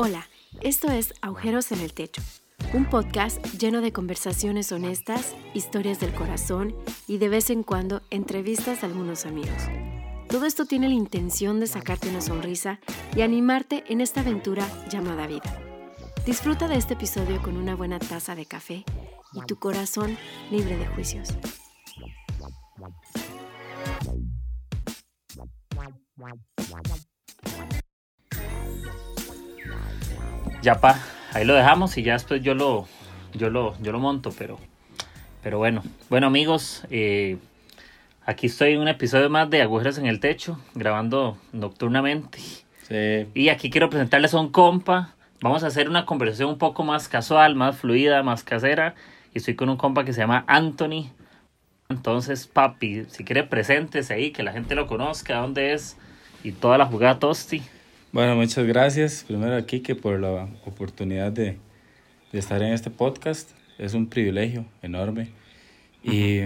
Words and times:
Hola, 0.00 0.28
esto 0.60 0.92
es 0.92 1.12
Agujeros 1.22 1.72
en 1.72 1.80
el 1.80 1.92
Techo, 1.92 2.22
un 2.72 2.84
podcast 2.84 3.44
lleno 3.58 3.80
de 3.80 3.92
conversaciones 3.92 4.70
honestas, 4.70 5.34
historias 5.54 5.98
del 5.98 6.14
corazón 6.14 6.72
y 7.08 7.18
de 7.18 7.28
vez 7.28 7.50
en 7.50 7.64
cuando 7.64 8.00
entrevistas 8.10 8.84
a 8.84 8.86
algunos 8.86 9.26
amigos. 9.26 9.60
Todo 10.28 10.46
esto 10.46 10.66
tiene 10.66 10.86
la 10.86 10.94
intención 10.94 11.58
de 11.58 11.66
sacarte 11.66 12.10
una 12.10 12.20
sonrisa 12.20 12.78
y 13.16 13.22
animarte 13.22 13.82
en 13.88 14.00
esta 14.00 14.20
aventura 14.20 14.64
llamada 14.88 15.26
vida. 15.26 15.60
Disfruta 16.24 16.68
de 16.68 16.76
este 16.76 16.94
episodio 16.94 17.42
con 17.42 17.56
una 17.56 17.74
buena 17.74 17.98
taza 17.98 18.36
de 18.36 18.46
café 18.46 18.84
y 19.32 19.40
tu 19.48 19.56
corazón 19.56 20.16
libre 20.52 20.76
de 20.76 20.86
juicios. 20.86 21.30
Ya 30.60 30.80
pa, 30.80 30.98
ahí 31.34 31.44
lo 31.44 31.54
dejamos 31.54 31.96
y 31.98 32.02
ya 32.02 32.14
después 32.14 32.42
yo 32.42 32.52
lo, 32.52 32.88
yo 33.32 33.48
lo, 33.48 33.80
yo 33.80 33.92
lo 33.92 34.00
monto, 34.00 34.34
pero, 34.36 34.58
pero 35.40 35.58
bueno. 35.58 35.84
Bueno 36.10 36.26
amigos, 36.26 36.82
eh, 36.90 37.38
aquí 38.26 38.46
estoy 38.46 38.72
en 38.72 38.80
un 38.80 38.88
episodio 38.88 39.30
más 39.30 39.48
de 39.50 39.62
Agujeros 39.62 39.98
en 39.98 40.06
el 40.06 40.18
Techo, 40.18 40.58
grabando 40.74 41.38
nocturnamente. 41.52 42.38
Sí. 42.88 43.28
Y 43.34 43.50
aquí 43.50 43.70
quiero 43.70 43.88
presentarles 43.88 44.34
a 44.34 44.40
un 44.40 44.50
compa. 44.50 45.14
Vamos 45.40 45.62
a 45.62 45.68
hacer 45.68 45.88
una 45.88 46.04
conversación 46.04 46.48
un 46.50 46.58
poco 46.58 46.82
más 46.82 47.08
casual, 47.08 47.54
más 47.54 47.76
fluida, 47.76 48.24
más 48.24 48.42
casera. 48.42 48.96
Y 49.32 49.38
estoy 49.38 49.54
con 49.54 49.68
un 49.68 49.76
compa 49.76 50.04
que 50.04 50.12
se 50.12 50.20
llama 50.20 50.44
Anthony. 50.48 51.12
Entonces, 51.88 52.48
papi, 52.48 53.04
si 53.04 53.22
quiere 53.22 53.44
presentes 53.44 54.10
ahí, 54.10 54.32
que 54.32 54.42
la 54.42 54.52
gente 54.52 54.74
lo 54.74 54.88
conozca, 54.88 55.36
dónde 55.36 55.72
es 55.72 55.96
y 56.42 56.50
toda 56.50 56.78
la 56.78 56.86
jugada 56.86 57.20
Tosti. 57.20 57.62
Bueno, 58.12 58.36
muchas 58.36 58.66
gracias 58.66 59.24
primero 59.26 59.54
a 59.56 59.62
Kike 59.66 59.94
por 59.94 60.18
la 60.18 60.48
oportunidad 60.64 61.30
de, 61.32 61.58
de 62.32 62.38
estar 62.38 62.62
en 62.62 62.72
este 62.72 62.90
podcast. 62.90 63.50
Es 63.78 63.94
un 63.94 64.06
privilegio 64.06 64.64
enorme. 64.82 65.28
Y 66.02 66.40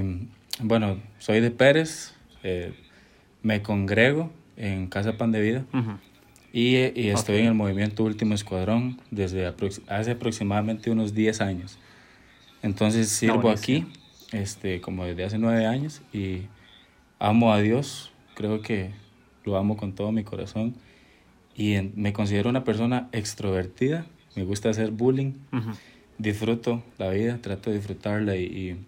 bueno, 0.61 0.99
soy 1.19 1.41
de 1.41 1.51
Pérez, 1.51 2.15
eh, 2.43 2.73
me 3.43 3.63
congrego 3.63 4.31
en 4.57 4.89
Casa 4.89 5.17
Pan 5.17 5.31
de 5.33 5.41
Vida 5.41 5.65
Ujú. 5.73 5.93
y, 6.53 6.77
y 7.01 7.09
estoy 7.09 7.39
en 7.39 7.47
el 7.47 7.55
movimiento 7.55 8.05
Último 8.05 8.35
Escuadrón 8.35 9.01
desde 9.11 9.49
aprox- 9.49 9.83
hace 9.89 10.13
aproximadamente 10.13 10.91
unos 10.91 11.15
10 11.15 11.41
años. 11.41 11.79
Entonces 12.63 13.09
sirvo 13.09 13.51
aquí 13.51 13.87
este, 14.33 14.81
como 14.81 15.05
desde 15.05 15.25
hace 15.25 15.39
9 15.39 15.67
años 15.67 16.03
y 16.13 16.43
amo 17.19 17.53
a 17.53 17.61
Dios, 17.61 18.13
creo 18.35 18.63
que 18.63 18.91
lo 19.45 19.57
amo 19.57 19.77
con 19.77 19.95
todo 19.95 20.13
mi 20.13 20.25
corazón 20.25 20.75
y 21.55 21.75
en- 21.75 21.92
me 21.97 22.12
considero 22.12 22.48
una 22.50 22.64
persona 22.64 23.08
extrovertida, 23.12 24.06
me 24.36 24.45
gusta 24.45 24.70
hacer 24.70 24.91
bullying, 24.91 25.33
Ujú. 25.53 25.72
disfruto 26.19 26.83
la 26.98 27.11
vida, 27.11 27.39
trato 27.42 27.70
de 27.70 27.77
disfrutarla 27.77 28.36
y, 28.36 28.45
y 28.45 28.86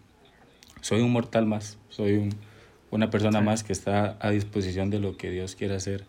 soy 0.81 1.01
un 1.03 1.13
mortal 1.13 1.47
más, 1.47 1.79
soy 1.89 2.15
un- 2.15 2.35
una 2.91 3.11
persona 3.11 3.41
Sí. 3.41 3.45
más 3.45 3.65
que 3.65 3.73
está 3.73 4.17
a 4.21 4.31
disposición 4.31 4.89
de 4.91 5.01
lo 5.01 5.17
que 5.17 5.31
Dios 5.31 5.57
quiere 5.57 5.75
hacer 5.75 6.05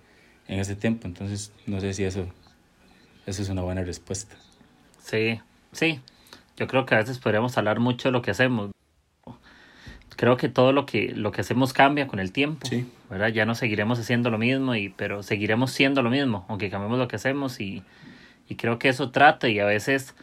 en 0.48 0.60
ese 0.60 0.76
tiempo. 0.76 1.08
Entonces, 1.08 1.52
no 1.66 1.82
sé 1.82 1.94
si 1.94 2.04
eso, 2.04 2.28
eso 3.26 3.42
es 3.42 3.50
una 3.50 3.62
buena 3.64 3.84
respuesta. 3.84 4.36
Sí, 5.00 5.40
sí. 5.72 6.00
Yo 6.58 6.68
creo 6.68 6.86
que 6.86 6.96
a 6.96 7.00
veces 7.00 7.18
podríamos 7.20 7.58
hablar 7.58 7.80
mucho 7.80 8.10
de 8.10 8.12
lo 8.14 8.22
que 8.22 8.32
hacemos. 8.32 8.72
Creo 10.16 10.38
que 10.38 10.48
todo 10.48 10.72
lo 10.72 10.86
que, 10.86 11.12
lo 11.14 11.32
que 11.32 11.42
hacemos 11.42 11.74
cambia 11.74 12.08
con 12.08 12.20
el 12.20 12.32
tiempo. 12.32 12.68
Sí. 12.68 12.86
¿Verdad? 13.16 13.30
Ya 13.30 13.46
no 13.46 13.56
seguiremos 13.56 13.98
haciendo 13.98 14.30
lo 14.30 14.38
mismo, 14.38 14.76
y, 14.76 14.90
pero 14.90 15.24
seguiremos 15.24 15.72
siendo 15.72 16.02
lo 16.02 16.10
mismo, 16.10 16.46
aunque 16.50 16.70
cambiemos 16.70 17.00
lo 17.00 17.08
que 17.08 17.16
hacemos. 17.16 17.62
Y, 17.62 17.82
y 18.50 18.56
creo 18.56 18.78
que 18.78 18.90
eso 18.90 19.10
trata 19.12 19.48
y 19.48 19.60
a 19.60 19.66
veces 19.66 20.16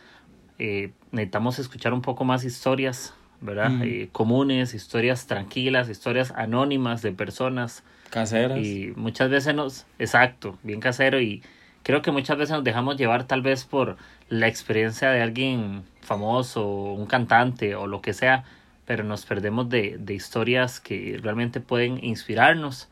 eh, 0.59 0.93
necesitamos 1.11 1.59
escuchar 1.59 1.95
un 1.95 2.03
poco 2.03 2.27
más 2.27 2.45
historias, 2.45 3.15
¿verdad? 3.41 3.71
Mm. 3.71 3.83
Eh, 3.83 4.09
comunes, 4.13 4.75
historias 4.75 5.27
tranquilas, 5.27 5.89
historias 5.89 6.35
anónimas 6.37 7.01
de 7.01 7.13
personas 7.13 7.83
Caseras. 8.11 8.59
y 8.59 8.93
muchas 8.95 9.31
veces 9.31 9.55
nos, 9.55 9.87
exacto, 9.99 10.59
bien 10.63 10.81
casero 10.81 11.19
y 11.19 11.43
creo 11.83 12.03
que 12.03 12.11
muchas 12.11 12.37
veces 12.37 12.53
nos 12.53 12.63
dejamos 12.63 12.99
llevar 12.99 13.25
tal 13.25 13.41
vez 13.41 13.65
por 13.65 13.97
la 14.29 14.49
experiencia 14.49 15.09
de 15.09 15.23
alguien 15.23 15.83
famoso, 16.03 16.67
un 16.69 17.07
cantante 17.07 17.75
o 17.75 17.87
lo 17.87 18.03
que 18.03 18.13
sea, 18.13 18.45
pero 18.85 19.03
nos 19.03 19.25
perdemos 19.25 19.71
de, 19.71 19.97
de 19.99 20.13
historias 20.13 20.79
que 20.79 21.19
realmente 21.23 21.61
pueden 21.61 22.05
inspirarnos 22.05 22.91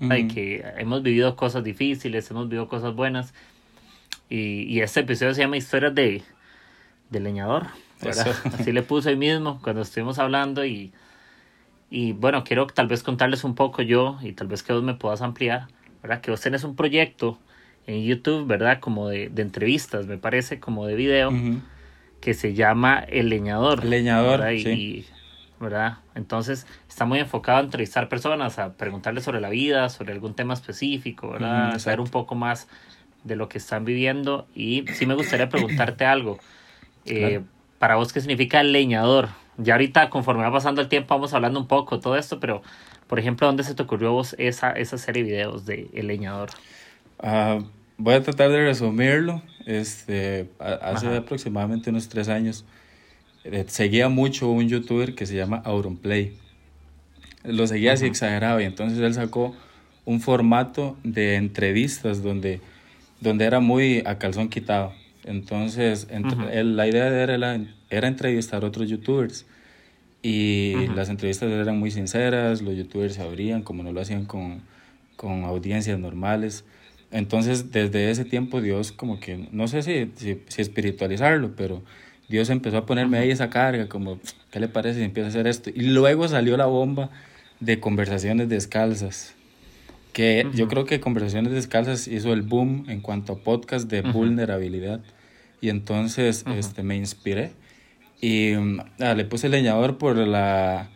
¿verdad? 0.00 0.16
y 0.16 0.24
Ujú. 0.24 0.34
que 0.34 0.64
hemos 0.78 1.02
vivido 1.02 1.36
cosas 1.36 1.64
difíciles, 1.64 2.30
hemos 2.30 2.48
vivido 2.48 2.68
cosas 2.68 2.94
buenas 2.94 3.32
y, 4.28 4.62
y 4.62 4.80
este 4.80 5.00
episodio 5.00 5.34
se 5.34 5.40
llama 5.42 5.56
Historias 5.56 5.94
de, 5.94 6.22
de 7.10 7.20
Leñador, 7.20 7.66
así 8.52 8.72
le 8.72 8.82
puse 8.82 9.10
hoy 9.10 9.16
mismo 9.16 9.60
cuando 9.62 9.82
estuvimos 9.82 10.18
hablando 10.18 10.64
y, 10.64 10.92
y 11.90 12.12
bueno, 12.12 12.44
quiero 12.44 12.66
tal 12.66 12.88
vez 12.88 13.02
contarles 13.02 13.44
un 13.44 13.54
poco 13.54 13.82
yo 13.82 14.18
y 14.22 14.32
tal 14.32 14.48
vez 14.48 14.62
que 14.62 14.72
vos 14.72 14.82
me 14.82 14.94
puedas 14.94 15.22
ampliar, 15.22 15.66
¿verdad? 16.02 16.20
Que 16.20 16.30
vos 16.30 16.40
tenés 16.40 16.64
un 16.64 16.76
proyecto 16.76 17.38
en 17.86 18.02
YouTube, 18.04 18.46
¿verdad? 18.46 18.80
Como 18.80 19.08
de, 19.08 19.28
de 19.28 19.42
entrevistas, 19.42 20.06
me 20.06 20.18
parece, 20.18 20.58
como 20.60 20.86
de 20.86 20.96
video, 20.96 21.30
Ujú. 21.30 21.60
que 22.20 22.34
se 22.34 22.52
llama 22.54 22.98
El 22.98 23.28
Leñador. 23.28 23.84
El 23.84 23.90
Leñador, 23.90 24.44
sí. 24.58 24.68
y- 24.68 25.06
¿verdad? 25.60 25.98
Entonces 26.14 26.66
está 26.88 27.04
muy 27.04 27.18
enfocado 27.18 27.58
a 27.58 27.62
entrevistar 27.62 28.08
personas, 28.08 28.58
a 28.58 28.74
preguntarles 28.74 29.24
sobre 29.24 29.40
la 29.40 29.48
vida, 29.50 29.88
sobre 29.88 30.12
algún 30.12 30.34
tema 30.34 30.54
específico, 30.54 31.30
¿verdad? 31.30 31.78
Saber 31.78 32.00
un 32.00 32.08
poco 32.08 32.34
más 32.34 32.68
de 33.24 33.36
lo 33.36 33.48
que 33.48 33.58
están 33.58 33.84
viviendo. 33.84 34.46
Y 34.54 34.84
sí 34.92 35.06
me 35.06 35.14
gustaría 35.14 35.48
preguntarte 35.48 36.04
algo. 36.04 36.38
Eh, 37.04 37.18
Claro. 37.18 37.44
Para 37.78 37.96
vos, 37.96 38.12
¿qué 38.12 38.20
significa 38.20 38.62
leñador? 38.62 39.28
Ya 39.58 39.74
ahorita, 39.74 40.10
conforme 40.10 40.42
va 40.42 40.52
pasando 40.52 40.80
el 40.80 40.88
tiempo, 40.88 41.14
vamos 41.14 41.34
hablando 41.34 41.60
un 41.60 41.66
poco 41.66 41.96
de 41.96 42.02
todo 42.02 42.16
esto, 42.16 42.40
pero, 42.40 42.62
por 43.06 43.18
ejemplo, 43.18 43.46
¿dónde 43.46 43.64
se 43.64 43.74
te 43.74 43.82
ocurrió 43.82 44.12
vos 44.12 44.34
esa, 44.38 44.70
esa 44.72 44.98
serie 44.98 45.22
de 45.24 45.30
videos 45.30 45.66
de 45.66 45.88
El 45.92 46.06
Leñador? 46.06 46.50
Ah, 47.18 47.58
voy 47.98 48.14
a 48.14 48.22
tratar 48.22 48.50
de 48.50 48.64
resumirlo. 48.64 49.42
Este, 49.66 50.50
hace 50.58 51.08
Ajá. 51.08 51.16
aproximadamente 51.18 51.90
unos 51.90 52.08
tres 52.08 52.28
años 52.28 52.64
seguía 53.66 54.08
mucho 54.08 54.50
un 54.50 54.68
youtuber 54.68 55.14
que 55.14 55.26
se 55.26 55.34
llama 55.36 55.62
Auronplay. 55.64 56.34
Lo 57.44 57.66
seguía 57.66 57.92
así 57.92 58.06
exagerado 58.06 58.60
y 58.60 58.64
entonces 58.64 58.98
él 58.98 59.14
sacó 59.14 59.54
un 60.04 60.20
formato 60.20 60.96
de 61.04 61.36
entrevistas 61.36 62.22
donde, 62.22 62.60
donde 63.20 63.44
era 63.44 63.60
muy 63.60 64.02
a 64.04 64.18
calzón 64.18 64.48
quitado. 64.48 64.92
Entonces, 65.24 66.08
él- 66.52 66.76
la 66.76 66.86
idea 66.86 67.10
de 67.10 67.24
él 67.24 67.30
era, 67.30 67.60
era 67.90 68.08
entrevistar 68.08 68.64
a 68.64 68.66
otros 68.68 68.88
youtubers. 68.88 69.46
Y 70.22 70.86
las 70.94 71.08
entrevistas 71.08 71.50
eran 71.50 71.78
muy 71.78 71.90
sinceras, 71.92 72.62
los 72.62 72.76
youtubers 72.76 73.14
se 73.14 73.22
abrían 73.22 73.62
como 73.62 73.82
no 73.84 73.92
lo 73.92 74.00
hacían 74.00 74.24
con, 74.24 74.60
con 75.16 75.44
audiencias 75.44 75.98
normales. 76.00 76.64
Entonces, 77.12 77.70
desde 77.70 78.10
ese 78.10 78.24
tiempo 78.24 78.60
Dios 78.60 78.90
como 78.90 79.20
que, 79.20 79.46
no 79.52 79.68
sé 79.68 79.82
si, 79.82 80.10
si, 80.16 80.38
si 80.48 80.62
espiritualizarlo, 80.62 81.54
pero 81.54 81.82
Dios 82.28 82.50
empezó 82.50 82.78
a 82.78 82.86
ponerme 82.86 83.18
ahí 83.18 83.30
esa 83.30 83.50
carga, 83.50 83.88
como, 83.88 84.18
¿qué 84.50 84.60
le 84.60 84.68
parece 84.68 84.98
si 84.98 85.04
empieza 85.04 85.26
a 85.26 85.30
hacer 85.30 85.46
esto? 85.46 85.70
Y 85.70 85.82
luego 85.82 86.26
salió 86.28 86.56
la 86.56 86.66
bomba 86.66 87.10
de 87.60 87.80
conversaciones 87.80 88.48
descalzas, 88.48 89.34
que 90.12 90.46
yo 90.54 90.66
creo 90.68 90.86
que 90.86 90.98
conversaciones 91.00 91.52
descalzas 91.52 92.08
hizo 92.08 92.32
el 92.32 92.42
boom 92.42 92.86
en 92.88 93.00
cuanto 93.00 93.34
a 93.34 93.36
podcast 93.36 93.88
de 93.90 94.02
vulnerabilidad. 94.02 95.00
Y 95.60 95.68
entonces 95.68 96.44
este, 96.56 96.82
me 96.82 96.96
inspiré 96.96 97.52
y 98.20 98.52
mm, 98.56 98.80
ah, 99.00 99.14
le 99.14 99.24
puse 99.24 99.48
leñador 99.48 99.98
por 99.98 100.16
la 100.16 100.90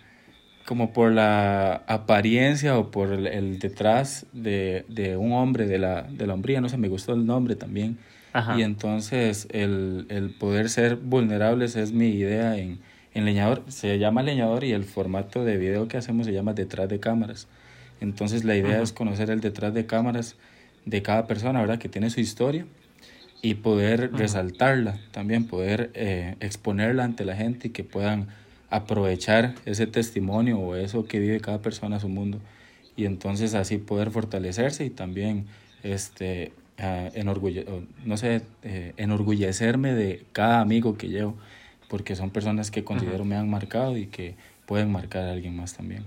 como 0.67 0.93
por 0.93 1.11
la 1.11 1.83
apariencia 1.89 2.79
o 2.79 2.93
por 2.93 3.13
el, 3.13 3.27
el 3.27 3.59
detrás 3.59 4.27
de, 4.33 4.85
de 4.89 5.17
un 5.17 5.33
hombre 5.33 5.67
de 5.67 5.79
la, 5.79 6.03
de 6.03 6.29
la 6.29 6.35
hombría, 6.35 6.61
no 6.61 6.69
sé, 6.69 6.77
me 6.77 6.87
gustó 6.87 7.13
el 7.13 7.27
nombre 7.27 7.57
también. 7.57 7.99
Ajá. 8.33 8.59
Y 8.59 8.63
entonces 8.63 9.49
el, 9.51 10.07
el 10.09 10.31
poder 10.31 10.69
ser 10.69 10.97
vulnerables 10.97 11.77
es 11.77 11.93
mi 11.93 12.09
idea 12.09 12.57
en, 12.57 12.79
en 13.15 13.25
Leñador. 13.25 13.65
Se 13.69 13.99
llama 13.99 14.23
Leñador 14.23 14.65
y 14.65 14.73
el 14.73 14.85
formato 14.85 15.45
de 15.45 15.57
video 15.57 15.89
que 15.89 15.97
hacemos 15.97 16.27
se 16.27 16.33
llama 16.33 16.53
detrás 16.55 16.89
de 16.89 17.01
cámaras. 17.01 17.49
Entonces 18.01 18.45
la 18.45 18.57
idea 18.57 18.81
es 18.81 18.93
conocer 18.93 19.31
el 19.31 19.41
detrás 19.41 19.75
de 19.75 19.87
cámaras 19.87 20.37
de 20.87 21.03
cada 21.03 21.27
persona, 21.27 21.61
¿verdad? 21.61 21.79
Que 21.79 21.89
tiene 21.89 22.09
su 22.11 22.21
historia 22.21 22.65
y 23.43 23.55
poder 23.55 24.13
resaltarla, 24.13 24.99
también 25.13 25.47
poder 25.47 25.91
eh, 25.95 26.37
exponerla 26.41 27.05
ante 27.05 27.25
la 27.25 27.37
gente 27.37 27.69
y 27.69 27.71
que 27.71 27.85
puedan 27.85 28.29
aprovechar 28.71 29.55
ese 29.67 29.87
testimonio 29.87 30.59
o 30.59 30.77
eso 30.77 31.05
que 31.05 31.19
vive 31.19 31.41
cada 31.41 31.59
persona 31.59 31.97
a 31.97 32.01
su 32.01 32.09
mundo 32.09 32.41
y 32.97 33.07
entonces 33.07 33.55
así 33.55 33.79
poder 33.79 34.11
fortalecerse 34.11 34.85
y 34.85 34.91
también 34.91 35.47
este 35.83 36.53
enorgulle- 37.15 37.67
no 38.05 38.17
sé 38.17 38.43
eh, 38.63 38.93
enorgullecerme 38.97 39.95
de 39.95 40.25
cada 40.33 40.61
amigo 40.61 40.97
que 40.97 41.09
llevo 41.09 41.37
porque 41.89 42.17
son 42.17 42.31
personas 42.31 42.71
que 42.71 42.85
considero 42.85 43.25
me 43.25 43.37
han 43.37 43.51
marcado 43.51 43.97
y 43.97 44.07
que 44.07 44.35
pueden 44.67 44.91
marcar 44.93 45.25
a 45.25 45.33
alguien 45.33 45.57
más 45.57 45.77
también 45.77 46.05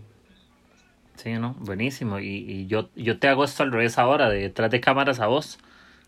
Sí, 1.16 1.34
¿no? 1.34 1.56
Buenísimo. 1.60 2.20
Y, 2.20 2.28
y 2.28 2.68
yo, 2.68 2.90
yo 2.96 3.20
te 3.20 3.28
hago 3.28 3.44
esto 3.44 3.64
al 3.64 3.72
revés 3.72 3.98
ahora, 3.98 4.30
de 4.30 4.40
detrás 4.40 4.72
de 4.72 4.82
cámaras 4.82 5.20
a 5.20 5.28
vos. 5.28 5.60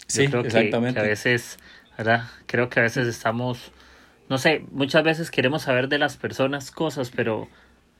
Sí, 0.08 0.28
creo 0.28 0.42
exactamente. 0.42 1.00
Que, 1.00 1.06
a 1.06 1.08
veces, 1.08 1.58
¿verdad? 1.98 2.26
Creo 2.48 2.70
que 2.70 2.80
a 2.80 2.84
veces 2.84 3.08
estamos, 3.08 3.72
no 4.30 4.38
sé, 4.38 4.66
muchas 4.72 5.04
veces 5.04 5.32
queremos 5.32 5.64
saber 5.64 5.88
de 5.90 6.00
las 6.00 6.18
personas 6.18 6.72
cosas, 6.72 7.12
pero 7.16 7.48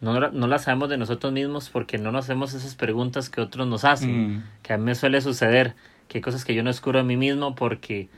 no, 0.02 0.20
no 0.20 0.48
las 0.48 0.64
sabemos 0.64 0.90
de 0.90 0.98
nosotros 0.98 1.32
mismos 1.32 1.70
porque 1.70 1.98
no 1.98 2.12
nos 2.12 2.26
hacemos 2.26 2.54
esas 2.54 2.76
preguntas 2.76 3.30
que 3.30 3.42
otros 3.42 3.68
nos 3.68 3.86
hacen, 3.86 4.38
mm. 4.38 4.44
que 4.62 4.74
a 4.74 4.78
mí 4.78 4.84
me 4.84 4.96
suele 4.96 5.22
suceder, 5.22 5.74
que 6.08 6.20
hay 6.20 6.22
cosas 6.22 6.46
que 6.46 6.54
yo 6.54 6.64
no 6.64 6.70
descubro 6.70 7.00
a 7.00 7.04
mí 7.04 7.18
mismo 7.18 7.56
porque 7.56 8.10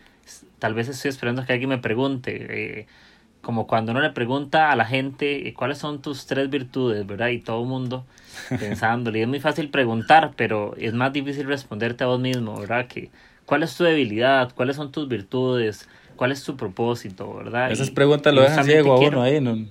tal 0.60 0.74
vez 0.74 0.88
estoy 0.88 1.10
esperando 1.10 1.46
que 1.46 1.54
alguien 1.54 1.70
me 1.70 1.78
pregunte. 1.78 2.80
Eh, 2.80 2.88
como 3.42 3.66
cuando 3.66 3.94
uno 3.94 4.02
le 4.02 4.10
pregunta 4.10 4.72
a 4.72 4.76
la 4.76 4.84
gente 4.84 5.48
eh, 5.48 5.54
cuáles 5.54 5.78
son 5.78 6.02
tus 6.02 6.26
tres 6.26 6.50
virtudes, 6.50 7.08
¿verdad? 7.08 7.30
Y 7.30 7.40
todo 7.40 7.62
el 7.62 7.70
mundo 7.70 8.06
pensándole. 8.60 9.22
es 9.22 9.28
muy 9.28 9.40
fácil 9.40 9.70
preguntar, 9.70 10.34
pero 10.36 10.76
es 10.78 10.94
más 10.94 11.14
difícil 11.14 11.48
responderte 11.48 12.04
a 12.04 12.08
vos 12.08 12.20
mismo, 12.20 12.60
¿verdad? 12.60 12.88
Que, 12.88 13.10
¿Cuál 13.46 13.64
es 13.64 13.76
tu 13.76 13.86
debilidad? 13.86 14.52
¿Cuáles 14.54 14.76
son 14.76 14.92
tus 14.92 15.08
virtudes? 15.08 15.88
¿Cuál 16.18 16.34
es 16.34 16.44
tu 16.44 16.58
propósito, 16.58 17.34
verdad? 17.36 17.72
Esas 17.72 17.92
preguntas 17.92 18.34
lo 18.34 18.42
dejan 18.42 18.66
ciego 18.66 18.94
a 18.94 19.00
uno 19.00 19.22
ahí, 19.22 19.40
¿no? 19.40 19.66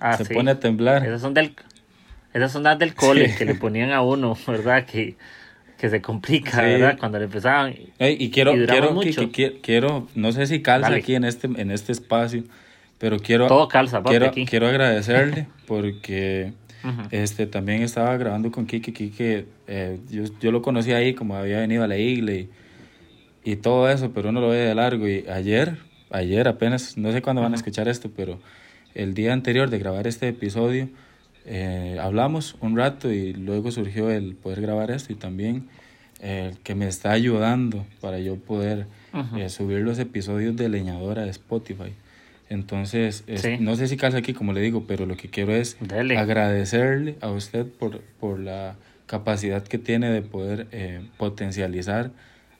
Ah, 0.00 0.16
se 0.16 0.24
pone 0.24 0.52
a 0.52 0.60
temblar. 0.60 1.04
Esas 1.04 1.20
son 1.20 1.34
del, 1.34 1.54
esas 2.32 2.52
son 2.52 2.62
las 2.62 2.78
del 2.78 2.94
cole 2.94 3.34
que 3.36 3.44
le 3.44 3.56
ponían 3.56 3.92
a 3.92 4.00
uno, 4.00 4.38
¿verdad? 4.46 4.86
Que, 4.86 5.16
que 5.78 5.90
se 5.90 6.00
complica, 6.00 6.62
¿verdad? 6.62 6.98
Cuando 6.98 7.18
le 7.18 7.24
empezaban. 7.24 7.74
y 7.98 8.30
quiero, 8.30 8.52
quiero, 8.52 9.00
que, 9.32 9.60
quiero, 9.62 10.08
no 10.14 10.32
sé 10.32 10.46
si 10.46 10.62
calza 10.62 10.94
aquí 10.94 11.14
en 11.14 11.24
este, 11.24 11.46
en 11.46 11.70
este 11.70 11.92
espacio, 11.92 12.44
pero 12.98 13.18
quiero, 13.18 13.46
Todo 13.46 13.68
calza, 13.68 14.02
quiero, 14.02 14.30
quiero 14.32 14.68
agradecerle 14.68 15.46
porque 15.66 16.52
este 17.10 17.46
también 17.46 17.82
estaba 17.82 18.16
grabando 18.16 18.50
con 18.50 18.66
Kiki. 18.66 18.92
Kiki, 18.92 19.44
eh, 19.66 19.98
yo, 20.08 20.24
yo, 20.40 20.52
lo 20.52 20.62
conocí 20.62 20.92
ahí 20.92 21.14
como 21.14 21.36
había 21.36 21.58
venido 21.58 21.84
a 21.84 21.88
la 21.88 21.98
iglesia 21.98 22.48
y, 23.44 23.50
y 23.52 23.56
todo 23.56 23.90
eso, 23.90 24.12
pero 24.12 24.30
uno 24.30 24.40
lo 24.40 24.48
ve 24.48 24.58
de 24.58 24.74
largo. 24.74 25.08
Y 25.08 25.24
ayer, 25.28 25.78
ayer 26.10 26.48
apenas, 26.48 26.96
no 26.96 27.12
sé 27.12 27.22
cuándo 27.22 27.42
van 27.42 27.52
a 27.52 27.56
escuchar 27.56 27.88
esto, 27.88 28.10
pero 28.14 28.38
el 28.94 29.14
día 29.14 29.32
anterior 29.32 29.68
de 29.68 29.78
grabar 29.78 30.06
este 30.06 30.28
episodio, 30.28 30.88
eh, 31.46 31.98
hablamos 32.00 32.56
un 32.60 32.76
rato 32.76 33.12
y 33.12 33.32
luego 33.32 33.70
surgió 33.70 34.10
el 34.10 34.34
poder 34.34 34.60
grabar 34.60 34.90
esto 34.90 35.12
y 35.12 35.16
también 35.16 35.68
el 36.20 36.58
que 36.58 36.74
me 36.74 36.88
está 36.88 37.12
ayudando 37.12 37.86
para 38.00 38.18
yo 38.18 38.36
poder 38.36 38.86
eh, 39.36 39.48
subir 39.48 39.80
los 39.80 39.98
episodios 39.98 40.56
de 40.56 40.68
Leñadora 40.68 41.22
de 41.22 41.30
Spotify. 41.30 41.92
Entonces, 42.48 43.24
no 43.60 43.76
sé 43.76 43.88
si 43.88 43.96
calza 43.96 44.18
aquí, 44.18 44.32
como 44.32 44.52
le 44.52 44.60
digo, 44.60 44.84
pero 44.86 45.06
lo 45.06 45.16
que 45.16 45.28
quiero 45.28 45.54
es 45.54 45.76
agradecerle 46.16 47.16
a 47.20 47.30
usted 47.30 47.66
por, 47.66 48.00
por 48.20 48.38
la 48.38 48.76
capacidad 49.06 49.62
que 49.62 49.78
tiene 49.78 50.10
de 50.10 50.22
poder 50.22 50.68
eh, 50.72 51.00
potencializar 51.16 52.10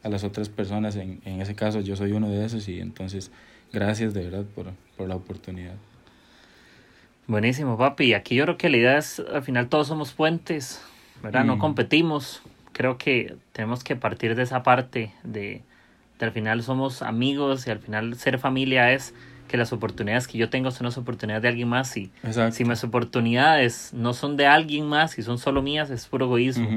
a 0.02 0.08
las 0.08 0.24
otras 0.24 0.48
personas. 0.48 0.96
En, 0.96 1.20
en, 1.24 1.40
ese 1.40 1.54
caso, 1.54 1.80
yo 1.80 1.96
soy 1.96 2.12
uno 2.12 2.30
de 2.30 2.44
esos 2.44 2.68
y 2.68 2.80
entonces, 2.80 3.30
gracias 3.72 4.14
de 4.14 4.24
verdad 4.24 4.44
por, 4.54 4.72
por 4.96 5.08
la 5.08 5.16
oportunidad. 5.16 5.74
Buenísimo, 7.26 7.76
papi. 7.76 8.14
Aquí 8.14 8.36
yo 8.36 8.44
creo 8.44 8.56
que 8.56 8.68
la 8.68 8.76
idea 8.76 8.98
es, 8.98 9.20
al 9.32 9.42
final 9.42 9.68
todos 9.68 9.88
somos 9.88 10.12
puentes, 10.12 10.82
¿verdad? 11.22 11.44
No 11.44 11.56
mm. 11.56 11.58
competimos. 11.58 12.42
Creo 12.72 12.98
que 12.98 13.34
tenemos 13.52 13.82
que 13.82 13.96
partir 13.96 14.34
de 14.34 14.42
esa 14.42 14.62
parte 14.62 15.12
de, 15.24 15.62
de 16.18 16.26
al 16.26 16.32
final 16.32 16.62
somos 16.62 17.02
amigos 17.02 17.66
y 17.66 17.70
al 17.70 17.78
final 17.78 18.14
ser 18.16 18.38
familia 18.38 18.92
es 18.92 19.14
que 19.48 19.56
las 19.56 19.72
oportunidades 19.72 20.26
que 20.26 20.38
yo 20.38 20.50
tengo 20.50 20.70
son 20.70 20.86
las 20.86 20.98
oportunidades 20.98 21.42
de 21.42 21.48
alguien 21.48 21.68
más 21.68 21.96
y 21.96 22.10
si 22.50 22.64
mis 22.64 22.82
oportunidades 22.84 23.92
no 23.94 24.12
son 24.12 24.36
de 24.36 24.46
alguien 24.46 24.86
más 24.86 25.18
y 25.18 25.22
son 25.22 25.38
solo 25.38 25.62
mías 25.62 25.90
es 25.90 26.06
puro 26.06 26.26
egoísmo 26.26 26.68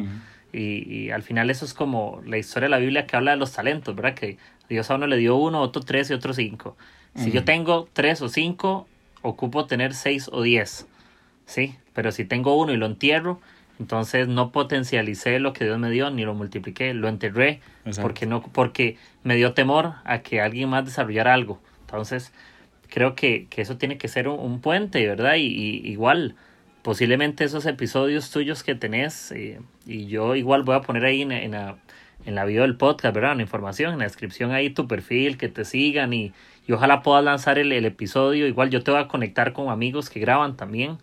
y, 0.54 0.60
y, 0.94 1.12
al 1.12 1.24
final 1.24 1.50
eso 1.50 1.66
es 1.66 1.74
como 1.74 2.22
la 2.26 2.38
historia 2.38 2.66
de 2.66 2.72
la 2.72 2.78
Biblia 2.78 3.06
que 3.06 3.16
habla 3.16 3.32
de 3.32 3.38
los 3.38 3.52
talentos 3.52 3.96
verdad 3.96 4.14
que 4.14 4.38
Dios 4.68 4.90
a 4.92 4.96
uno 4.96 5.08
le 5.08 5.18
dio 5.18 5.36
uno 5.36 5.62
otro 5.62 5.82
tres 5.82 6.10
y 6.12 6.14
otro 6.14 6.34
cinco 6.34 6.78
si 7.16 7.32
yo 7.32 7.44
tengo 7.44 7.90
tres 7.94 8.22
o 8.22 8.30
cinco 8.30 8.88
ocupo 9.22 9.66
tener 9.66 9.94
seis 9.94 10.30
o 10.32 10.42
diez 10.42 10.88
sí 11.46 11.76
pero 11.94 12.12
si 12.12 12.26
tengo 12.26 12.58
uno 12.58 12.74
y 12.74 12.78
lo 12.78 12.86
entierro 12.86 13.40
entonces 13.80 14.28
no 14.28 14.52
potencialicé 14.52 15.40
lo 15.40 15.54
que 15.54 15.66
Dios 15.66 15.80
me 15.80 15.90
dio 15.90 16.10
ni 16.10 16.24
lo 16.24 16.34
multipliqué 16.34 16.94
lo 16.94 17.08
enterré 17.08 17.62
porque 18.02 18.26
no 18.26 18.42
porque 18.42 18.98
me 19.24 19.36
dio 19.36 19.54
temor 19.54 19.94
a 20.04 20.20
que 20.20 20.42
alguien 20.42 20.70
más 20.70 20.86
desarrollara 20.86 21.34
algo 21.34 21.60
entonces 21.82 22.32
creo 22.90 23.16
que, 23.16 23.48
que 23.50 23.62
eso 23.62 23.78
tiene 23.78 23.98
que 23.98 24.08
ser 24.08 24.28
un, 24.28 24.62
puente, 24.62 25.06
¿verdad? 25.08 25.36
Y, 25.38 25.82
igual, 25.88 26.36
posiblemente 26.82 27.44
esos 27.44 27.66
episodios 27.66 28.32
tuyos 28.32 28.64
que 28.64 28.76
tenés, 28.76 29.32
eh, 29.32 29.60
y 29.86 30.08
yo 30.08 30.36
igual 30.36 30.64
voy 30.64 30.76
a 30.76 30.82
poner 30.82 31.06
ahí 31.06 31.22
en, 31.22 31.32
en, 31.32 31.52
la, 31.52 31.78
en 32.26 32.36
la 32.36 32.46
video 32.46 32.64
del 32.64 32.76
podcast, 32.76 33.14
¿verdad? 33.16 33.36
La 33.36 33.42
información, 33.42 33.94
en 33.94 34.00
la 34.00 34.06
descripción 34.06 34.52
ahí 34.52 34.70
tu 34.72 34.88
perfil, 34.88 35.38
que 35.38 35.50
te 35.50 35.66
sigan 35.66 36.14
y, 36.14 36.34
y 36.70 36.72
ojalá 36.72 37.02
puedas 37.02 37.24
lanzar 37.24 37.58
el, 37.58 37.72
el, 37.72 37.84
episodio. 37.86 38.46
Igual 38.46 38.70
yo 38.70 38.84
te 38.84 38.92
voy 38.92 39.00
a 39.00 39.08
conectar 39.08 39.54
con 39.54 39.70
amigos 39.70 40.08
que 40.08 40.20
graban 40.20 40.56
también 40.56 41.00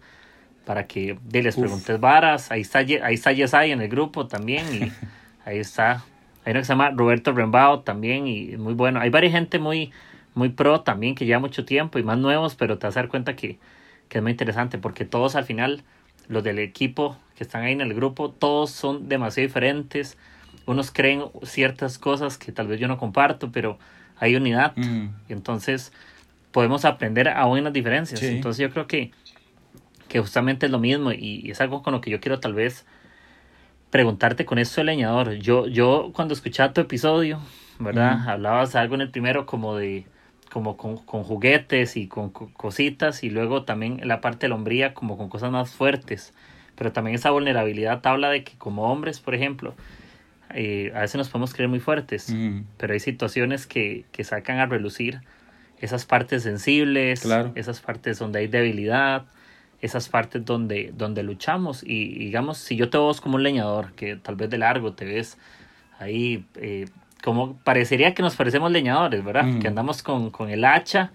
para 0.65 0.87
que 0.87 1.19
de, 1.25 1.43
les 1.43 1.57
preguntes 1.57 1.99
varas. 1.99 2.53
Ahí 2.53 2.61
está, 2.61 2.79
ahí 2.79 3.15
está 3.15 3.33
Yesai 3.33 3.73
en 3.73 3.81
el 3.81 3.89
grupo 3.89 4.29
también 4.29 4.65
y 4.73 4.93
ahí 5.45 5.59
está. 5.59 6.05
Hay 6.45 6.53
uno 6.53 6.61
que 6.61 6.67
se 6.67 6.73
llama 6.73 6.91
Roberto 6.91 7.33
Rembao 7.33 7.81
también 7.81 8.29
y 8.29 8.57
muy 8.57 8.75
bueno. 8.75 9.01
Hay 9.01 9.11
varias 9.11 9.33
gente 9.33 9.59
muy 9.59 9.91
muy 10.35 10.51
pro 10.51 10.83
también, 10.83 11.17
que 11.17 11.27
lleva 11.27 11.41
mucho 11.41 11.65
tiempo 11.65 11.99
y 11.99 12.05
más 12.05 12.19
nuevos, 12.19 12.55
pero 12.55 12.79
te 12.79 12.87
vas 12.87 12.97
a 12.97 13.01
dar 13.01 13.09
cuenta 13.09 13.35
que, 13.35 13.59
que 14.09 14.19
es 14.19 14.23
muy 14.23 14.31
interesante 14.31 14.79
porque 14.79 15.05
todos 15.05 15.35
al 15.35 15.47
final, 15.47 15.83
los 16.29 16.45
del 16.45 16.61
equipo 16.61 17.17
que 17.35 17.43
están 17.43 17.65
ahí 17.65 17.73
en 17.73 17.81
el 17.81 17.93
grupo, 17.93 18.31
todos 18.31 18.71
son 18.71 19.09
demasiado 19.09 19.49
diferentes. 19.49 20.17
Unos 20.65 20.93
creen 20.93 21.25
ciertas 21.43 21.99
cosas 21.99 22.39
que 22.39 22.53
tal 22.53 22.69
vez 22.69 22.79
yo 22.79 22.87
no 22.87 22.99
comparto, 22.99 23.51
pero 23.51 23.79
hay 24.19 24.37
unidad. 24.37 24.77
Mm. 24.77 25.09
Y 25.29 25.33
entonces 25.33 25.93
podemos 26.53 26.85
aprender 26.85 27.29
aún 27.29 27.59
en 27.59 27.65
las 27.65 27.73
diferencias. 27.73 28.23
Entonces 28.23 28.63
yo 28.63 28.71
creo 28.71 28.87
que, 28.87 29.11
que 30.09 30.21
justamente 30.21 30.67
es 30.67 30.73
lo 30.73 30.79
mismo 30.79 31.13
y, 31.13 31.51
es 31.51 31.61
algo 31.61 31.83
con 31.83 31.93
lo 31.93 32.01
que 32.01 32.11
yo 32.11 32.21
quiero 32.21 32.41
tal 32.41 32.55
vez 32.55 32.87
preguntarte 33.91 34.45
con 34.45 34.59
esto 34.59 34.81
del 34.81 34.87
leñador. 34.87 35.35
Yo, 35.35 35.67
yo 35.67 36.13
cuando 36.15 36.35
escuchaba 36.35 36.73
tu 36.73 36.81
episodio, 36.81 37.41
¿verdad? 37.79 38.29
Hablabas 38.29 38.75
algo 38.75 38.95
en 38.95 39.03
el 39.03 39.11
primero 39.11 39.47
como 39.47 39.77
de 39.77 40.07
como 40.51 40.79
con, 40.79 40.97
con, 40.97 41.23
juguetes 41.23 41.99
y 41.99 42.07
con 42.07 42.31
cositas 42.31 43.23
y 43.23 43.29
luego 43.29 43.65
también 43.65 44.01
la 44.05 44.23
parte 44.23 44.47
de 44.47 44.49
la 44.49 44.55
hombría 44.55 44.95
como 44.95 45.19
con 45.19 45.29
cosas 45.29 45.51
más 45.51 45.75
fuertes. 45.75 46.33
Pero 46.77 46.93
también 46.93 47.17
esa 47.17 47.31
vulnerabilidad 47.31 48.07
habla 48.07 48.31
de 48.31 48.45
que 48.45 48.57
como 48.57 48.91
hombres, 48.91 49.21
por 49.21 49.35
ejemplo, 49.35 49.75
eh, 50.54 50.93
a 50.94 51.00
veces 51.00 51.16
nos 51.16 51.28
podemos 51.28 51.52
creer 51.54 51.69
muy 51.69 51.81
fuertes, 51.81 52.34
pero 52.76 52.93
hay 52.93 53.00
situaciones 53.00 53.66
que, 53.66 54.04
que, 54.12 54.25
sacan 54.25 54.58
a 54.58 54.66
relucir 54.66 55.20
esas 55.81 56.06
partes 56.06 56.43
sensibles, 56.43 57.26
esas 57.55 57.81
partes 57.81 58.19
donde 58.19 58.41
hay 58.41 58.46
debilidad, 58.46 59.24
esas 59.81 60.08
partes 60.08 60.44
donde, 60.44 60.93
donde 60.96 61.22
luchamos. 61.22 61.82
Y 61.82 62.19
digamos, 62.19 62.58
si 62.58 62.76
yo 62.76 62.91
te 62.91 62.98
veo 62.98 63.12
como 63.22 63.36
un 63.36 63.43
leñador, 63.43 63.93
que 63.93 64.17
tal 64.17 64.36
vez 64.36 64.50
de 64.50 64.58
largo 64.58 64.93
te 64.93 65.05
ves 65.05 65.38
ahí 65.98 66.44
eh, 66.56 66.86
como 67.22 67.56
parecería 67.58 68.15
que 68.15 68.22
nos 68.22 68.36
parecemos 68.36 68.70
leñadores, 68.70 69.24
¿verdad? 69.24 69.44
Mm. 69.44 69.58
Que 69.60 69.69
andamos 69.69 70.03
con, 70.03 70.31
con, 70.31 70.50
el 70.50 70.65
hacha, 70.65 71.10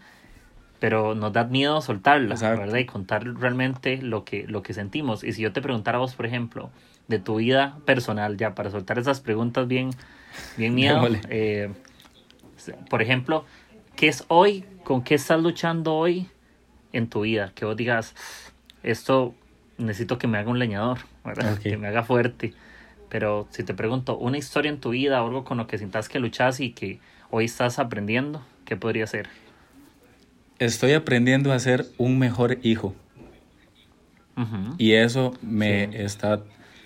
pero 0.80 1.16
nos 1.16 1.32
da 1.32 1.46
miedo 1.46 1.80
soltarla, 1.82 2.36
¿verdad? 2.36 2.78
Y 2.78 2.86
contar 2.86 3.24
realmente 3.24 4.02
lo 4.02 4.26
que, 4.26 4.46
lo 4.48 4.62
que 4.64 4.74
sentimos. 4.74 5.24
Y 5.24 5.34
si 5.34 5.42
yo 5.42 5.54
te 5.54 5.62
preguntara 5.62 5.98
a 5.98 6.02
vos, 6.02 6.16
por 6.16 6.26
ejemplo, 6.26 6.70
de 7.12 7.20
tu 7.20 7.36
vida 7.36 7.78
personal, 7.86 8.38
ya 8.38 8.56
para 8.56 8.72
soltar 8.72 8.98
esas 8.98 9.22
preguntas 9.22 9.68
bien, 9.68 9.92
bien 10.58 10.74
miedo, 10.74 11.08
eh, 11.30 11.70
por 12.90 13.04
ejemplo, 13.04 13.46
¿qué 13.96 14.08
es 14.08 14.26
hoy? 14.28 14.66
¿Con 14.84 15.04
qué 15.04 15.14
estás 15.16 15.40
luchando 15.40 15.94
hoy 15.94 16.28
en 16.94 17.08
tu 17.08 17.22
vida? 17.22 17.52
Que 17.54 17.66
vos 17.66 17.78
digas, 17.78 18.16
esto 18.82 19.36
necesito 19.78 20.18
que 20.18 20.26
me 20.26 20.40
haga 20.40 20.50
un 20.50 20.58
leñador, 20.58 21.00
¿verdad? 21.24 21.60
Que 21.60 21.78
me 21.78 21.88
haga 21.88 22.02
fuerte 22.02 22.56
pero 23.12 23.46
si 23.52 23.64
te 23.64 23.74
pregunto, 23.74 24.18
una 24.18 24.38
historia 24.38 24.72
en 24.72 24.80
tu 24.80 24.92
vida 24.92 25.20
algo 25.20 25.44
con 25.44 25.58
lo 25.58 25.68
que 25.68 25.78
sientas 25.78 26.08
que 26.08 26.18
luchas 26.20 26.62
y 26.62 26.72
que 26.72 27.00
hoy 27.30 27.44
estás 27.44 27.78
aprendiendo, 27.78 28.42
¿qué 28.64 28.78
podría 28.78 29.06
ser? 29.06 29.28
Estoy 30.60 30.94
aprendiendo 30.94 31.52
a 31.52 31.60
ser 31.60 31.86
un 31.98 32.18
mejor 32.18 32.60
hijo. 32.64 32.96
Y 34.78 34.94
eso 34.94 35.38
me 35.42 36.04
está, 36.04 36.42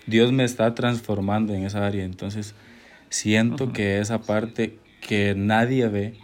Dios 0.06 0.32
me 0.32 0.44
está 0.44 0.74
transformando 0.74 1.54
en 1.54 1.64
esa 1.64 1.86
área. 1.86 2.04
Entonces, 2.04 2.54
siento 3.08 3.72
que 3.72 3.98
esa 3.98 4.20
parte 4.20 4.78
que 5.00 5.34
nadie 5.36 5.88
ve, 5.88 6.14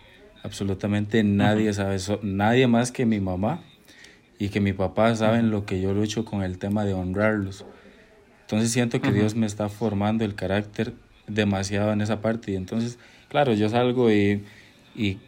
absolutamente 0.43 1.23
nadie 1.23 1.73
sabe, 1.73 1.99
nadie 2.23 2.67
más 2.67 2.93
que 2.93 3.07
mi 3.07 3.21
mamá 3.21 3.63
y 4.39 4.49
que 4.49 4.61
mi 4.61 4.73
papá 4.73 5.15
saben 5.15 5.51
lo 5.51 5.67
que 5.67 5.81
yo 5.81 5.93
lucho 5.95 6.25
con 6.25 6.43
el 6.43 6.59
tema 6.59 6.85
de 6.85 6.95
honrarlos. 6.95 7.65
Entonces 8.43 8.73
siento 8.73 9.01
que 9.01 9.13
Dios 9.13 9.35
me 9.35 9.47
está 9.47 9.69
formando 9.69 10.25
el 10.25 10.35
carácter 10.35 10.95
demasiado 11.27 11.93
en 11.93 12.01
esa 12.01 12.21
parte. 12.21 12.53
Y 12.53 12.57
entonces, 12.57 12.99
claro, 13.29 13.55
yo 13.55 13.69
salgo 13.69 14.11
y, 14.11 14.45
y 14.95 15.19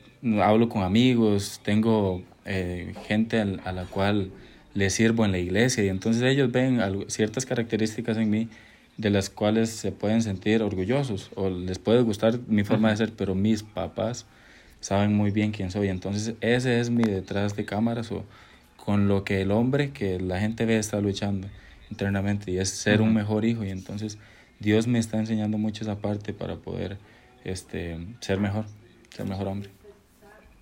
hablo 0.42 0.68
con 0.68 0.82
amigos, 0.82 1.61
tengo 1.62 2.23
eh, 2.44 2.94
gente 3.06 3.40
a 3.40 3.73
la 3.73 3.84
cual 3.84 4.30
le 4.75 4.90
sirvo 4.90 5.25
en 5.25 5.33
la 5.33 5.38
iglesia. 5.38 5.85
Y 5.85 5.88
entonces 5.88 6.23
ellos 6.23 6.52
ven 6.52 6.81
ciertas 7.09 7.47
características 7.47 8.16
en 8.16 8.31
mí 8.31 8.49
de 8.97 9.11
las 9.11 9.31
cuales 9.31 9.71
se 9.71 9.93
pueden 9.93 10.23
sentir 10.23 10.62
orgullosos 10.62 11.31
o 11.35 11.49
les 11.50 11.78
puede 11.78 12.02
gustar 12.02 12.38
mi 12.47 12.62
forma 12.64 12.90
de 12.90 12.97
ser, 12.97 13.12
pero 13.12 13.35
mis 13.35 13.62
papás 13.62 14.26
saben 14.81 15.14
muy 15.14 15.31
bien 15.31 15.50
quién 15.50 15.71
soy. 15.71 15.88
Entonces 15.88 16.35
ese 16.40 16.81
es 16.81 16.90
mi 16.90 17.04
detrás 17.04 17.57
de 17.57 17.64
cámaras 17.64 18.12
o 18.12 18.25
con 18.76 19.09
lo 19.09 19.25
que 19.25 19.40
el 19.40 19.50
hombre 19.50 19.90
que 19.90 20.21
la 20.21 20.38
gente 20.38 20.66
ve 20.66 20.78
está 20.78 21.00
luchando 21.00 21.49
internamente 21.90 22.50
y 22.50 22.59
es 22.59 22.69
ser 22.69 23.00
un 23.00 23.14
mejor 23.14 23.45
hijo. 23.45 23.64
Y 23.64 23.71
entonces 23.71 24.19
Dios 24.61 24.87
me 24.87 24.99
está 24.99 25.19
enseñando 25.19 25.59
mucho 25.59 25.85
esa 25.85 25.97
parte 25.97 26.33
para 26.33 26.57
poder 26.57 26.99
este, 27.45 27.99
ser 28.21 28.40
mejor, 28.40 28.66
ser 29.11 29.26
mejor 29.26 29.49
hombre. 29.49 29.71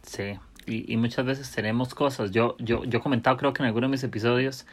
Sí, 0.07 0.35
y, 0.67 0.93
y 0.93 0.97
muchas 0.97 1.25
veces 1.25 1.51
tenemos 1.51 1.95
cosas. 1.95 2.31
Yo, 2.31 2.57
yo, 2.59 2.85
yo 2.85 2.99
he 2.99 3.03
comentado, 3.03 3.37
creo 3.37 3.53
que 3.53 3.63
en 3.63 3.67
algunos 3.67 3.89
de 3.89 3.93
mis 3.93 4.05
episodios, 4.05 4.67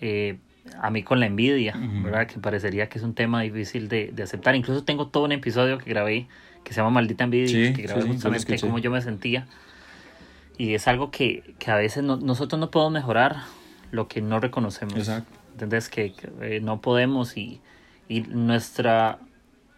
eh, 0.00 0.38
a 0.80 0.90
mí 0.90 1.02
con 1.02 1.20
la 1.20 1.26
envidia, 1.26 1.74
¿verdad? 2.02 2.26
Que 2.26 2.38
parecería 2.38 2.88
que 2.88 2.98
es 2.98 3.04
un 3.04 3.14
tema 3.14 3.42
difícil 3.42 3.88
de, 3.88 4.10
de, 4.12 4.22
aceptar. 4.22 4.54
Incluso 4.54 4.84
tengo 4.84 5.08
todo 5.08 5.24
un 5.24 5.32
episodio 5.32 5.78
que 5.78 5.90
grabé 5.90 6.26
que 6.64 6.72
se 6.72 6.80
llama 6.80 6.90
Maldita 6.90 7.24
Envidia, 7.24 7.74
que 7.74 7.82
grabé 7.82 8.02
justamente 8.02 8.58
cómo 8.58 8.78
yo 8.78 8.90
me 8.90 9.02
sentía. 9.02 9.46
Y 10.56 10.74
es 10.74 10.88
algo 10.88 11.10
que, 11.10 11.54
que 11.58 11.70
a 11.70 11.76
veces 11.76 12.02
no, 12.02 12.16
nosotros 12.16 12.58
no 12.58 12.70
podemos 12.70 12.92
mejorar 12.92 13.42
lo 13.90 14.08
que 14.08 14.22
no 14.22 14.40
reconocemos. 14.40 14.94
Exacto. 14.96 15.30
¿Entendés? 15.52 15.88
Que, 15.88 16.14
eh, 16.40 16.60
no 16.62 16.80
podemos 16.80 17.36
y, 17.36 17.60
y 18.08 18.22
nuestra 18.22 19.18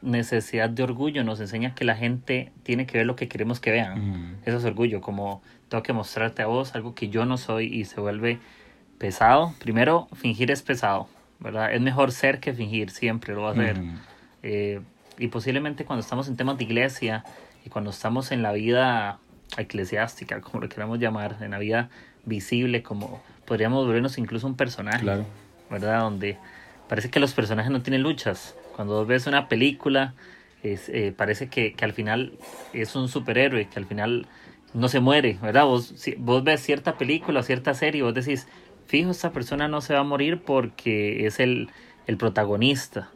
necesidad 0.06 0.70
de 0.70 0.82
orgullo 0.82 1.24
nos 1.24 1.40
enseña 1.40 1.74
que 1.74 1.84
la 1.84 1.96
gente 1.96 2.52
tiene 2.62 2.86
que 2.86 2.98
ver 2.98 3.06
lo 3.06 3.16
que 3.16 3.28
queremos 3.28 3.60
que 3.60 3.72
vean. 3.72 4.38
Eso 4.46 4.58
es 4.58 4.64
orgullo, 4.64 5.00
como 5.00 5.42
tengo 5.68 5.82
que 5.82 5.92
mostrarte 5.92 6.42
a 6.42 6.46
vos 6.46 6.74
algo 6.74 6.94
que 6.94 7.08
yo 7.08 7.26
no 7.26 7.36
soy 7.36 7.66
y 7.66 7.84
se 7.84 8.00
vuelve 8.00 8.38
pesado. 8.98 9.52
Primero, 9.58 10.08
fingir 10.14 10.50
es 10.50 10.62
pesado, 10.62 11.08
¿verdad? 11.40 11.74
Es 11.74 11.80
mejor 11.80 12.12
ser 12.12 12.40
que 12.40 12.54
fingir, 12.54 12.90
siempre 12.90 13.34
lo 13.34 13.42
va 13.42 13.50
a 13.50 13.52
hacer. 13.52 13.76
Eh, 14.42 14.80
y 15.18 15.28
posiblemente 15.28 15.84
cuando 15.84 16.00
estamos 16.00 16.28
en 16.28 16.36
temas 16.36 16.56
de 16.58 16.64
iglesia 16.64 17.24
y 17.64 17.70
cuando 17.70 17.90
estamos 17.90 18.32
en 18.32 18.42
la 18.42 18.52
vida 18.52 19.18
eclesiástica, 19.56 20.40
como 20.40 20.60
lo 20.60 20.68
queramos 20.68 20.98
llamar, 20.98 21.36
en 21.40 21.50
la 21.50 21.58
vida 21.58 21.88
visible, 22.24 22.82
como 22.82 23.22
podríamos 23.46 23.84
volvernos 23.86 24.18
incluso 24.18 24.46
un 24.46 24.56
personaje, 24.56 25.24
¿verdad? 25.70 26.00
Donde 26.00 26.38
parece 26.88 27.10
que 27.10 27.20
los 27.20 27.32
personajes 27.34 27.72
no 27.72 27.82
tienen 27.82 28.02
luchas. 28.02 28.54
Cuando 28.76 28.94
vos 28.96 29.06
ves 29.06 29.26
una 29.26 29.48
película, 29.48 30.12
es, 30.62 30.90
eh, 30.90 31.14
parece 31.16 31.48
que, 31.48 31.72
que, 31.72 31.84
al 31.86 31.94
final 31.94 32.34
es 32.74 32.94
un 32.94 33.08
superhéroe, 33.08 33.68
que 33.68 33.78
al 33.78 33.86
final 33.86 34.26
no 34.74 34.90
se 34.90 35.00
muere, 35.00 35.38
¿verdad? 35.40 35.64
Vos, 35.64 35.94
si, 35.96 36.14
vos 36.18 36.44
ves 36.44 36.60
cierta 36.60 36.98
película 36.98 37.40
o 37.40 37.42
cierta 37.42 37.72
serie 37.72 38.00
y 38.00 38.02
vos 38.02 38.12
decís, 38.12 38.46
fijo, 38.86 39.10
esta 39.10 39.32
persona 39.32 39.66
no 39.66 39.80
se 39.80 39.94
va 39.94 40.00
a 40.00 40.04
morir 40.04 40.42
porque 40.44 41.26
es 41.26 41.40
el, 41.40 41.70
el 42.06 42.18
protagonista, 42.18 43.08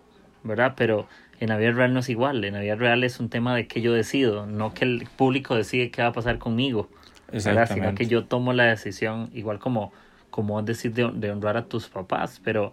¿verdad? 0.44 0.72
Pero 0.78 1.06
en 1.40 1.50
la 1.50 1.58
vida 1.58 1.72
real 1.72 1.92
no 1.92 2.00
es 2.00 2.08
igual, 2.08 2.42
en 2.42 2.54
la 2.54 2.60
vida 2.60 2.76
real 2.76 3.04
es 3.04 3.20
un 3.20 3.28
tema 3.28 3.54
de 3.54 3.66
que 3.66 3.82
yo 3.82 3.92
decido, 3.92 4.46
no 4.46 4.72
que 4.72 4.86
el 4.86 5.06
público 5.14 5.56
decide 5.56 5.90
qué 5.90 6.00
va 6.00 6.08
a 6.08 6.12
pasar 6.12 6.38
conmigo, 6.38 6.88
¿verdad? 7.30 7.68
Sino 7.70 7.94
que 7.94 8.06
yo 8.06 8.24
tomo 8.24 8.54
la 8.54 8.64
decisión, 8.64 9.28
igual 9.34 9.58
como, 9.58 9.92
como 10.30 10.62
decir 10.62 10.94
de, 10.94 11.10
de 11.12 11.30
honrar 11.30 11.58
a 11.58 11.66
tus 11.66 11.88
papás, 11.90 12.40
pero 12.42 12.72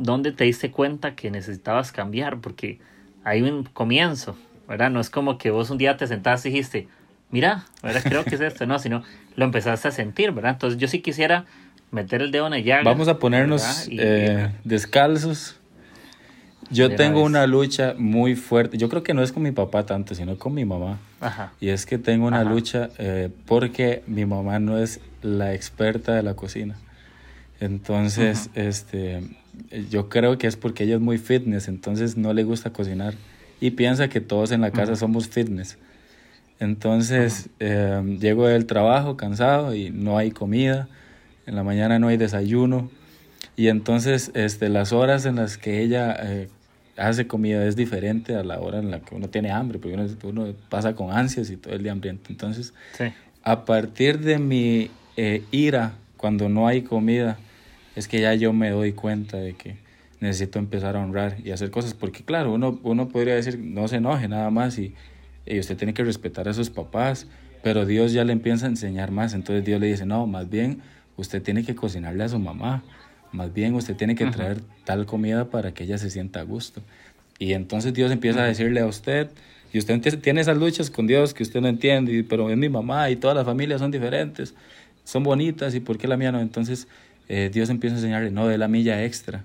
¿dónde 0.00 0.32
te 0.32 0.44
diste 0.44 0.70
cuenta 0.70 1.14
que 1.14 1.30
necesitabas 1.30 1.92
cambiar? 1.92 2.40
Porque 2.40 2.78
hay 3.24 3.42
un 3.42 3.64
comienzo, 3.64 4.36
¿verdad? 4.68 4.90
No 4.90 5.00
es 5.00 5.10
como 5.10 5.38
que 5.38 5.50
vos 5.50 5.70
un 5.70 5.78
día 5.78 5.96
te 5.96 6.06
sentaste 6.06 6.48
y 6.48 6.52
dijiste, 6.52 6.88
mira, 7.30 7.64
¿verdad? 7.82 8.02
Creo 8.04 8.24
que 8.24 8.34
es 8.34 8.40
esto, 8.40 8.66
no, 8.66 8.78
sino 8.78 9.02
lo 9.36 9.44
empezaste 9.44 9.88
a 9.88 9.90
sentir, 9.90 10.32
¿verdad? 10.32 10.52
Entonces 10.52 10.78
yo 10.78 10.88
sí 10.88 11.00
quisiera 11.00 11.44
meter 11.90 12.22
el 12.22 12.30
dedo 12.30 12.46
en 12.46 12.52
la 12.52 12.58
llaga. 12.58 12.82
Vamos 12.84 13.08
a 13.08 13.18
ponernos 13.18 13.88
eh, 13.90 14.50
descalzos. 14.64 15.56
Yo 16.70 16.94
tengo 16.94 17.22
una 17.22 17.46
lucha 17.46 17.94
muy 17.96 18.34
fuerte. 18.34 18.76
Yo 18.76 18.90
creo 18.90 19.02
que 19.02 19.14
no 19.14 19.22
es 19.22 19.32
con 19.32 19.42
mi 19.42 19.52
papá 19.52 19.86
tanto, 19.86 20.14
sino 20.14 20.38
con 20.38 20.52
mi 20.52 20.66
mamá. 20.66 20.98
Ajá. 21.20 21.52
Y 21.60 21.70
es 21.70 21.86
que 21.86 21.96
tengo 21.96 22.26
una 22.26 22.44
lucha 22.44 22.90
eh, 22.98 23.30
porque 23.46 24.02
mi 24.06 24.26
mamá 24.26 24.58
no 24.58 24.78
es 24.78 25.00
la 25.22 25.54
experta 25.54 26.14
de 26.14 26.22
la 26.22 26.34
cocina. 26.34 26.76
Entonces, 27.60 28.50
este, 28.54 29.22
yo 29.90 30.08
creo 30.08 30.38
que 30.38 30.46
es 30.46 30.56
porque 30.56 30.84
ella 30.84 30.96
es 30.96 31.00
muy 31.00 31.18
fitness, 31.18 31.68
entonces 31.68 32.16
no 32.16 32.32
le 32.32 32.44
gusta 32.44 32.70
cocinar 32.70 33.14
y 33.60 33.72
piensa 33.72 34.08
que 34.08 34.20
todos 34.20 34.52
en 34.52 34.60
la 34.60 34.70
casa 34.70 34.96
somos 34.96 35.28
fitness. 35.28 35.78
Entonces 36.60 37.48
eh, 37.60 38.18
llego 38.20 38.46
del 38.46 38.66
trabajo 38.66 39.16
cansado 39.16 39.74
y 39.74 39.90
no 39.90 40.18
hay 40.18 40.30
comida, 40.30 40.88
en 41.46 41.56
la 41.56 41.62
mañana 41.62 41.98
no 41.98 42.08
hay 42.08 42.16
desayuno 42.16 42.90
y 43.56 43.68
entonces 43.68 44.30
este, 44.34 44.68
las 44.68 44.92
horas 44.92 45.24
en 45.24 45.36
las 45.36 45.58
que 45.58 45.82
ella 45.82 46.16
eh, 46.20 46.48
hace 46.96 47.26
comida 47.26 47.64
es 47.64 47.76
diferente 47.76 48.34
a 48.34 48.42
la 48.42 48.60
hora 48.60 48.78
en 48.78 48.90
la 48.90 49.00
que 49.00 49.14
uno 49.14 49.28
tiene 49.28 49.50
hambre, 49.50 49.78
porque 49.78 49.96
uno, 50.24 50.54
pasa 50.68 50.94
con 50.94 51.12
ansias 51.12 51.50
y 51.50 51.56
todo 51.56 51.74
el 51.74 51.82
día 51.82 51.92
hambriento. 51.92 52.30
Entonces, 52.30 52.74
a 53.42 53.64
partir 53.64 54.18
de 54.20 54.38
mi 54.38 54.90
eh, 55.16 55.42
ira, 55.50 55.92
cuando 56.16 56.48
no 56.48 56.66
hay 56.66 56.82
comida, 56.82 57.38
es 57.98 58.06
que 58.06 58.20
ya 58.20 58.32
yo 58.34 58.52
me 58.52 58.70
doy 58.70 58.92
cuenta 58.92 59.38
de 59.38 59.54
que 59.54 59.76
necesito 60.20 60.60
empezar 60.60 60.96
a 60.96 61.00
honrar 61.00 61.36
y 61.44 61.50
hacer 61.50 61.70
cosas, 61.72 61.94
porque 61.94 62.22
claro, 62.22 62.52
uno, 62.52 62.78
uno 62.84 63.08
podría 63.08 63.34
decir, 63.34 63.58
no 63.58 63.88
se 63.88 63.96
enoje 63.96 64.28
nada 64.28 64.50
más 64.50 64.78
y, 64.78 64.94
usted 65.58 65.76
tiene 65.76 65.94
que 65.94 66.04
respetar 66.04 66.48
a 66.48 66.54
sus 66.54 66.70
papás, 66.70 67.26
pero 67.62 67.86
Dios 67.86 68.12
ya 68.12 68.22
le 68.22 68.32
empieza 68.32 68.66
a 68.66 68.68
enseñar 68.68 69.10
más, 69.10 69.34
entonces 69.34 69.64
Dios 69.64 69.80
le 69.80 69.88
dice, 69.88 70.06
no, 70.06 70.26
más 70.26 70.48
bien 70.48 70.80
usted 71.16 71.42
tiene 71.42 71.64
que 71.64 71.74
cocinarle 71.74 72.22
a 72.22 72.28
su 72.28 72.38
mamá, 72.38 72.84
más 73.32 73.52
bien 73.52 73.74
usted 73.74 73.96
tiene 73.96 74.14
que 74.14 74.26
traer 74.26 74.60
tal 74.84 75.06
comida 75.06 75.46
para 75.46 75.72
que 75.72 75.84
ella 75.84 75.98
se 75.98 76.10
sienta 76.10 76.40
a 76.40 76.42
gusto. 76.44 76.82
Y 77.38 77.54
entonces 77.54 77.94
Dios 77.94 78.12
empieza 78.12 78.42
a 78.42 78.46
decirle 78.46 78.80
a 78.80 78.86
usted, 78.86 79.30
y 79.72 79.78
usted 79.78 80.20
tiene 80.20 80.42
esas 80.42 80.56
luchas 80.56 80.90
con 80.90 81.06
Dios 81.06 81.34
que 81.34 81.42
usted 81.42 81.60
no 81.60 81.68
entiende, 81.68 82.24
pero 82.28 82.48
es 82.48 82.56
mi 82.56 82.68
mamá 82.68 83.10
y 83.10 83.16
todas 83.16 83.36
las 83.36 83.44
familias 83.44 83.80
son 83.80 83.90
diferentes, 83.90 84.54
son 85.04 85.22
bonitas 85.24 85.74
y 85.74 85.80
por 85.80 85.98
qué 85.98 86.06
la 86.06 86.16
mía 86.16 86.30
no. 86.30 86.40
Entonces 86.40 86.86
eh, 87.28 87.50
Dios 87.52 87.68
empieza 87.70 87.96
a 87.96 87.98
enseñarle, 87.98 88.30
no, 88.30 88.46
de 88.48 88.58
la 88.58 88.68
milla 88.68 89.04
extra, 89.04 89.44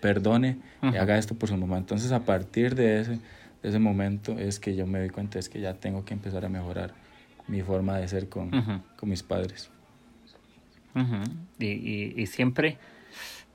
perdone 0.00 0.56
y 0.82 0.96
haga 0.96 1.18
esto 1.18 1.34
por 1.34 1.48
su 1.48 1.56
mamá. 1.56 1.76
Entonces 1.78 2.12
a 2.12 2.20
partir 2.20 2.74
de 2.74 3.00
ese, 3.00 3.18
de 3.62 3.68
ese 3.68 3.78
momento 3.78 4.38
es 4.38 4.58
que 4.58 4.74
yo 4.74 4.86
me 4.86 4.98
doy 5.00 5.10
cuenta, 5.10 5.38
es 5.38 5.48
que 5.48 5.60
ya 5.60 5.74
tengo 5.74 6.04
que 6.04 6.14
empezar 6.14 6.44
a 6.44 6.48
mejorar 6.48 6.94
mi 7.46 7.62
forma 7.62 7.98
de 7.98 8.08
ser 8.08 8.28
con, 8.28 8.50
con 8.96 9.08
mis 9.08 9.22
padres. 9.22 9.70
y, 11.58 11.66
y, 11.66 12.14
y, 12.16 12.26
siempre, 12.26 12.78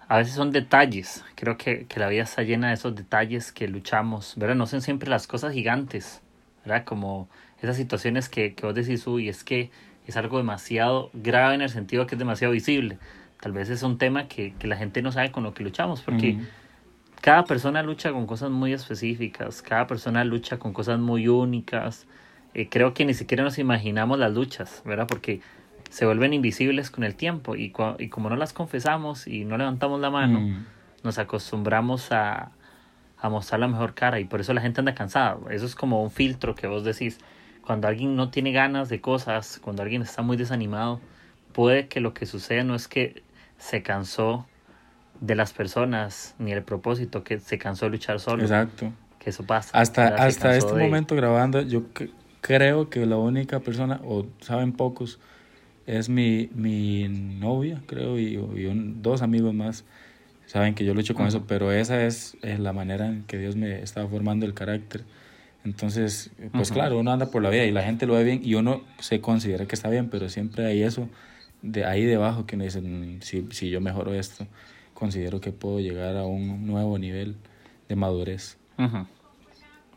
a 0.08 0.20
veces 0.20 0.36
son 0.36 0.52
detalles, 0.52 1.24
creo 1.36 1.58
que, 1.58 1.86
que, 1.88 2.00
la 2.00 2.08
vida 2.08 2.24
está 2.24 2.44
llena 2.44 2.70
de 2.70 2.76
esos 2.76 2.96
detalles 2.96 3.52
que 3.52 3.68
luchamos, 3.68 4.36
¿verdad? 4.38 4.56
No 4.56 4.68
son 4.68 4.82
siempre 4.82 5.10
las 5.10 5.28
cosas 5.28 5.54
gigantes, 5.54 6.22
¿verdad? 6.64 6.86
Como 6.86 7.28
esas 7.62 7.76
situaciones 7.76 8.30
que, 8.30 8.54
que 8.54 8.66
vos 8.66 8.76
decís, 8.76 9.06
uy, 9.08 9.28
es 9.28 9.44
que 9.44 9.72
es 10.06 10.16
algo 10.18 10.38
demasiado 10.38 11.10
grave 11.14 11.56
en 11.56 11.62
el 11.62 11.70
sentido 11.70 12.06
que 12.06 12.16
es 12.16 12.20
demasiado 12.20 12.54
visible 12.54 13.00
Tal 13.40 13.52
vez 13.52 13.70
es 13.70 13.84
un 13.84 13.98
tema 13.98 14.28
que, 14.28 14.54
que 14.58 14.68
la 14.68 14.78
gente 14.78 15.02
no 15.02 15.12
sabe 15.12 15.32
con 15.32 15.44
lo 15.44 15.54
que 15.54 15.64
luchamos, 15.64 16.02
porque 16.02 16.40
cada 17.22 17.46
persona 17.46 17.84
lucha 17.84 18.12
con 18.12 18.28
cosas 18.28 18.52
muy 18.52 18.74
específicas, 18.74 19.62
cada 19.62 19.88
persona 19.88 20.24
lucha 20.24 20.58
con 20.58 20.74
cosas 20.74 21.00
muy 21.00 21.28
únicas. 21.28 22.08
Eh, 22.54 22.70
creo 22.70 22.94
que 22.94 23.06
ni 23.06 23.14
siquiera 23.14 23.44
nos 23.44 23.58
imaginamos 23.58 24.18
las 24.18 24.32
luchas, 24.34 24.82
¿verdad? 24.86 25.08
Porque 25.08 25.42
se 25.90 26.06
vuelven 26.06 26.34
invisibles 26.34 26.92
con 26.92 27.04
el 27.04 27.16
tiempo 27.16 27.56
y, 27.56 27.74
y 28.00 28.10
como 28.10 28.30
no 28.30 28.36
las 28.36 28.54
confesamos 28.54 29.28
y 29.28 29.46
no 29.46 29.58
levantamos 29.58 30.00
la 30.00 30.10
mano, 30.10 30.64
nos 31.04 31.18
acostumbramos 31.18 32.12
a, 32.12 32.52
a 33.18 33.30
mostrar 33.30 33.60
la 33.60 33.68
mejor 33.68 33.94
cara 33.94 34.20
y 34.20 34.26
por 34.26 34.40
eso 34.40 34.54
la 34.54 34.62
gente 34.62 34.82
anda 34.82 34.96
cansada. 34.96 35.38
Eso 35.52 35.66
es 35.66 35.76
como 35.76 36.04
un 36.04 36.12
filtro 36.12 36.56
que 36.56 36.68
vos 36.68 36.84
decís. 36.84 37.20
Cuando 37.62 37.88
alguien 37.88 38.16
no 38.16 38.30
tiene 38.30 38.52
ganas 38.52 38.90
de 38.90 39.02
cosas, 39.02 39.60
cuando 39.64 39.82
alguien 39.82 40.04
está 40.04 40.22
muy 40.22 40.38
desanimado, 40.38 41.02
puede 41.52 41.88
que 41.88 42.00
lo 42.00 42.14
que 42.14 42.26
suceda 42.28 42.64
no 42.64 42.76
es 42.76 42.88
que 42.88 43.24
se 43.66 43.82
cansó 43.82 44.46
de 45.22 45.36
las 45.36 45.54
personas 45.54 46.36
ni 46.38 46.52
el 46.52 46.64
propósito, 46.64 47.24
que 47.24 47.40
se 47.40 47.58
cansó 47.58 47.86
de 47.86 47.92
luchar 47.92 48.20
solo. 48.20 48.44
Exacto. 48.44 48.92
Que 49.18 49.32
eso 49.32 49.44
pasa. 49.44 49.78
Hasta, 49.78 50.08
hasta 50.10 50.56
este 50.56 50.74
momento 50.74 51.16
grabando, 51.16 51.62
yo 51.62 51.84
creo 52.42 52.90
que 52.90 53.06
la 53.08 53.18
única 53.18 53.60
persona, 53.62 54.00
o 54.04 54.28
saben 54.40 54.72
pocos, 54.72 55.20
es 55.88 56.10
mi, 56.10 56.50
mi 56.54 57.08
novia, 57.08 57.82
creo, 57.88 58.20
y, 58.20 58.38
dos 59.02 59.22
amigos 59.22 59.54
más 59.54 59.84
saben 60.46 60.76
que 60.76 60.86
yo 60.86 60.94
lucho 60.94 61.16
con 61.16 61.26
eso, 61.26 61.46
pero 61.48 61.72
esa 61.72 62.06
es, 62.06 62.38
la 62.44 62.72
manera 62.72 63.08
en 63.08 63.24
que 63.24 63.40
Dios 63.40 63.56
me 63.56 63.82
estaba 63.82 64.08
formando 64.08 64.46
el 64.46 64.54
carácter. 64.54 65.04
Entonces, 65.64 66.30
pues 66.54 66.72
claro, 66.72 67.00
uno 67.00 67.12
anda 67.12 67.32
por 67.32 67.42
la 67.42 67.50
vida 67.50 67.64
y 67.66 67.72
la 67.72 67.82
gente 67.82 68.06
lo 68.06 68.14
ve 68.14 68.24
bien 68.24 68.42
y 68.44 68.54
uno 68.54 68.84
se 69.00 69.22
considera 69.22 69.66
que 69.66 69.74
está 69.74 69.90
bien, 69.90 70.10
pero 70.12 70.30
siempre 70.30 70.68
hay 70.68 70.84
eso 70.84 71.10
de 71.66 71.86
ahí 71.86 72.06
debajo 72.06 72.46
que 72.46 72.56
me 72.58 72.66
dicen, 72.66 73.20
si, 73.22 73.48
si 73.52 73.70
yo 73.70 73.82
mejoro 73.82 74.14
esto, 74.14 74.48
considero 74.94 75.42
que 75.42 75.52
puedo 75.52 75.80
llegar 75.80 76.16
a 76.16 76.24
un 76.24 76.68
nuevo 76.68 76.98
nivel 76.98 77.36
de 77.90 77.96
madurez. 77.96 78.58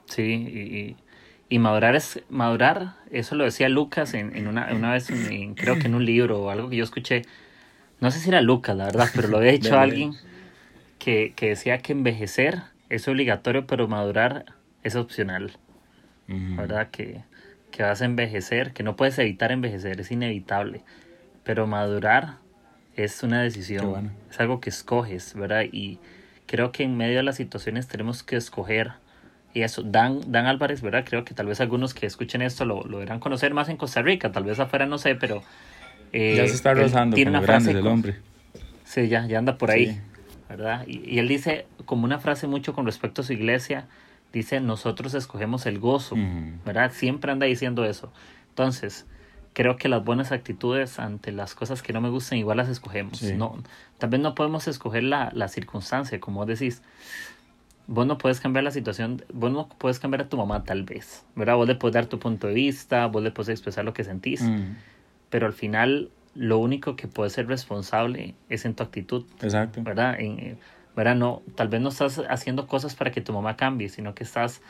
Sí, 0.06 0.22
y, 0.22 0.96
y, 1.48 1.58
madurar 1.58 1.94
es, 1.94 2.22
madurar, 2.30 2.94
eso 3.10 3.34
lo 3.34 3.44
decía 3.44 3.68
Lucas 3.68 4.14
en, 4.14 4.34
en 4.36 4.48
una, 4.48 4.72
una 4.74 4.92
vez, 4.92 5.10
creo 5.56 5.78
que 5.78 5.86
en 5.86 5.94
un 5.94 6.04
libro 6.04 6.42
o 6.42 6.50
algo 6.50 6.70
que 6.70 6.76
yo 6.76 6.84
escuché, 6.84 7.22
no 8.00 8.10
sé 8.10 8.20
si 8.20 8.30
era 8.30 8.40
Lucas, 8.40 8.76
la 8.76 8.86
verdad, 8.86 9.08
pero 9.14 9.28
lo 9.28 9.38
había 9.38 9.52
dicho 9.52 9.78
alguien, 9.78 10.14
que, 10.98 11.32
que 11.36 11.50
decía 11.50 11.78
que 11.78 11.92
envejecer 11.92 12.62
es 12.88 13.06
obligatorio, 13.08 13.66
pero 13.66 13.88
madurar 13.88 14.46
es 14.82 14.96
opcional. 14.96 15.52
¿Verdad? 16.30 16.90
Que, 16.90 17.22
que 17.70 17.82
vas 17.82 18.02
a 18.02 18.04
envejecer, 18.04 18.74
que 18.74 18.82
no 18.82 18.96
puedes 18.96 19.18
evitar 19.18 19.50
envejecer, 19.50 19.98
es 19.98 20.10
inevitable. 20.10 20.82
Pero 21.48 21.66
madurar 21.66 22.34
es 22.94 23.22
una 23.22 23.40
decisión, 23.40 24.12
es 24.30 24.38
algo 24.38 24.60
que 24.60 24.68
escoges, 24.68 25.32
¿verdad? 25.32 25.62
Y 25.72 25.98
creo 26.44 26.72
que 26.72 26.82
en 26.82 26.98
medio 26.98 27.16
de 27.16 27.22
las 27.22 27.36
situaciones 27.36 27.88
tenemos 27.88 28.22
que 28.22 28.36
escoger. 28.36 28.92
Y 29.54 29.62
eso, 29.62 29.82
Dan, 29.82 30.20
Dan 30.30 30.44
Álvarez, 30.44 30.82
¿verdad? 30.82 31.06
Creo 31.08 31.24
que 31.24 31.32
tal 31.32 31.46
vez 31.46 31.62
algunos 31.62 31.94
que 31.94 32.04
escuchen 32.04 32.42
esto 32.42 32.66
lo, 32.66 32.84
lo 32.84 32.98
deberán 32.98 33.18
conocer 33.18 33.54
más 33.54 33.70
en 33.70 33.78
Costa 33.78 34.02
Rica, 34.02 34.30
tal 34.30 34.44
vez 34.44 34.60
afuera 34.60 34.84
no 34.84 34.98
sé, 34.98 35.14
pero... 35.14 35.42
Eh, 36.12 36.34
ya 36.36 36.46
se 36.46 36.52
está 36.52 36.74
rozando 36.74 37.16
con 37.16 37.28
una 37.28 37.40
frase 37.40 37.72
del 37.72 37.86
hombre. 37.86 38.18
Sí, 38.84 39.08
ya, 39.08 39.26
ya 39.26 39.38
anda 39.38 39.56
por 39.56 39.70
ahí, 39.70 39.98
¿verdad? 40.50 40.84
Y, 40.86 41.14
y, 41.14 41.18
él 41.18 41.28
dice 41.28 41.64
como 41.86 42.04
una 42.04 42.18
frase 42.18 42.46
mucho 42.46 42.74
con 42.74 42.84
respecto 42.84 43.22
a 43.22 43.24
su 43.24 43.32
iglesia, 43.32 43.86
dice, 44.34 44.60
nosotros 44.60 45.14
escogemos 45.14 45.64
el 45.64 45.78
gozo, 45.78 46.14
¿verdad? 46.66 46.92
Siempre 46.92 47.32
anda 47.32 47.46
diciendo 47.46 47.86
eso. 47.86 48.12
Entonces, 48.50 49.06
creo 49.52 49.76
que 49.76 49.88
las 49.88 50.04
buenas 50.04 50.32
actitudes 50.32 50.98
ante 50.98 51.32
las 51.32 51.54
cosas 51.54 51.82
que 51.82 51.92
no 51.92 52.00
me 52.00 52.10
gustan 52.10 52.38
igual 52.38 52.56
las 52.56 52.68
escogemos. 52.68 53.22
No, 53.22 53.56
tal 53.98 54.10
vez 54.10 54.20
no 54.20 54.34
podemos 54.34 54.68
escoger 54.68 55.02
la, 55.02 55.30
la 55.34 55.48
circunstancia, 55.48 56.20
como 56.20 56.46
decís. 56.46 56.82
Vos 57.90 58.06
no 58.06 58.18
puedes 58.18 58.38
cambiar 58.38 58.64
la 58.64 58.70
situación, 58.70 59.24
vos 59.32 59.50
no 59.50 59.66
puedes 59.66 59.98
cambiar 59.98 60.20
a 60.20 60.28
tu 60.28 60.36
mamá 60.36 60.62
tal 60.62 60.82
vez, 60.82 61.24
¿verdad? 61.34 61.56
Vos 61.56 61.66
le 61.66 61.74
puedes 61.74 61.94
dar 61.94 62.04
tu 62.04 62.18
punto 62.18 62.46
de 62.46 62.52
vista, 62.52 63.06
vos 63.06 63.22
le 63.22 63.30
puedes 63.30 63.48
expresar 63.48 63.82
lo 63.86 63.94
que 63.94 64.04
sentís, 64.04 64.44
pero 65.30 65.46
al 65.46 65.54
final 65.54 66.10
lo 66.34 66.58
único 66.58 66.96
que 66.96 67.08
puede 67.08 67.30
ser 67.30 67.48
responsable 67.48 68.34
es 68.50 68.66
en 68.66 68.74
tu 68.74 68.82
actitud. 68.82 69.24
Exacto. 69.40 69.82
¿Verdad? 69.82 70.20
En, 70.20 70.58
¿verdad? 70.94 71.14
No, 71.14 71.42
tal 71.54 71.68
vez 71.68 71.80
no 71.80 71.88
estás 71.88 72.20
haciendo 72.28 72.66
cosas 72.66 72.94
para 72.94 73.10
que 73.10 73.20
tu 73.20 73.32
mamá 73.32 73.56
cambie, 73.56 73.88
sino 73.88 74.14
que 74.14 74.24
estás 74.24 74.60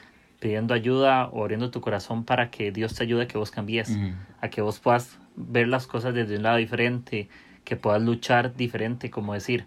pidiendo 0.40 0.74
ayuda 0.74 1.26
o 1.28 1.42
abriendo 1.42 1.70
tu 1.70 1.80
corazón 1.80 2.24
para 2.24 2.50
que 2.50 2.70
Dios 2.70 2.94
te 2.94 3.02
ayude 3.02 3.24
a 3.24 3.28
que 3.28 3.38
vos 3.38 3.50
cambies, 3.50 3.96
a 4.40 4.48
que 4.48 4.60
vos 4.60 4.78
puedas 4.78 5.18
ver 5.36 5.68
las 5.68 5.86
cosas 5.86 6.14
desde 6.14 6.36
un 6.36 6.42
lado 6.42 6.56
diferente, 6.56 7.28
que 7.64 7.76
puedas 7.76 8.00
luchar 8.02 8.54
diferente, 8.54 9.10
como 9.10 9.34
decir, 9.34 9.66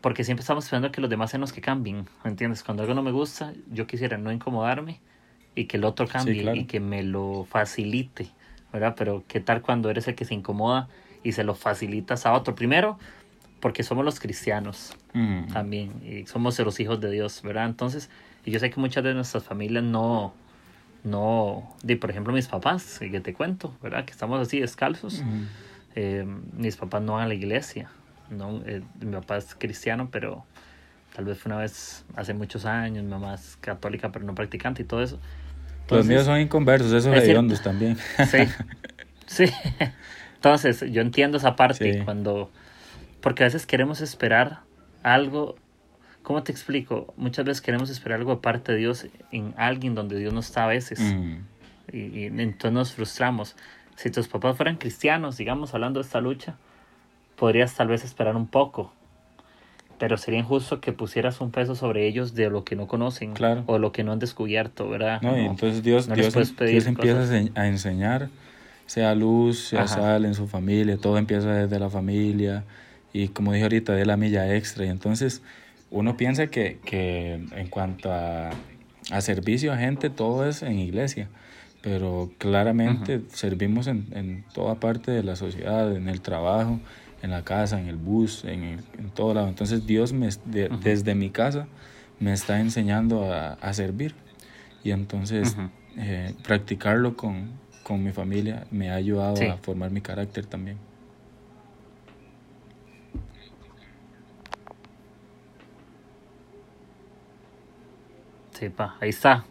porque 0.00 0.22
siempre 0.22 0.42
estamos 0.42 0.64
esperando 0.64 0.92
que 0.92 1.00
los 1.00 1.10
demás 1.10 1.30
sean 1.30 1.40
los 1.40 1.52
que 1.52 1.60
cambien, 1.60 2.06
¿me 2.24 2.30
entiendes? 2.30 2.62
Cuando 2.62 2.82
algo 2.82 2.94
no 2.94 3.02
me 3.02 3.10
gusta, 3.10 3.52
yo 3.72 3.86
quisiera 3.86 4.18
no 4.18 4.32
incomodarme 4.32 5.00
y 5.54 5.64
que 5.64 5.76
el 5.76 5.84
otro 5.84 6.06
cambie 6.06 6.56
y 6.56 6.64
que 6.64 6.80
me 6.80 7.02
lo 7.02 7.46
facilite, 7.48 8.28
¿verdad? 8.72 8.94
Pero 8.96 9.24
¿qué 9.28 9.40
tal 9.40 9.62
cuando 9.62 9.90
eres 9.90 10.06
el 10.08 10.14
que 10.14 10.24
se 10.24 10.34
incomoda 10.34 10.88
y 11.22 11.32
se 11.32 11.42
lo 11.42 11.54
facilitas 11.54 12.26
a 12.26 12.32
otro? 12.32 12.54
Primero, 12.54 12.98
porque 13.60 13.82
somos 13.82 14.04
los 14.04 14.20
cristianos 14.20 14.96
también 15.52 15.92
y 16.04 16.26
somos 16.26 16.58
los 16.58 16.80
hijos 16.80 17.00
de 17.00 17.10
Dios, 17.10 17.40
¿verdad? 17.42 17.66
Entonces, 17.66 18.10
y 18.44 18.50
yo 18.50 18.58
sé 18.58 18.70
que 18.70 18.80
muchas 18.80 19.04
de 19.04 19.14
nuestras 19.14 19.44
familias 19.44 19.84
no, 19.84 20.34
no, 21.02 21.74
de, 21.82 21.96
por 21.96 22.10
ejemplo, 22.10 22.32
mis 22.32 22.48
papás, 22.48 22.98
que 22.98 23.20
te 23.20 23.34
cuento, 23.34 23.76
¿verdad? 23.82 24.04
Que 24.04 24.12
estamos 24.12 24.40
así 24.40 24.60
descalzos. 24.60 25.22
Eh, 25.94 26.26
mis 26.56 26.76
papás 26.76 27.02
no 27.02 27.14
van 27.14 27.24
a 27.24 27.28
la 27.28 27.34
iglesia, 27.34 27.90
¿no? 28.30 28.62
Eh, 28.66 28.82
mi 29.00 29.12
papá 29.12 29.36
es 29.36 29.54
cristiano, 29.54 30.08
pero 30.10 30.44
tal 31.14 31.24
vez 31.26 31.38
fue 31.38 31.52
una 31.52 31.60
vez 31.60 32.04
hace 32.16 32.34
muchos 32.34 32.64
años, 32.64 33.04
mi 33.04 33.10
mamá 33.10 33.34
es 33.34 33.56
católica, 33.60 34.10
pero 34.10 34.24
no 34.24 34.34
practicante 34.34 34.82
y 34.82 34.84
todo 34.84 35.02
eso. 35.02 35.18
Los 35.88 36.06
míos 36.06 36.24
son 36.24 36.40
inconversos, 36.40 36.92
esos 36.92 37.14
hediondos 37.14 37.62
también. 37.62 37.96
Sí, 38.26 38.38
sí. 39.26 39.44
Entonces, 40.34 40.84
yo 40.90 41.00
entiendo 41.00 41.38
esa 41.38 41.56
parte 41.56 42.02
cuando 42.04 42.50
porque 43.24 43.42
a 43.42 43.46
veces 43.46 43.64
queremos 43.64 44.02
esperar 44.02 44.60
algo, 45.02 45.56
¿cómo 46.24 46.42
te 46.42 46.50
explico? 46.50 47.14
Muchas 47.16 47.44
veces 47.44 47.60
queremos 47.60 47.90
esperar 47.90 48.18
algo 48.18 48.34
de 48.34 48.40
parte 48.40 48.72
de 48.72 48.78
Dios 48.78 49.06
en 49.30 49.54
alguien 49.56 49.94
donde 49.94 50.18
Dios 50.18 50.32
no 50.32 50.40
está 50.40 50.64
a 50.64 50.66
veces. 50.66 50.98
Mm. 50.98 51.36
Y, 51.92 52.24
entonces 52.24 52.72
nos 52.72 52.92
frustramos. 52.92 53.54
Si 53.94 54.10
tus 54.10 54.26
papás 54.26 54.56
fueran 54.56 54.76
cristianos, 54.76 55.36
digamos, 55.36 55.74
hablando 55.74 56.00
de 56.00 56.06
esta 56.06 56.20
lucha, 56.20 56.56
podrías 57.36 57.74
tal 57.74 57.88
vez 57.88 58.04
esperar 58.04 58.34
un 58.34 58.48
poco. 58.48 58.92
Pero 59.98 60.16
sería 60.16 60.40
injusto 60.40 60.80
que 60.80 60.92
pusieras 60.92 61.40
un 61.40 61.52
peso 61.52 61.76
sobre 61.76 62.08
ellos 62.08 62.34
de 62.34 62.50
lo 62.50 62.64
que 62.64 62.74
no 62.74 62.88
conocen 62.88 63.34
o 63.66 63.78
lo 63.78 63.92
que 63.92 64.02
no 64.02 64.10
han 64.10 64.18
descubierto, 64.18 64.88
¿verdad? 64.88 65.22
No, 65.22 65.38
y 65.38 65.44
entonces 65.44 65.84
Dios, 65.84 66.12
Dios, 66.12 66.34
Dios 66.58 66.86
empieza 66.86 67.22
a 67.54 67.66
enseñar, 67.68 68.28
sea 68.86 69.14
luz, 69.14 69.68
sea 69.68 69.86
sal 69.86 70.24
en 70.24 70.34
su 70.34 70.48
familia, 70.48 70.96
todo 70.96 71.16
empieza 71.16 71.52
desde 71.52 71.78
la 71.78 71.90
familia 71.90 72.64
y 73.12 73.28
como 73.28 73.52
dije 73.52 73.62
ahorita, 73.62 73.92
de 73.92 74.04
la 74.04 74.16
milla 74.16 74.56
extra. 74.56 74.84
Y 74.84 74.88
entonces 74.88 75.42
uno 75.94 76.16
piensa 76.16 76.48
que, 76.48 76.78
que 76.84 77.34
en 77.34 77.68
cuanto 77.68 78.12
a, 78.12 78.50
a, 79.12 79.20
servicio 79.20 79.72
a 79.72 79.76
gente, 79.76 80.10
todo 80.10 80.46
es 80.46 80.62
en 80.62 80.78
iglesia, 80.80 81.28
pero 81.82 82.32
claramente 82.38 83.22
servimos 83.28 83.86
en, 83.86 84.06
en, 84.12 84.44
toda 84.52 84.74
parte 84.80 85.12
de 85.12 85.22
la 85.22 85.36
sociedad, 85.36 85.94
en 85.94 86.08
el 86.08 86.20
trabajo, 86.20 86.80
en 87.22 87.30
la 87.30 87.44
casa, 87.44 87.80
en 87.80 87.86
el 87.86 87.96
bus, 87.96 88.44
en, 88.44 88.80
en 88.98 89.10
todo 89.14 89.34
lado. 89.34 89.46
Entonces 89.46 89.86
Dios 89.86 90.12
me, 90.12 90.30
desde 90.82 91.14
mi 91.14 91.30
casa 91.30 91.68
me 92.18 92.32
está 92.32 92.58
enseñando 92.58 93.32
a, 93.32 93.52
a 93.52 93.72
servir. 93.72 94.16
Y 94.82 94.90
entonces 94.90 95.56
eh, 95.96 96.34
practicarlo 96.42 97.16
con, 97.16 97.52
con 97.84 98.02
mi 98.02 98.10
familia 98.10 98.66
me 98.72 98.90
ha 98.90 98.96
ayudado 98.96 99.36
a 99.48 99.56
formar 99.58 99.92
mi 99.92 100.00
carácter 100.00 100.44
también. 100.44 100.76
Sí, 108.64 108.70
pa, 108.70 108.96
ahí 108.98 109.10
está. 109.10 109.44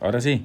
Ahora 0.00 0.20
sí. 0.20 0.44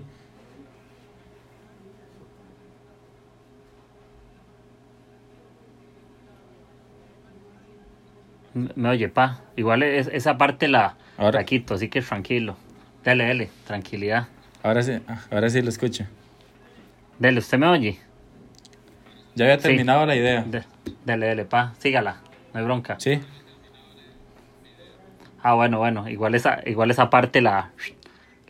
Me 8.53 8.89
oye, 8.89 9.09
pa. 9.09 9.41
Igual 9.55 9.81
es, 9.81 10.07
esa 10.13 10.37
parte 10.37 10.67
la, 10.67 10.97
ahora, 11.17 11.43
quito, 11.45 11.73
así 11.73 11.89
que 11.89 12.03
tranquilo. 12.03 12.57
Dale, 13.03 13.25
dale, 13.25 13.49
tranquilidad. 13.65 14.27
Ahora 14.61 14.83
sí, 14.83 14.99
ahora 15.31 15.49
sí 15.49 15.63
lo 15.63 15.69
escucho. 15.69 16.05
Dale, 17.17 17.39
¿usted 17.39 17.57
me 17.57 17.67
oye? 17.67 17.99
Ya 19.33 19.45
había 19.45 19.57
terminado 19.57 20.05
la 20.05 20.15
idea. 20.15 20.45
Dale, 21.05 21.27
dale, 21.27 21.45
pa, 21.45 21.73
sígala, 21.79 22.17
no 22.53 22.59
hay 22.59 22.65
bronca. 22.65 22.99
Sí. 22.99 23.19
Ah, 25.43 25.53
bueno, 25.55 25.79
bueno, 25.79 26.07
igual 26.07 26.35
esa, 26.35 26.61
igual 26.65 26.91
esa 26.91 27.09
parte 27.09 27.41
la 27.41 27.71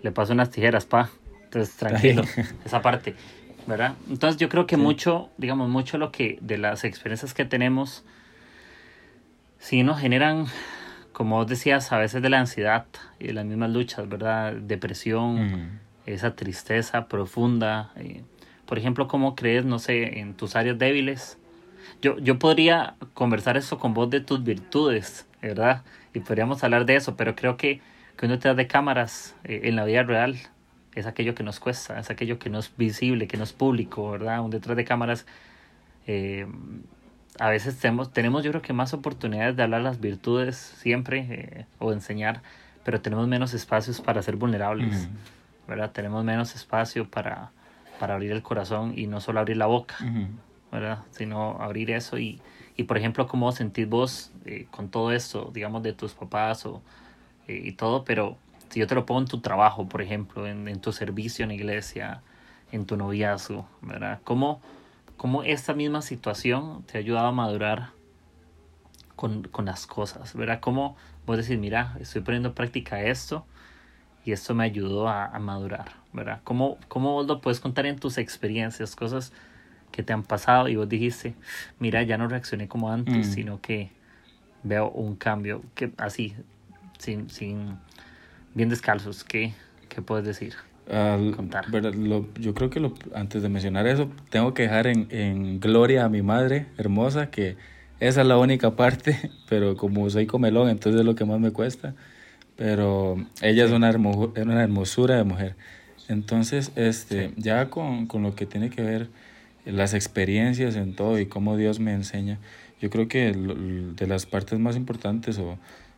le 0.02 0.12
paso 0.12 0.34
unas 0.34 0.50
tijeras, 0.50 0.86
pa. 0.86 1.10
Entonces, 1.46 1.76
tranquilo, 1.76 2.24
esa 2.66 2.82
parte, 2.82 3.16
¿verdad? 3.68 3.96
Entonces 4.10 4.40
yo 4.40 4.50
creo 4.50 4.66
que 4.66 4.78
mucho, 4.78 5.30
digamos, 5.38 5.70
mucho 5.70 5.98
lo 5.98 6.12
que 6.12 6.38
de 6.42 6.58
las 6.58 6.84
experiencias 6.84 7.34
que 7.34 7.46
tenemos, 7.46 8.04
sí 9.60 9.84
nos 9.84 10.00
generan, 10.00 10.48
como 11.12 11.38
vos 11.38 11.48
decías, 11.48 11.92
a 11.92 11.98
veces 11.98 12.22
de 12.22 12.30
la 12.30 12.40
ansiedad 12.40 12.86
y 13.20 13.28
de 13.28 13.34
las 13.34 13.46
mismas 13.46 13.70
luchas, 13.70 14.08
¿verdad? 14.08 14.54
Depresión, 14.54 15.80
esa 16.06 16.36
tristeza 16.36 17.08
profunda. 17.08 17.92
Eh, 17.98 18.24
por 18.66 18.78
ejemplo, 18.80 19.08
¿cómo 19.08 19.36
crees, 19.36 19.66
no 19.66 19.80
sé, 19.80 20.20
en 20.20 20.34
tus 20.34 20.56
áreas 20.56 20.80
débiles? 20.80 21.38
Yo, 22.02 22.18
yo 22.20 22.40
podría 22.40 22.96
conversar 23.14 23.58
eso 23.58 23.78
con 23.78 23.94
vos 23.94 24.10
de 24.10 24.22
tus 24.22 24.44
virtudes, 24.44 25.28
¿verdad? 25.42 25.84
Y 26.14 26.20
podríamos 26.20 26.64
hablar 26.64 26.86
de 26.86 26.96
eso, 26.96 27.16
pero 27.16 27.36
creo 27.36 27.58
que, 27.58 27.82
que 28.18 28.26
uno 28.26 28.36
detrás 28.36 28.58
de 28.58 28.68
cámaras 28.68 29.36
eh, 29.44 29.62
en 29.64 29.76
la 29.76 29.86
vida 29.86 30.04
real 30.04 30.38
es 30.96 31.06
aquello 31.06 31.36
que 31.36 31.44
nos 31.44 31.60
cuesta, 31.60 32.00
es 32.00 32.10
aquello 32.10 32.40
que 32.40 32.50
no 32.50 32.60
es 32.60 32.76
visible, 32.76 33.28
que 33.28 33.38
no 33.38 33.44
es 33.44 33.54
público, 33.54 34.12
¿verdad? 34.12 34.42
Un 34.42 34.52
detrás 34.52 34.76
de 34.76 34.84
cámaras 34.84 35.26
eh, 36.08 36.48
a 37.40 37.50
veces 37.50 37.78
tenemos, 37.80 38.12
tenemos 38.12 38.44
yo 38.44 38.52
creo 38.52 38.62
que 38.62 38.74
más 38.74 38.94
oportunidades 38.94 39.56
de 39.56 39.64
hablar 39.64 39.82
las 39.82 40.02
virtudes 40.02 40.58
siempre 40.58 41.28
eh, 41.30 41.66
o 41.80 41.94
enseñar, 41.94 42.42
pero 42.84 43.00
tenemos 43.00 43.28
menos 43.28 43.54
espacios 43.54 44.02
para 44.02 44.22
ser 44.22 44.36
vulnerables, 44.36 45.08
¿verdad? 45.68 45.92
Tenemos 45.92 46.24
menos 46.26 46.56
espacio 46.56 47.10
para 47.10 47.52
para 48.02 48.16
abrir 48.16 48.32
el 48.32 48.42
corazón 48.42 48.94
y 48.98 49.06
no 49.06 49.22
solo 49.22 49.40
abrir 49.40 49.58
la 49.58 49.68
boca, 49.68 49.96
¿verdad? 50.72 51.00
Sino 51.12 51.62
abrir 51.62 51.92
eso 51.92 52.18
y, 52.18 52.42
y, 52.78 52.84
por 52.84 52.98
ejemplo, 52.98 53.28
cómo 53.28 53.52
sentís 53.52 53.88
vos 53.88 54.32
eh, 54.46 54.68
con 54.72 54.90
todo 54.90 55.12
esto, 55.12 55.52
digamos, 55.54 55.84
de 55.84 55.94
tus 55.94 56.14
papás 56.14 56.66
o, 56.66 56.82
eh, 57.48 57.62
y 57.66 57.74
todo, 57.74 58.04
pero 58.06 58.38
si 58.70 58.80
yo 58.80 58.88
te 58.88 58.96
lo 58.96 59.06
pongo 59.06 59.22
en 59.22 59.28
tu 59.28 59.42
trabajo, 59.42 59.88
por 59.88 60.02
ejemplo, 60.02 60.48
en, 60.48 60.68
en 60.68 60.80
tu 60.80 60.94
servicio 60.94 61.44
en 61.44 61.50
la 61.50 61.56
iglesia, 61.56 62.22
en 62.72 62.86
tu 62.86 62.96
noviazgo, 62.96 63.68
¿verdad? 63.82 64.20
¿Cómo, 64.24 64.62
cómo 65.18 65.44
esta 65.44 65.74
misma 65.74 66.02
situación 66.02 66.84
te 66.84 66.98
ha 66.98 67.02
ayudado 67.02 67.28
a 67.28 67.32
madurar 67.34 67.90
con, 69.18 69.44
con 69.44 69.66
las 69.66 69.86
cosas, 69.88 70.34
¿verdad? 70.36 70.62
¿Cómo 70.62 70.96
vos 71.26 71.38
decís, 71.38 71.60
mira, 71.60 71.98
estoy 72.00 72.22
poniendo 72.22 72.50
en 72.50 72.56
práctica 72.56 73.04
esto 73.04 73.46
y 74.24 74.32
esto 74.32 74.56
me 74.56 74.64
ayudó 74.64 75.10
a, 75.10 75.26
a 75.26 75.40
madurar, 75.40 75.92
¿verdad? 76.14 76.40
¿Cómo, 76.44 76.78
¿Cómo 76.88 77.14
vos 77.14 77.28
lo 77.28 77.42
puedes 77.42 77.60
contar 77.60 77.86
en 77.86 78.00
tus 78.00 78.18
experiencias? 78.18 78.96
Cosas 78.96 79.34
que 79.92 80.04
te 80.04 80.14
han 80.14 80.24
pasado 80.24 80.68
y 80.70 80.76
vos 80.76 80.88
dijiste, 80.90 81.34
mira, 81.80 82.04
ya 82.04 82.18
no 82.18 82.28
reaccioné 82.28 82.68
como 82.68 82.92
antes, 82.92 83.28
Mm. 83.28 83.34
sino 83.34 83.62
que 83.62 83.90
veo 84.64 84.90
un 84.90 85.16
cambio, 85.16 85.64
que 85.76 85.92
así, 85.98 86.34
sin, 87.00 87.30
sin, 87.30 87.76
bien 88.54 88.70
descalzos, 88.70 89.24
¿qué, 89.24 89.54
qué 89.90 90.02
puedes 90.02 90.26
decir? 90.26 90.54
Al- 90.90 91.36
Contar. 91.36 91.70
¿verdad? 91.72 91.94
Lo- 91.94 92.28
yo 92.36 92.54
creo 92.54 92.70
que 92.70 92.80
lo, 92.80 92.94
antes 93.16 93.42
de 93.42 93.50
mencionar 93.50 93.88
eso, 93.88 94.10
tengo 94.30 94.54
que 94.54 94.64
dejar 94.64 94.88
en, 94.88 95.08
en 95.10 95.60
gloria 95.60 96.06
a 96.06 96.10
mi 96.10 96.22
madre 96.22 96.66
hermosa, 96.78 97.30
que 97.32 97.56
esa 98.00 98.22
es 98.22 98.28
la 98.28 98.38
única 98.38 98.76
parte, 98.76 99.32
pero 99.50 99.76
como 99.78 100.10
soy 100.10 100.26
comelón, 100.26 100.70
entonces 100.70 101.00
es 101.02 101.06
lo 101.06 101.16
que 101.16 101.26
más 101.26 101.40
me 101.40 101.52
cuesta. 101.52 101.94
Pero 102.56 103.16
ella 103.42 103.66
es 103.66 103.72
una, 103.72 103.90
hermo- 103.90 104.34
es 104.36 104.44
una 104.44 104.62
hermosura 104.64 105.16
de 105.16 105.24
mujer. 105.24 105.56
Entonces, 106.08 106.72
este, 106.76 107.32
ya 107.38 107.70
con, 107.70 108.06
con 108.08 108.22
lo 108.24 108.36
que 108.36 108.46
tiene 108.46 108.70
que 108.70 108.82
ver 108.82 109.10
las 109.66 109.94
experiencias 109.94 110.76
en 110.76 110.96
todo 110.96 111.20
y 111.20 111.26
cómo 111.26 111.58
Dios 111.58 111.80
me 111.80 111.94
enseña, 111.94 112.40
yo 112.82 112.90
creo 112.90 113.08
que 113.08 113.32
de 113.34 114.08
las 114.08 114.26
partes 114.26 114.60
más 114.60 114.76
importantes, 114.76 115.38
o 115.38 115.58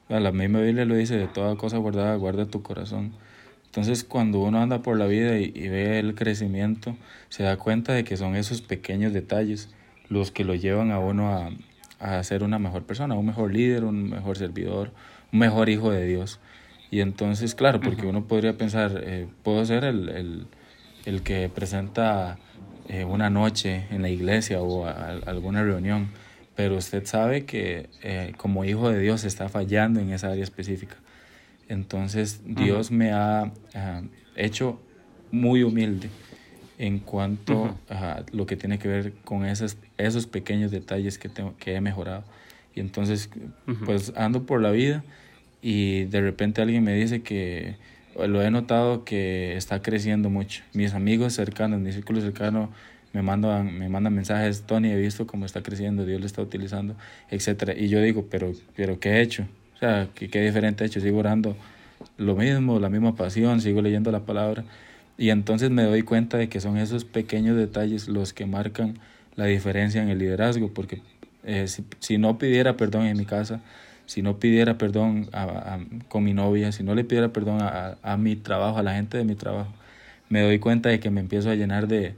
a 0.10 0.20
la 0.20 0.32
misma 0.32 0.60
Biblia 0.62 0.86
lo 0.86 0.96
dice, 0.96 1.16
de 1.16 1.28
toda 1.28 1.56
cosa 1.56 1.78
guardada, 1.78 2.16
guarda 2.16 2.46
tu 2.46 2.62
corazón. 2.62 3.14
Entonces, 3.66 4.04
cuando 4.04 4.40
uno 4.40 4.62
anda 4.62 4.82
por 4.82 4.98
la 5.00 5.08
vida 5.08 5.40
y, 5.40 5.52
y 5.56 5.70
ve 5.70 6.00
el 6.00 6.14
crecimiento, 6.14 6.96
se 7.30 7.44
da 7.44 7.58
cuenta 7.58 7.94
de 7.94 8.04
que 8.04 8.18
son 8.18 8.36
esos 8.36 8.62
pequeños 8.62 9.14
detalles 9.14 9.70
los 10.10 10.32
que 10.32 10.44
lo 10.44 10.54
llevan 10.56 10.92
a 10.92 11.00
uno 11.00 11.30
a, 11.30 11.50
a 12.00 12.22
ser 12.24 12.44
una 12.44 12.60
mejor 12.60 12.84
persona, 12.84 13.16
un 13.16 13.26
mejor 13.26 13.54
líder, 13.54 13.84
un 13.86 14.10
mejor 14.10 14.38
servidor, 14.38 14.92
un 15.32 15.40
mejor 15.40 15.70
hijo 15.70 15.90
de 15.90 16.06
Dios. 16.06 16.40
Y 16.92 17.00
entonces, 17.00 17.56
claro, 17.56 17.80
porque 17.80 18.06
uno 18.06 18.26
podría 18.28 18.58
pensar, 18.58 19.02
eh, 19.04 19.28
puedo 19.42 19.66
ser 19.66 19.84
el, 19.86 20.10
el, 20.10 20.48
el 21.06 21.24
que 21.24 21.50
presenta 21.50 22.38
eh, 22.90 23.06
una 23.06 23.30
noche 23.30 23.86
en 23.92 24.02
la 24.02 24.10
iglesia 24.10 24.62
o 24.62 24.86
a- 24.86 24.92
a- 24.92 25.20
alguna 25.26 25.64
reunión, 25.64 26.10
pero 26.56 26.78
usted 26.78 27.06
sabe 27.06 27.46
que 27.46 27.90
eh, 28.04 28.34
como 28.38 28.64
hijo 28.66 28.90
de 28.90 29.00
Dios 29.00 29.24
está 29.24 29.50
fallando 29.50 30.00
en 30.00 30.12
esa 30.12 30.30
área 30.32 30.44
específica. 30.44 30.96
Entonces 31.70 32.42
Dios 32.46 32.92
me 32.92 33.12
ha 33.12 33.52
ah, 33.74 34.02
hecho 34.36 34.80
muy 35.32 35.64
humilde 35.64 36.10
en 36.78 37.00
cuanto 37.00 37.78
a 37.90 38.24
lo 38.32 38.46
que 38.46 38.58
tiene 38.58 38.78
que 38.80 38.88
ver 38.88 39.14
con 39.24 39.46
esos, 39.46 39.78
esos 39.98 40.26
pequeños 40.28 40.72
detalles 40.72 41.18
que, 41.18 41.30
tengo, 41.30 41.56
que 41.58 41.76
he 41.76 41.82
mejorado. 41.82 42.24
Y 42.76 42.80
entonces, 42.82 43.30
pues 43.86 44.14
ando 44.16 44.44
por 44.46 44.62
la 44.62 44.72
vida 44.72 45.04
y 45.62 46.04
de 46.06 46.22
repente 46.22 46.62
alguien 46.62 46.84
me 46.84 46.94
dice 46.94 47.22
que 47.22 47.76
lo 48.16 48.42
he 48.42 48.52
notado 48.52 49.04
que 49.04 49.56
está 49.58 49.82
creciendo 49.82 50.30
mucho. 50.30 50.64
Mis 50.74 50.94
amigos 50.94 51.34
cercanos, 51.34 51.80
mi 51.80 51.92
círculo 51.92 52.22
cercano 52.22 52.70
me 53.14 53.22
mandan, 53.22 53.78
me 53.78 53.90
mandan 53.90 54.14
mensajes, 54.14 54.64
Tony, 54.64 54.92
he 54.92 54.98
visto 54.98 55.28
cómo 55.28 55.46
está 55.46 55.62
creciendo, 55.62 56.06
Dios 56.06 56.20
lo 56.20 56.26
está 56.26 56.42
utilizando, 56.42 56.96
etcétera. 57.30 57.74
Y 57.76 57.88
yo 57.88 58.02
digo, 58.02 58.28
pero, 58.30 58.52
pero 58.76 59.00
¿qué 59.00 59.12
he 59.12 59.22
hecho? 59.22 59.46
O 59.76 59.78
sea, 59.78 60.10
¿qué, 60.16 60.30
qué 60.30 60.42
diferente 60.42 60.84
he 60.84 60.88
hecho? 60.88 61.00
Sigo 61.00 61.20
orando 61.20 61.56
lo 62.18 62.36
mismo, 62.36 62.80
la 62.80 62.90
misma 62.90 63.16
pasión, 63.16 63.62
sigo 63.62 63.82
leyendo 63.82 64.12
la 64.12 64.22
palabra. 64.22 64.64
Y 65.18 65.30
entonces 65.30 65.70
me 65.70 65.84
doy 65.84 66.02
cuenta 66.02 66.38
de 66.38 66.50
que 66.50 66.60
son 66.60 66.78
esos 66.78 67.06
pequeños 67.06 67.56
detalles 67.56 68.08
los 68.08 68.34
que 68.34 68.46
marcan 68.46 68.98
la 69.36 69.46
diferencia 69.46 70.02
en 70.02 70.10
el 70.10 70.18
liderazgo, 70.18 70.74
porque 70.74 71.02
eh, 71.44 71.68
si, 71.68 71.84
si 72.00 72.18
no 72.18 72.38
pidiera 72.38 72.78
perdón 72.78 73.06
en 73.06 73.18
mi 73.18 73.26
casa, 73.26 73.62
si 74.06 74.22
no 74.22 74.38
pidiera 74.40 74.78
perdón 74.78 75.30
a- 75.32 75.44
a- 75.44 75.80
con 76.10 76.24
mi 76.24 76.34
novia, 76.34 76.72
si 76.72 76.84
no 76.84 76.96
le 76.96 77.04
pidiera 77.04 77.30
perdón 77.30 77.62
a, 77.62 77.98
a 78.04 78.18
mi 78.18 78.36
trabajo, 78.36 78.78
a 78.80 78.84
la 78.84 78.94
gente 78.96 79.18
de 79.18 79.24
mi 79.24 79.36
trabajo, 79.36 79.72
me 80.30 80.42
doy 80.42 80.60
cuenta 80.60 80.90
de 80.90 81.00
que 81.00 81.10
me 81.10 81.22
empiezo 81.22 81.50
a 81.50 81.56
llenar 81.56 81.88
de, 81.88 82.16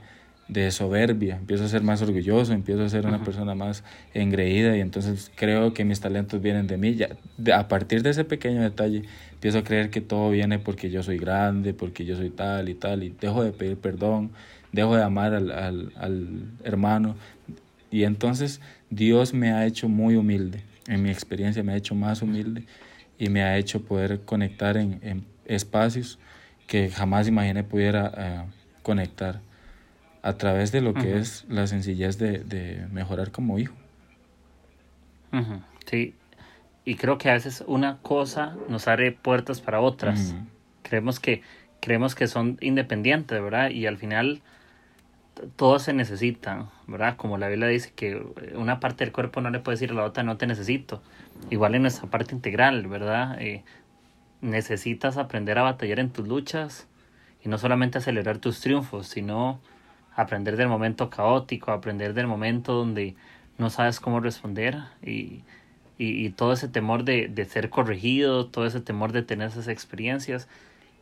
de 0.48 0.70
soberbia, 0.70 1.36
empiezo 1.36 1.64
a 1.64 1.68
ser 1.68 1.82
más 1.82 2.00
orgulloso, 2.02 2.52
empiezo 2.52 2.82
a 2.84 2.88
ser 2.88 3.06
una 3.06 3.18
persona 3.24 3.54
más 3.54 3.82
engreída 4.14 4.76
y 4.76 4.80
entonces 4.80 5.30
creo 5.34 5.74
que 5.74 5.84
mis 5.84 6.00
talentos 6.00 6.40
vienen 6.40 6.66
de 6.66 6.76
mí. 6.76 6.94
Ya, 6.94 7.08
de- 7.36 7.52
a 7.52 7.68
partir 7.68 8.02
de 8.02 8.10
ese 8.10 8.24
pequeño 8.24 8.62
detalle, 8.62 9.02
empiezo 9.32 9.58
a 9.58 9.64
creer 9.64 9.90
que 9.90 10.00
todo 10.00 10.30
viene 10.30 10.58
porque 10.58 10.90
yo 10.90 11.02
soy 11.02 11.18
grande, 11.18 11.74
porque 11.74 12.04
yo 12.04 12.16
soy 12.16 12.30
tal 12.30 12.68
y 12.68 12.74
tal, 12.74 13.02
y 13.02 13.14
dejo 13.20 13.42
de 13.44 13.52
pedir 13.52 13.76
perdón, 13.76 14.30
dejo 14.72 14.96
de 14.96 15.02
amar 15.02 15.34
al, 15.34 15.50
al, 15.50 15.92
al 15.96 16.28
hermano. 16.64 17.16
Y 17.90 18.04
entonces 18.04 18.60
Dios 18.90 19.34
me 19.34 19.52
ha 19.52 19.66
hecho 19.66 19.88
muy 19.88 20.16
humilde, 20.16 20.60
en 20.88 21.02
mi 21.02 21.10
experiencia 21.10 21.62
me 21.62 21.72
ha 21.72 21.76
hecho 21.76 21.94
más 21.94 22.22
humilde 22.22 22.64
y 23.18 23.28
me 23.28 23.42
ha 23.42 23.56
hecho 23.58 23.82
poder 23.82 24.20
conectar 24.22 24.76
en, 24.76 24.98
en 25.02 25.24
espacios 25.46 26.18
que 26.66 26.90
jamás 26.90 27.28
imaginé 27.28 27.64
pudiera 27.64 28.12
eh, 28.16 28.42
conectar 28.82 29.40
a 30.22 30.32
través 30.34 30.72
de 30.72 30.80
lo 30.80 30.94
que 30.94 31.18
es 31.18 31.44
la 31.48 31.66
sencillez 31.66 32.18
de, 32.18 32.38
de 32.38 32.86
mejorar 32.90 33.30
como 33.30 33.58
hijo. 33.58 33.74
Sí, 35.86 36.14
y 36.84 36.96
creo 36.96 37.18
que 37.18 37.30
a 37.30 37.34
veces 37.34 37.62
una 37.66 37.98
cosa 37.98 38.56
nos 38.68 38.88
abre 38.88 39.12
puertas 39.12 39.60
para 39.60 39.80
otras. 39.80 40.34
Creemos 40.82 41.20
que 41.20 41.42
creemos 41.80 42.14
que 42.14 42.26
son 42.26 42.58
independientes, 42.60 43.40
¿verdad? 43.40 43.70
Y 43.70 43.86
al 43.86 43.98
final 43.98 44.42
todos 45.56 45.82
se 45.82 45.92
necesitan, 45.92 46.68
¿verdad? 46.86 47.16
Como 47.16 47.38
la 47.38 47.48
Biblia 47.48 47.68
dice 47.68 47.92
que 47.94 48.24
una 48.54 48.80
parte 48.80 49.04
del 49.04 49.12
cuerpo 49.12 49.40
no 49.40 49.50
le 49.50 49.58
puede 49.58 49.76
decir 49.76 49.90
a 49.90 49.94
la 49.94 50.04
otra 50.04 50.22
no 50.22 50.36
te 50.36 50.46
necesito. 50.46 51.02
Igual 51.50 51.74
en 51.74 51.82
nuestra 51.82 52.08
parte 52.08 52.34
integral, 52.34 52.86
¿verdad? 52.86 53.40
Eh, 53.40 53.64
necesitas 54.40 55.16
aprender 55.16 55.58
a 55.58 55.62
batallar 55.62 55.98
en 55.98 56.10
tus 56.10 56.26
luchas 56.28 56.86
y 57.44 57.48
no 57.48 57.58
solamente 57.58 57.98
a 57.98 58.00
celebrar 58.00 58.38
tus 58.38 58.60
triunfos, 58.60 59.08
sino 59.08 59.60
aprender 60.14 60.56
del 60.56 60.68
momento 60.68 61.10
caótico, 61.10 61.72
aprender 61.72 62.14
del 62.14 62.26
momento 62.26 62.72
donde 62.72 63.14
no 63.58 63.70
sabes 63.70 64.00
cómo 64.00 64.20
responder 64.20 64.78
y, 65.02 65.42
y, 65.98 66.24
y 66.26 66.30
todo 66.30 66.52
ese 66.52 66.68
temor 66.68 67.04
de, 67.04 67.28
de 67.28 67.44
ser 67.44 67.70
corregido, 67.70 68.46
todo 68.46 68.66
ese 68.66 68.80
temor 68.80 69.12
de 69.12 69.22
tener 69.22 69.48
esas 69.48 69.68
experiencias. 69.68 70.48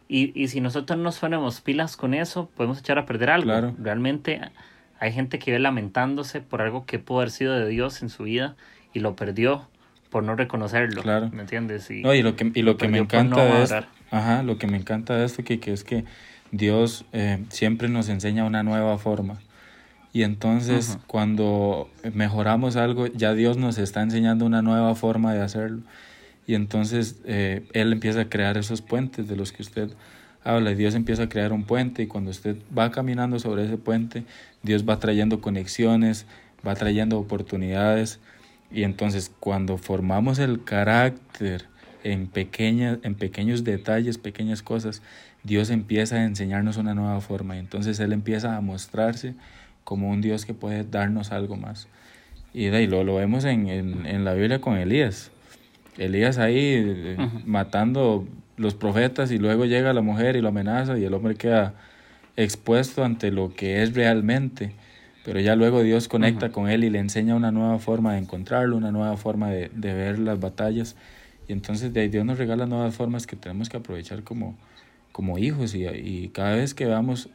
Y, 0.09 0.39
y 0.41 0.49
si 0.49 0.61
nosotros 0.61 0.97
no 0.99 1.05
nos 1.05 1.19
ponemos 1.19 1.61
pilas 1.61 1.97
con 1.97 2.15
eso, 2.15 2.51
podemos 2.57 2.79
echar 2.79 2.99
a 2.99 3.07
perder 3.07 3.31
algo. 3.31 3.47
Claro. 3.47 3.75
Realmente 3.79 4.41
hay 4.99 5.13
gente 5.13 5.39
que 5.39 5.53
ve 5.53 5.59
lamentándose 5.59 6.41
por 6.41 6.63
algo 6.63 6.87
que 6.87 6.99
pudo 6.99 7.19
haber 7.19 7.31
sido 7.31 7.55
de 7.55 7.69
Dios 7.69 8.03
en 8.03 8.09
su 8.09 8.25
vida 8.25 8.57
y 8.93 9.01
lo 9.01 9.17
perdió 9.17 9.69
por 10.11 10.23
no 10.23 10.37
reconocerlo. 10.37 11.03
Claro. 11.03 11.31
¿Me 11.31 11.43
entiendes? 11.43 11.91
Y, 11.91 12.03
No, 12.03 12.15
y 12.15 12.23
lo 12.23 12.37
que, 12.37 12.53
y 12.55 12.63
lo 12.63 12.77
que 12.77 12.89
me 12.89 12.99
encanta 12.99 13.37
no 13.37 13.43
adorar. 13.43 13.89
ajá, 14.11 14.43
lo 14.43 14.59
que 14.59 14.67
me 14.67 14.77
encanta 14.77 15.17
de 15.17 15.25
esto 15.25 15.43
que, 15.43 15.59
que 15.59 15.73
es 15.73 15.83
que 15.83 16.05
Dios 16.53 17.05
eh, 17.13 17.45
siempre 17.49 17.89
nos 17.89 18.09
enseña 18.09 18.45
una 18.45 18.63
nueva 18.63 18.97
forma. 18.99 19.41
Y 20.13 20.23
entonces 20.23 20.99
cuando 21.09 21.91
mejoramos 22.13 22.77
algo, 22.77 23.09
ya 23.09 23.35
Dios 23.35 23.57
nos 23.57 23.79
está 23.79 24.01
enseñando 24.01 24.47
una 24.47 24.63
nueva 24.63 24.95
forma 24.95 25.35
de 25.35 25.43
hacerlo. 25.43 25.83
Y 26.47 26.55
entonces 26.55 27.21
eh, 27.25 27.67
Él 27.73 27.93
empieza 27.93 28.21
a 28.21 28.29
crear 28.29 28.57
esos 28.57 28.81
puentes 28.81 29.27
de 29.27 29.35
los 29.35 29.51
que 29.51 29.63
usted 29.63 29.91
habla. 30.45 30.71
Y 30.71 30.75
Dios 30.77 30.95
empieza 30.95 31.25
a 31.25 31.29
crear 31.29 31.53
un 31.53 31.65
puente 31.65 32.03
y 32.03 32.07
cuando 32.07 32.31
usted 32.31 32.57
va 32.77 32.91
caminando 32.91 33.39
sobre 33.39 33.65
ese 33.65 33.77
puente, 33.77 34.25
Dios 34.63 34.89
va 34.89 34.99
trayendo 34.99 35.41
conexiones, 35.41 36.27
va 36.67 36.75
trayendo 36.75 37.19
oportunidades. 37.19 38.21
Y 38.71 38.83
entonces 38.85 39.33
cuando 39.41 39.79
formamos 39.79 40.39
el 40.39 40.63
carácter 40.65 41.67
en, 42.03 42.27
pequeñas, 42.27 42.99
en 43.03 43.15
pequeños 43.15 43.65
detalles, 43.65 44.19
pequeñas 44.19 44.63
cosas, 44.63 45.03
Dios 45.43 45.71
empieza 45.71 46.17
a 46.17 46.25
enseñarnos 46.25 46.77
una 46.77 46.95
nueva 46.95 47.21
forma. 47.21 47.57
Y 47.57 47.61
entonces 47.61 47.99
Él 48.01 48.13
empieza 48.13 48.57
a 48.57 48.61
mostrarse 48.61 49.35
como 49.85 50.11
un 50.11 50.21
Dios 50.21 50.45
que 50.47 50.55
puede 50.55 50.85
darnos 50.85 51.33
algo 51.33 51.57
más. 51.57 51.89
Y 52.53 52.67
de 52.67 52.77
ahí 52.79 52.87
lo, 52.87 53.03
lo 53.05 53.17
vemos 53.17 53.45
en, 53.45 53.69
en, 53.69 54.07
en 54.07 54.25
la 54.25 54.33
Biblia 54.35 54.61
con 54.61 54.77
Elías. 54.77 55.31
Elías 55.99 56.39
ahí 56.39 57.17
Ujú. 57.19 57.41
matando 57.45 58.27
los 58.57 58.75
profetas 58.75 59.31
y 59.31 59.39
luego 59.39 59.65
llega 59.65 59.93
la 59.93 60.03
mujer 60.03 60.37
y 60.37 60.41
lo 60.41 60.49
amenaza 60.49 60.99
y 60.99 61.05
el 61.05 61.15
hombre 61.15 61.35
queda 61.35 61.75
expuesto 62.37 63.05
ante 63.05 63.31
lo 63.31 63.55
que 63.55 63.83
es 63.83 63.95
realmente. 63.95 64.73
Pero 65.25 65.41
ya 65.41 65.57
luego 65.57 65.83
Dios 65.83 66.07
conecta 66.07 66.51
con 66.51 66.69
él 66.69 66.85
y 66.85 66.91
le 66.91 66.99
enseña 66.99 67.35
una 67.35 67.51
nueva 67.51 67.79
forma 67.79 68.13
de 68.13 68.19
encontrarlo, 68.19 68.77
una 68.77 68.91
nueva 68.91 69.17
forma 69.17 69.51
de, 69.51 69.71
de 69.75 69.95
ver 69.95 70.19
las 70.19 70.39
batallas. 70.39 70.97
Y 71.49 71.53
entonces 71.53 71.93
de 71.95 72.03
ahí 72.03 72.09
Dios 72.09 72.27
nos 72.27 72.39
regala 72.39 72.67
nuevas 72.67 72.95
formas 72.95 73.27
que 73.27 73.35
tenemos 73.35 73.69
que 73.71 73.79
aprovechar 73.79 74.23
como, 74.23 74.57
como 75.13 75.39
hijos. 75.39 75.75
Y, 75.75 75.87
y 75.87 76.29
cada 76.29 76.55
vez 76.55 76.75
que 76.75 76.85
veamos, 76.85 77.31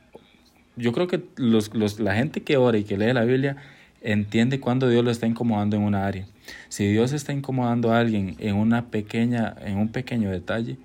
yo 0.75 0.91
creo 0.93 1.07
que 1.07 1.23
los, 1.35 1.73
los, 1.73 1.99
la 1.99 2.15
gente 2.15 2.41
que 2.43 2.57
ora 2.57 2.77
y 2.77 2.83
que 2.83 2.97
lee 2.97 3.11
la 3.11 3.23
Biblia 3.23 3.57
entiende 4.01 4.59
cuando 4.59 4.87
Dios 4.87 5.03
lo 5.03 5.11
está 5.11 5.25
incomodando 5.25 5.75
en 5.75 5.83
una 5.83 6.05
área. 6.05 6.25
Si 6.69 6.87
Dios 6.87 7.11
está 7.11 7.33
incomodando 7.33 7.91
a 7.91 7.99
alguien 7.99 8.35
en 8.39 8.55
una 8.55 8.85
pequeña, 8.85 9.55
en 9.65 9.77
un 9.77 9.89
pequeño 9.89 10.29
detalle, 10.29 10.77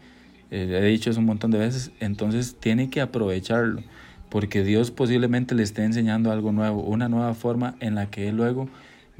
eh, 0.50 0.78
he 0.82 0.84
dicho 0.86 1.10
eso 1.10 1.20
un 1.20 1.26
montón 1.26 1.50
de 1.50 1.58
veces, 1.58 1.92
entonces 2.00 2.56
tiene 2.60 2.90
que 2.90 3.00
aprovecharlo, 3.00 3.84
porque 4.28 4.62
Dios 4.64 4.90
posiblemente 4.90 5.54
le 5.54 5.62
esté 5.62 5.84
enseñando 5.84 6.32
algo 6.32 6.52
nuevo, 6.52 6.82
una 6.82 7.08
nueva 7.08 7.34
forma 7.34 7.76
en 7.80 7.94
la 7.94 8.10
que 8.10 8.28
Él 8.28 8.36
luego 8.36 8.68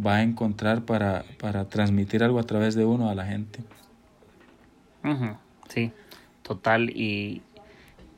va 0.04 0.16
a 0.16 0.22
encontrar 0.22 0.84
para, 0.84 1.24
para 1.38 1.68
transmitir 1.68 2.22
algo 2.24 2.38
a 2.40 2.44
través 2.44 2.74
de 2.74 2.84
uno 2.84 3.08
a 3.10 3.14
la 3.14 3.26
gente. 3.26 3.64
Ujú, 5.02 5.36
Sí, 5.68 5.92
total. 6.42 6.90
Y, 6.90 7.42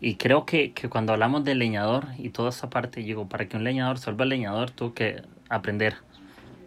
y 0.01 0.17
creo 0.17 0.47
que, 0.47 0.75
que, 0.75 0.89
cuando 0.89 1.13
hablamos 1.13 1.45
del 1.45 1.59
leñador 1.61 2.09
y 2.19 2.31
toda 2.31 2.51
esa 2.51 2.71
parte, 2.71 3.01
digo, 3.03 3.29
para 3.29 3.49
que 3.49 3.57
un 3.57 3.65
leñador 3.65 3.99
se 3.99 4.11
vuelva 4.11 4.27
leñador, 4.27 4.71
tuvo 4.73 4.95
que 4.95 5.23
aprender, 5.49 5.97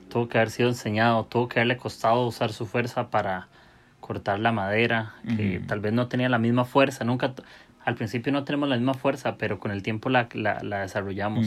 tuvo 0.10 0.30
que 0.30 0.38
haber 0.40 0.52
sido 0.52 0.70
enseñado, 0.70 1.26
tuvo 1.28 1.50
que 1.50 1.60
haberle 1.60 1.78
costado 1.78 2.28
usar 2.28 2.54
su 2.54 2.66
fuerza 2.68 3.10
para 3.12 3.50
cortar 4.10 4.40
la 4.40 4.52
madera, 4.52 5.14
que 5.38 5.62
tal 5.68 5.82
vez 5.82 5.94
no 5.94 6.08
tenía 6.08 6.30
la 6.30 6.40
misma 6.40 6.66
fuerza, 6.66 7.04
nunca, 7.04 7.36
al 7.86 7.94
principio 7.94 8.34
no 8.34 8.44
tenemos 8.44 8.68
la 8.68 8.76
misma 8.76 8.96
fuerza, 8.96 9.38
pero 9.38 9.60
con 9.60 9.70
el 9.70 9.84
tiempo 9.84 10.10
la, 10.10 10.28
la, 10.34 10.64
la 10.64 10.82
desarrollamos, 10.82 11.46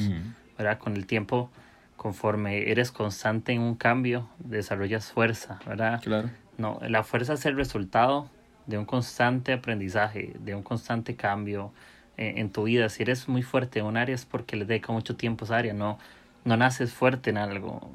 ¿verdad? 0.57 0.79
Con 0.79 0.95
el 0.95 1.07
tiempo, 1.07 1.51
conforme 1.97 2.71
eres 2.71 2.93
constante 2.93 3.51
en 3.51 3.63
un 3.63 3.75
cambio, 3.75 4.29
desarrollas 4.39 5.11
fuerza, 5.11 5.59
¿verdad? 5.67 6.01
Claro. 6.05 6.31
No, 6.57 6.79
la 6.89 7.03
fuerza 7.03 7.33
es 7.33 7.45
el 7.47 7.57
resultado 7.57 8.29
de 8.69 8.79
un 8.79 8.85
constante 8.85 9.55
aprendizaje, 9.55 10.33
de 10.39 10.55
un 10.55 10.63
constante 10.63 11.17
cambio 11.17 11.73
en, 12.17 12.39
en 12.39 12.53
tu 12.53 12.63
vida. 12.63 12.89
Si 12.91 13.03
eres 13.03 13.29
muy 13.29 13.43
fuerte 13.43 13.81
en 13.81 13.87
un 13.87 13.97
área 13.97 14.15
es 14.15 14.25
porque 14.25 14.55
le 14.55 14.67
dedica 14.67 14.93
mucho 14.93 15.17
tiempo 15.17 15.45
a 15.45 15.47
esa 15.47 15.57
área, 15.57 15.75
no, 15.75 15.99
no 16.45 16.57
naces 16.57 16.93
fuerte 16.93 17.31
en 17.31 17.39
algo. 17.39 17.91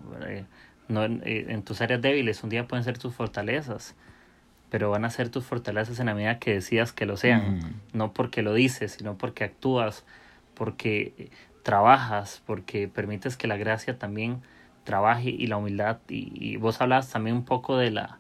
No, 0.90 1.06
eh, 1.06 1.46
en 1.48 1.64
tus 1.64 1.80
áreas 1.80 2.02
débiles 2.02 2.44
un 2.44 2.50
día 2.50 2.68
pueden 2.68 2.84
ser 2.84 2.98
tus 2.98 3.14
fortalezas, 3.14 3.96
pero 4.70 4.90
van 4.90 5.06
a 5.06 5.10
ser 5.10 5.30
tus 5.30 5.46
fortalezas 5.46 6.00
en 6.00 6.08
la 6.08 6.14
medida 6.14 6.40
que 6.40 6.54
decidas 6.54 6.92
que 6.94 7.06
lo 7.06 7.18
sean, 7.18 7.60
no 7.94 8.14
porque 8.14 8.42
lo 8.42 8.54
dices, 8.54 8.94
sino 8.94 9.18
porque 9.18 9.44
actúas, 9.44 10.04
porque 10.54 11.30
trabajas, 11.64 12.42
porque 12.46 12.88
permites 12.88 13.38
que 13.38 13.48
la 13.48 13.58
gracia 13.58 13.98
también 13.98 14.42
trabaje 14.84 15.30
y 15.30 15.48
la 15.48 15.58
humildad. 15.58 16.00
Y, 16.10 16.32
y 16.34 16.58
vos 16.58 16.82
hablas 16.82 17.10
también 17.10 17.36
un 17.36 17.46
poco 17.46 17.78
de 17.78 17.92
la, 17.92 18.20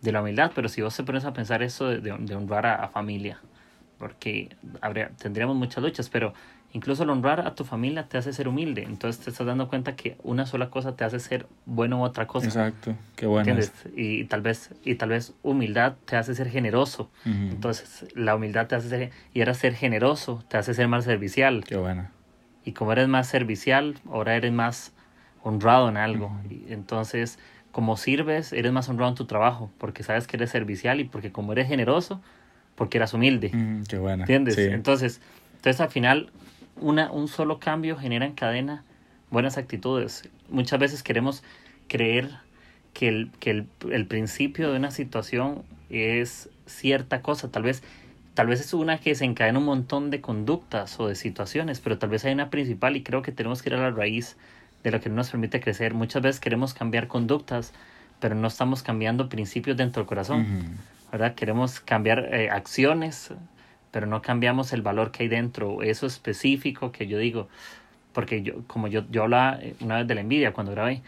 de 0.00 0.12
la 0.12 0.22
humildad, 0.22 0.52
pero 0.54 0.68
si 0.68 0.82
vos 0.82 0.96
te 0.96 1.02
pones 1.02 1.24
a 1.24 1.32
pensar 1.32 1.62
eso 1.62 1.88
de, 1.88 2.00
de, 2.00 2.34
honrar 2.34 2.66
a, 2.66 2.74
a, 2.76 2.88
familia, 2.88 3.38
porque 3.98 4.56
habría, 4.80 5.10
tendríamos 5.10 5.56
muchas 5.56 5.82
luchas, 5.82 6.08
pero 6.08 6.34
incluso 6.72 7.02
el 7.02 7.10
honrar 7.10 7.40
a 7.46 7.54
tu 7.54 7.64
familia 7.64 8.08
te 8.08 8.18
hace 8.18 8.32
ser 8.32 8.48
humilde, 8.48 8.82
entonces 8.82 9.24
te 9.24 9.30
estás 9.30 9.46
dando 9.46 9.68
cuenta 9.68 9.96
que 9.96 10.16
una 10.22 10.46
sola 10.46 10.70
cosa 10.70 10.96
te 10.96 11.04
hace 11.04 11.18
ser 11.18 11.46
bueno 11.66 12.00
u 12.00 12.02
otra 12.02 12.26
cosa. 12.26 12.46
Exacto, 12.46 12.94
qué 13.16 13.26
bueno. 13.26 13.40
¿Entiendes? 13.48 13.72
Y 13.96 14.24
tal 14.24 14.42
vez 14.42 14.70
y 14.84 14.94
tal 14.96 15.10
vez 15.10 15.34
humildad 15.42 15.94
te 16.04 16.16
hace 16.16 16.34
ser 16.34 16.48
generoso. 16.50 17.10
Uh 17.24 17.28
-huh. 17.28 17.50
Entonces, 17.50 18.06
la 18.14 18.34
humildad 18.34 18.66
te 18.66 18.74
hace 18.74 18.88
ser 18.88 19.10
y 19.32 19.40
ahora 19.40 19.54
ser 19.54 19.74
generoso 19.74 20.44
te 20.48 20.58
hace 20.58 20.74
ser 20.74 20.88
más 20.88 21.04
servicial. 21.04 21.64
Qué 21.66 21.76
bueno. 21.76 22.08
Y 22.64 22.72
como 22.72 22.92
eres 22.92 23.08
más 23.08 23.28
servicial, 23.28 23.94
ahora 24.10 24.36
eres 24.36 24.52
más 24.52 24.92
honrado 25.42 25.88
en 25.88 25.96
algo. 25.96 26.26
Uh 26.26 26.48
-huh. 26.48 26.68
y 26.68 26.72
entonces, 26.72 27.38
como 27.72 27.96
sirves, 27.96 28.52
eres 28.52 28.72
más 28.72 28.88
honrado 28.88 29.10
en 29.10 29.14
tu 29.16 29.24
trabajo, 29.24 29.70
porque 29.78 30.02
sabes 30.02 30.26
que 30.26 30.36
eres 30.36 30.50
servicial 30.50 31.00
y 31.00 31.04
porque 31.04 31.32
como 31.32 31.52
eres 31.52 31.68
generoso, 31.68 32.20
porque 32.74 32.98
eras 32.98 33.14
humilde. 33.14 33.50
Mm, 33.52 33.84
qué 33.84 33.98
bueno. 33.98 34.24
¿Entiendes? 34.24 34.54
Sí. 34.54 34.62
Entonces, 34.62 35.20
entonces 35.56 35.80
al 35.80 35.88
final 35.88 36.30
una, 36.80 37.10
un 37.10 37.28
solo 37.28 37.58
cambio 37.58 37.96
genera 37.96 38.26
en 38.26 38.32
cadena 38.32 38.84
buenas 39.30 39.58
actitudes. 39.58 40.28
Muchas 40.48 40.78
veces 40.78 41.02
queremos 41.02 41.42
creer 41.88 42.30
que, 42.94 43.08
el, 43.08 43.30
que 43.40 43.50
el, 43.50 43.66
el, 43.90 44.06
principio 44.06 44.70
de 44.70 44.78
una 44.78 44.90
situación 44.90 45.62
es 45.90 46.48
cierta 46.66 47.22
cosa, 47.22 47.50
tal 47.50 47.62
vez, 47.62 47.82
tal 48.34 48.46
vez 48.46 48.60
es 48.60 48.74
una 48.74 48.98
que 48.98 49.14
se 49.14 49.24
encadena 49.24 49.58
un 49.58 49.64
montón 49.64 50.10
de 50.10 50.20
conductas 50.20 50.98
o 51.00 51.08
de 51.08 51.14
situaciones, 51.14 51.80
pero 51.80 51.98
tal 51.98 52.10
vez 52.10 52.24
hay 52.24 52.32
una 52.32 52.50
principal 52.50 52.96
y 52.96 53.02
creo 53.02 53.22
que 53.22 53.32
tenemos 53.32 53.62
que 53.62 53.70
ir 53.70 53.74
a 53.74 53.80
la 53.80 53.90
raíz 53.90 54.36
de 54.82 54.90
lo 54.90 55.00
que 55.00 55.08
no 55.08 55.16
nos 55.16 55.30
permite 55.30 55.60
crecer. 55.60 55.94
Muchas 55.94 56.22
veces 56.22 56.40
queremos 56.40 56.74
cambiar 56.74 57.08
conductas, 57.08 57.72
pero 58.20 58.34
no 58.34 58.48
estamos 58.48 58.82
cambiando 58.82 59.28
principios 59.28 59.76
dentro 59.76 60.02
del 60.02 60.08
corazón. 60.08 60.40
Uh 60.40 60.44
-huh. 60.44 60.98
¿verdad? 61.12 61.34
Queremos 61.34 61.80
cambiar 61.80 62.28
eh, 62.32 62.50
acciones, 62.50 63.30
pero 63.90 64.06
no 64.06 64.22
cambiamos 64.22 64.72
el 64.72 64.82
valor 64.82 65.10
que 65.10 65.24
hay 65.24 65.28
dentro, 65.28 65.82
eso 65.82 66.06
específico 66.06 66.92
que 66.92 67.06
yo 67.06 67.18
digo, 67.18 67.48
porque 68.12 68.42
yo, 68.42 68.62
como 68.66 68.88
yo, 68.88 69.04
yo 69.10 69.24
hablaba 69.24 69.58
una 69.80 69.98
vez 69.98 70.06
de 70.06 70.14
la 70.14 70.20
envidia 70.20 70.52
cuando 70.52 70.72
grabé, 70.72 71.02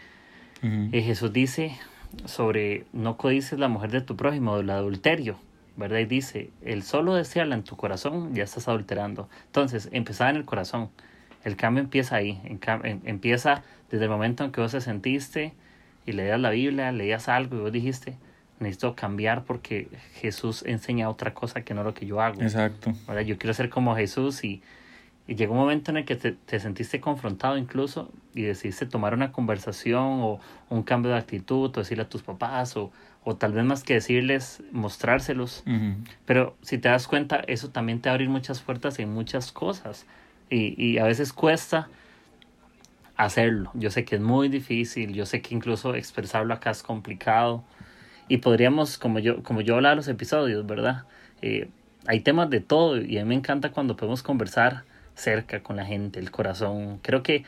uh 0.63 0.65
-huh. 0.65 0.89
eh, 0.91 1.01
Jesús 1.01 1.31
dice 1.33 1.77
sobre 2.25 2.85
no 2.93 3.17
codices 3.17 3.59
la 3.59 3.67
mujer 3.67 3.91
de 3.91 4.01
tu 4.01 4.15
prójimo, 4.15 4.57
del 4.57 4.69
adulterio, 4.69 5.37
¿verdad? 5.77 5.99
Y 5.99 6.05
dice, 6.05 6.49
el 6.61 6.83
solo 6.83 7.15
desearla 7.15 7.55
en 7.55 7.63
tu 7.63 7.75
corazón 7.77 8.33
ya 8.35 8.43
estás 8.43 8.67
adulterando. 8.67 9.29
Entonces, 9.45 9.89
empezaba 9.91 10.29
en 10.29 10.35
el 10.35 10.45
corazón, 10.45 10.89
el 11.43 11.55
cambio 11.55 11.83
empieza 11.83 12.17
ahí, 12.17 12.39
en, 12.43 12.59
en, 12.83 13.01
empieza 13.05 13.63
desde 13.89 14.05
el 14.05 14.11
momento 14.11 14.43
en 14.43 14.51
que 14.51 14.61
vos 14.61 14.71
te 14.71 14.81
sentiste 14.81 15.53
y 16.05 16.11
leías 16.11 16.39
la 16.39 16.49
Biblia, 16.49 16.91
leías 16.91 17.29
algo 17.29 17.57
y 17.57 17.59
vos 17.59 17.71
dijiste, 17.71 18.17
necesito 18.61 18.95
cambiar 18.95 19.43
porque 19.43 19.87
Jesús 20.13 20.63
enseña 20.65 21.09
otra 21.09 21.33
cosa 21.33 21.61
que 21.61 21.73
no 21.73 21.83
lo 21.83 21.93
que 21.93 22.05
yo 22.05 22.21
hago. 22.21 22.41
Exacto. 22.41 22.93
¿verdad? 23.07 23.23
Yo 23.23 23.37
quiero 23.37 23.53
ser 23.53 23.69
como 23.69 23.95
Jesús 23.95 24.43
y, 24.43 24.61
y 25.27 25.35
llegó 25.35 25.53
un 25.53 25.59
momento 25.59 25.91
en 25.91 25.97
el 25.97 26.05
que 26.05 26.15
te, 26.15 26.31
te, 26.31 26.59
sentiste 26.59 26.99
confrontado 27.01 27.57
incluso 27.57 28.11
y 28.33 28.43
decidiste 28.43 28.85
tomar 28.85 29.13
una 29.13 29.31
conversación 29.31 30.21
o 30.21 30.39
un 30.69 30.83
cambio 30.83 31.11
de 31.11 31.17
actitud 31.17 31.71
o 31.75 31.79
decirle 31.79 32.03
a 32.03 32.09
tus 32.09 32.21
papás 32.21 32.77
o, 32.77 32.91
o 33.23 33.35
tal 33.35 33.53
vez 33.53 33.65
más 33.65 33.83
que 33.83 33.95
decirles, 33.95 34.63
mostrárselos. 34.71 35.63
Uh 35.65 35.71
-huh. 35.71 35.95
Pero 36.25 36.55
si 36.61 36.77
te 36.77 36.89
das 36.89 37.07
cuenta, 37.07 37.41
eso 37.47 37.69
también 37.69 37.99
te 37.99 38.09
va 38.09 38.11
a 38.11 38.15
abrir 38.15 38.29
muchas 38.29 38.61
puertas 38.61 38.99
en 38.99 39.13
muchas 39.13 39.51
cosas 39.51 40.05
y, 40.49 40.81
y 40.81 40.97
a 40.99 41.03
veces 41.05 41.33
cuesta 41.33 41.89
hacerlo. 43.17 43.71
Yo 43.73 43.91
sé 43.91 44.03
que 44.05 44.15
es 44.15 44.21
muy 44.21 44.49
difícil, 44.49 45.13
yo 45.13 45.25
sé 45.25 45.41
que 45.41 45.53
incluso 45.53 45.95
expresarlo 45.95 46.53
acá 46.53 46.71
es 46.71 46.83
complicado 46.83 47.63
y 48.31 48.37
podríamos, 48.37 48.97
como 48.97 49.19
yo, 49.19 49.43
como 49.43 49.59
yo 49.59 49.75
hablaba 49.75 49.93
los 49.95 50.07
episodios, 50.07 50.65
¿verdad? 50.65 51.03
Eh, 51.41 51.67
hay 52.07 52.21
temas 52.21 52.49
de 52.49 52.61
todo 52.61 53.01
y 53.01 53.17
a 53.17 53.23
mí 53.23 53.27
me 53.27 53.35
encanta 53.35 53.71
cuando 53.71 53.97
podemos 53.97 54.23
conversar 54.23 54.83
cerca 55.15 55.61
con 55.61 55.75
la 55.75 55.83
gente, 55.85 56.17
el 56.21 56.31
corazón. 56.31 56.99
Creo 57.01 57.23
que 57.23 57.43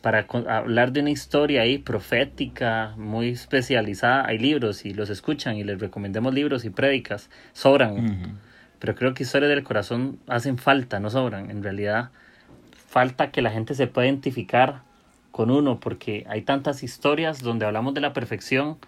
para 0.00 0.26
hablar 0.48 0.92
de 0.92 1.00
una 1.00 1.10
historia 1.10 1.60
ahí 1.60 1.76
profética, 1.76 2.94
muy 2.96 3.28
especializada, 3.28 4.26
hay 4.26 4.38
libros 4.38 4.86
y 4.86 4.94
los 4.94 5.10
escuchan 5.10 5.56
y 5.56 5.64
les 5.64 5.78
recomendemos 5.78 6.32
libros 6.32 6.64
y 6.64 6.70
prédicas, 6.70 7.28
sobran. 7.52 7.92
Uh 7.92 7.98
-huh. 7.98 8.34
Pero 8.78 8.94
creo 8.94 9.12
que 9.12 9.24
historias 9.24 9.50
del 9.50 9.64
corazón 9.64 10.18
hacen 10.28 10.56
falta, 10.56 10.98
no 10.98 11.10
sobran. 11.10 11.50
En 11.50 11.62
realidad, 11.62 12.08
falta 12.88 13.30
que 13.30 13.42
la 13.42 13.50
gente 13.50 13.74
se 13.74 13.86
pueda 13.86 14.08
identificar 14.08 14.80
con 15.30 15.50
uno, 15.50 15.78
porque 15.78 16.24
hay 16.26 16.40
tantas 16.40 16.82
historias 16.82 17.42
donde 17.42 17.66
hablamos 17.66 17.92
de 17.92 18.00
la 18.00 18.14
perfección, 18.14 18.78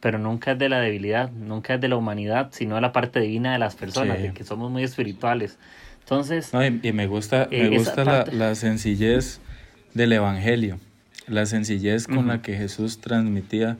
pero 0.00 0.18
nunca 0.18 0.52
es 0.52 0.58
de 0.58 0.68
la 0.68 0.80
debilidad, 0.80 1.30
nunca 1.30 1.74
es 1.74 1.80
de 1.80 1.88
la 1.88 1.96
humanidad, 1.96 2.50
sino 2.52 2.76
de 2.76 2.80
la 2.80 2.92
parte 2.92 3.20
divina 3.20 3.52
de 3.52 3.58
las 3.58 3.74
personas, 3.74 4.18
sí. 4.18 4.24
de 4.24 4.32
que 4.32 4.44
somos 4.44 4.70
muy 4.70 4.84
espirituales. 4.84 5.58
Entonces... 6.00 6.52
No, 6.52 6.64
y, 6.64 6.80
y, 6.82 6.92
me 6.92 7.06
gusta, 7.06 7.48
eh, 7.50 7.68
me 7.68 7.78
gusta 7.78 8.04
la, 8.04 8.24
la, 8.30 8.54
sencillez 8.54 9.40
del 9.94 10.12
Evangelio, 10.12 10.78
la 11.26 11.46
sencillez 11.46 12.06
con 12.06 12.18
uh 12.18 12.22
-huh. 12.22 12.26
la 12.26 12.42
que 12.42 12.56
Jesús 12.56 13.00
transmitía 13.00 13.76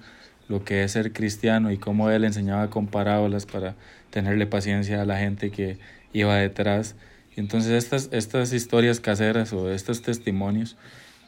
lo 0.48 0.64
que 0.64 0.82
es 0.82 0.92
ser 0.92 1.12
cristiano 1.12 1.70
y 1.70 1.78
cómo 1.78 2.10
él 2.10 2.24
enseñaba 2.24 2.68
con 2.70 2.86
parábolas 2.86 3.46
para 3.46 3.74
tenerle 4.10 4.46
paciencia 4.46 5.02
a 5.02 5.04
la 5.04 5.18
gente 5.18 5.50
que 5.50 5.78
iba 6.12 6.34
detrás. 6.36 6.96
Y 7.36 7.40
entonces 7.40 7.72
estas, 7.72 8.08
estas 8.12 8.52
historias 8.52 8.98
caseras 9.00 9.52
o 9.52 9.70
estos 9.70 10.02
testimonios 10.02 10.76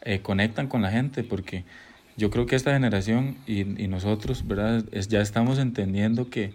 eh, 0.02 0.20
conectan 0.20 0.66
con 0.66 0.82
la 0.82 0.90
gente 0.90 1.22
porque 1.22 1.64
yo 2.16 2.30
creo 2.30 2.46
que 2.46 2.56
esta 2.56 2.72
generación 2.72 3.36
y, 3.46 3.60
y 3.82 3.88
nosotros, 3.88 4.46
¿verdad? 4.46 4.84
Es, 4.92 5.08
ya 5.08 5.20
estamos 5.20 5.58
entendiendo 5.58 6.28
que, 6.30 6.52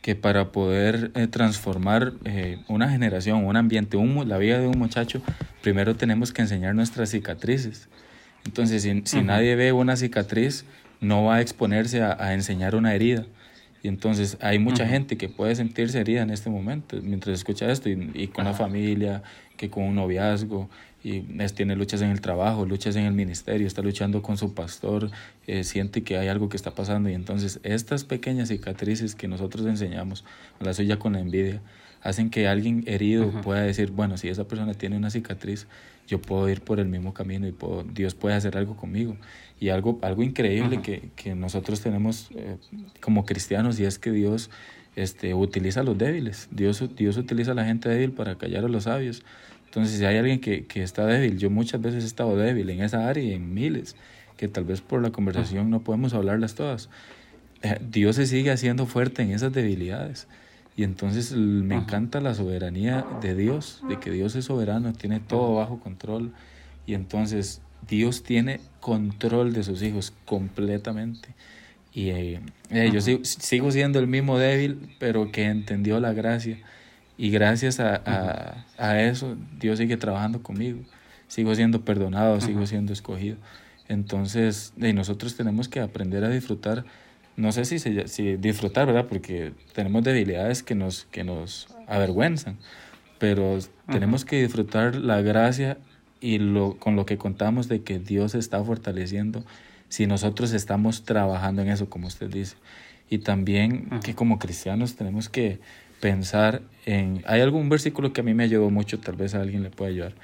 que 0.00 0.14
para 0.14 0.52
poder 0.52 1.10
eh, 1.14 1.26
transformar 1.26 2.12
eh, 2.24 2.58
una 2.68 2.88
generación, 2.90 3.44
un 3.44 3.56
ambiente, 3.56 3.96
un, 3.96 4.28
la 4.28 4.38
vida 4.38 4.58
de 4.60 4.66
un 4.66 4.78
muchacho, 4.78 5.22
primero 5.62 5.94
tenemos 5.96 6.32
que 6.32 6.42
enseñar 6.42 6.74
nuestras 6.74 7.10
cicatrices. 7.10 7.88
Entonces, 8.44 8.82
si, 8.82 9.02
si 9.04 9.18
uh 9.18 9.20
-huh. 9.20 9.24
nadie 9.24 9.56
ve 9.56 9.72
una 9.72 9.96
cicatriz, 9.96 10.64
no 11.00 11.24
va 11.24 11.36
a 11.36 11.40
exponerse 11.40 12.02
a, 12.02 12.16
a 12.18 12.34
enseñar 12.34 12.74
una 12.74 12.94
herida. 12.94 13.24
Y 13.82 13.88
entonces 13.88 14.38
hay 14.40 14.58
mucha 14.58 14.84
uh 14.84 14.86
-huh. 14.86 14.90
gente 14.90 15.16
que 15.16 15.28
puede 15.28 15.54
sentirse 15.54 16.00
herida 16.00 16.22
en 16.22 16.30
este 16.30 16.48
momento 16.50 16.98
mientras 17.02 17.34
escucha 17.38 17.70
esto 17.70 17.88
y, 17.90 18.10
y 18.14 18.28
con 18.28 18.46
uh 18.46 18.48
-huh. 18.48 18.52
la 18.52 18.56
familia, 18.56 19.22
que 19.56 19.68
con 19.68 19.84
un 19.84 19.94
noviazgo, 19.94 20.68
y 21.04 21.22
es, 21.38 21.54
tiene 21.54 21.76
luchas 21.76 22.00
en 22.00 22.10
el 22.10 22.22
trabajo, 22.22 22.64
luchas 22.64 22.96
en 22.96 23.04
el 23.04 23.12
ministerio, 23.12 23.66
está 23.66 23.82
luchando 23.82 24.22
con 24.22 24.38
su 24.38 24.54
pastor, 24.54 25.10
eh, 25.46 25.62
siente 25.62 26.02
que 26.02 26.16
hay 26.16 26.28
algo 26.28 26.48
que 26.48 26.56
está 26.56 26.74
pasando 26.74 27.10
y 27.10 27.12
entonces 27.12 27.60
estas 27.62 28.04
pequeñas 28.04 28.48
cicatrices 28.48 29.14
que 29.14 29.28
nosotros 29.28 29.66
enseñamos, 29.66 30.24
la 30.60 30.72
suya 30.72 30.98
con 30.98 31.12
la 31.12 31.20
envidia, 31.20 31.60
hacen 32.00 32.30
que 32.30 32.48
alguien 32.48 32.84
herido 32.86 33.30
pueda 33.42 33.60
decir, 33.60 33.90
bueno, 33.90 34.16
si 34.16 34.28
esa 34.28 34.48
persona 34.48 34.72
tiene 34.72 34.96
una 34.96 35.10
cicatriz, 35.10 35.66
yo 36.08 36.20
puedo 36.20 36.48
ir 36.48 36.62
por 36.62 36.80
el 36.80 36.88
mismo 36.88 37.12
camino 37.12 37.46
y 37.46 37.52
puedo, 37.52 37.82
Dios 37.82 38.14
puede 38.14 38.34
hacer 38.34 38.56
algo 38.56 38.76
conmigo. 38.76 39.16
Y 39.60 39.68
algo, 39.70 39.98
algo 40.02 40.22
increíble 40.22 40.82
que, 40.82 41.10
que, 41.16 41.34
nosotros 41.34 41.80
tenemos 41.80 42.28
eh, 42.34 42.56
como 43.00 43.24
cristianos 43.24 43.78
y 43.80 43.84
es 43.84 43.98
que 43.98 44.10
Dios 44.10 44.50
este, 44.96 45.32
utiliza 45.32 45.80
a 45.80 45.82
los 45.82 45.96
débiles, 45.96 46.48
Dios, 46.50 46.84
Dios 46.94 47.16
utiliza 47.16 47.52
a 47.52 47.54
la 47.54 47.64
gente 47.64 47.88
débil 47.88 48.12
para 48.12 48.36
callar 48.36 48.64
a 48.64 48.68
los 48.68 48.84
sabios. 48.84 49.22
Entonces, 49.74 49.98
si 49.98 50.04
hay 50.04 50.18
alguien 50.18 50.40
que, 50.40 50.66
que, 50.66 50.84
está 50.84 51.04
débil, 51.04 51.36
yo 51.36 51.50
muchas 51.50 51.80
veces 51.80 52.04
he 52.04 52.06
estado 52.06 52.36
débil 52.36 52.70
en 52.70 52.80
esa 52.80 53.08
área 53.08 53.24
y 53.24 53.32
en 53.32 53.54
miles, 53.54 53.96
que 54.36 54.46
tal 54.46 54.64
vez 54.64 54.80
por 54.80 55.02
la 55.02 55.10
conversación 55.10 55.68
no 55.68 55.80
podemos 55.80 56.14
hablarlas 56.14 56.54
todas. 56.54 56.88
Eh, 57.62 57.80
Dios 57.90 58.14
se 58.14 58.26
sigue 58.26 58.52
haciendo 58.52 58.86
fuerte 58.86 59.22
en 59.22 59.32
esas 59.32 59.52
debilidades. 59.52 60.28
Y 60.76 60.84
entonces 60.84 61.32
me 61.32 61.74
encanta 61.74 62.20
la 62.20 62.34
soberanía 62.34 63.04
de 63.20 63.34
Dios, 63.34 63.82
de 63.88 63.98
que 63.98 64.12
Dios 64.12 64.36
es 64.36 64.44
soberano, 64.44 64.92
tiene 64.92 65.18
todo 65.18 65.56
bajo 65.56 65.80
control. 65.80 66.32
Y 66.86 66.94
entonces 66.94 67.60
Dios 67.88 68.22
tiene 68.22 68.60
control 68.78 69.52
de 69.54 69.64
sus 69.64 69.82
hijos 69.82 70.12
completamente. 70.24 71.30
Y 71.92 72.10
eh, 72.10 72.40
eh, 72.70 72.90
yo 72.92 73.00
sigo, 73.00 73.70
siendo 73.72 73.98
el 73.98 74.06
mismo 74.06 74.38
débil, 74.38 74.94
pero 75.00 75.32
que 75.32 75.44
entendió 75.44 75.98
la 75.98 76.12
gracia. 76.12 76.58
Y 77.16 77.30
gracias 77.30 77.78
a, 77.80 79.00
eso, 79.00 79.36
Dios 79.58 79.78
sigue 79.78 79.96
trabajando 79.96 80.42
conmigo. 80.42 80.80
Sigo 81.28 81.54
siendo 81.54 81.84
perdonado, 81.84 82.40
sigo 82.40 82.66
siendo 82.66 82.92
escogido. 82.92 83.36
Entonces, 83.88 84.72
nosotros 84.76 85.36
tenemos 85.36 85.68
que 85.68 85.80
aprender 85.80 86.24
a 86.24 86.28
disfrutar 86.28 86.84
no 87.36 87.52
sé 87.52 87.64
si, 87.64 87.78
si 87.78 88.36
disfrutar, 88.36 88.86
¿verdad? 88.86 89.06
Porque 89.08 89.52
tenemos 89.72 90.04
debilidades 90.04 90.62
que 90.62 90.74
nos, 90.74 91.06
que 91.06 91.24
nos 91.24 91.68
avergüenzan, 91.86 92.58
pero 93.18 93.58
tenemos 93.90 94.24
que 94.24 94.42
disfrutar 94.42 94.94
la 94.96 95.20
gracia 95.20 95.78
y 96.20 96.38
lo, 96.38 96.78
con 96.78 96.96
lo 96.96 97.06
que 97.06 97.18
contamos 97.18 97.68
de 97.68 97.82
que 97.82 97.98
Dios 97.98 98.34
está 98.34 98.62
fortaleciendo 98.62 99.44
si 99.88 100.06
nosotros 100.06 100.52
estamos 100.52 101.04
trabajando 101.04 101.62
en 101.62 101.68
eso, 101.68 101.90
como 101.90 102.06
usted 102.06 102.30
dice. 102.30 102.56
Y 103.10 103.18
también 103.18 103.90
que 104.02 104.14
como 104.14 104.38
cristianos 104.38 104.96
tenemos 104.96 105.28
que 105.28 105.60
pensar 106.00 106.62
en... 106.86 107.22
Hay 107.26 107.40
algún 107.40 107.68
versículo 107.68 108.12
que 108.12 108.20
a 108.20 108.24
mí 108.24 108.34
me 108.34 108.44
ayudó 108.44 108.70
mucho, 108.70 109.00
tal 109.00 109.16
vez 109.16 109.34
a 109.34 109.40
alguien 109.40 109.62
le 109.62 109.70
pueda 109.70 109.90
ayudar 109.90 110.14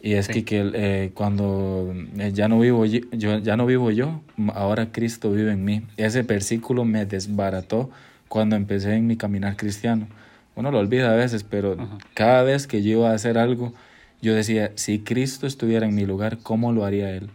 y 0.00 0.14
es 0.14 0.28
que, 0.28 0.44
que 0.44 0.70
eh, 0.74 1.10
cuando 1.14 1.92
eh, 2.18 2.30
ya 2.32 2.48
no, 2.48 2.60
vivo 2.60 2.84
yo, 2.84 3.00
ya 3.10 3.56
no 3.56 3.66
vivo 3.66 3.90
yo, 3.90 4.20
ahora 4.54 4.92
Cristo 4.92 5.32
vive 5.32 5.52
en 5.52 5.64
mí. 5.64 5.82
Ese 5.96 6.22
versículo 6.22 6.84
me 6.84 7.04
desbarató 7.04 7.90
cuando 8.28 8.54
empecé 8.54 8.94
en 8.94 9.06
mi 9.06 9.16
caminar 9.16 9.56
cristiano. 9.56 10.06
Uno 10.54 10.70
lo 10.70 10.78
olvida 10.78 11.12
a 11.12 11.16
veces, 11.16 11.44
pero 11.44 11.76
cada 12.14 12.42
vez 12.42 12.66
que 12.66 12.82
yo 12.82 13.00
iba 13.00 13.10
a 13.10 13.14
hacer 13.14 13.38
algo, 13.38 13.74
yo 14.22 14.34
decía, 14.34 14.72
si 14.76 15.00
Cristo 15.00 15.46
estuviera 15.46 15.86
en 15.86 15.94
mi 15.94 16.04
lugar, 16.04 16.38
¿cómo 16.38 16.72
lo 16.72 16.84
haría 16.84 17.10
Él? 17.10 17.30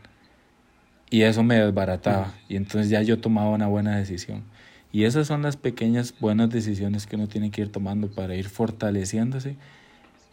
Y 1.09 1.23
eso 1.23 1.43
me 1.43 1.55
desbarataba. 1.55 2.33
Y 2.49 2.55
entonces 2.55 2.89
ya 2.89 3.01
yo 3.01 3.19
tomaba 3.19 3.49
una 3.49 3.67
buena 3.67 3.97
decisión. 3.97 4.43
Y 4.93 5.05
esas 5.05 5.25
son 5.25 5.41
las 5.41 5.57
pequeñas 5.57 6.13
buenas 6.19 6.51
decisiones 6.51 7.07
que 7.07 7.15
uno 7.15 7.27
tiene 7.27 7.49
que 7.49 7.61
ir 7.61 7.71
tomando 7.71 8.09
para 8.09 8.35
ir 8.35 8.47
fortaleciéndose 8.47 9.57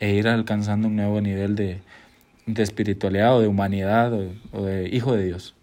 e 0.00 0.12
ir 0.12 0.28
alcanzando 0.28 0.86
un 0.88 0.96
nuevo 0.96 1.18
nivel 1.22 1.56
de, 1.56 1.80
de 2.44 2.62
espiritualidad 2.62 3.36
o 3.36 3.40
de 3.40 3.48
humanidad 3.48 4.12
o, 4.52 4.62
de 4.62 4.88
hijo 4.94 5.16
de 5.16 5.24
Dios. 5.24 5.54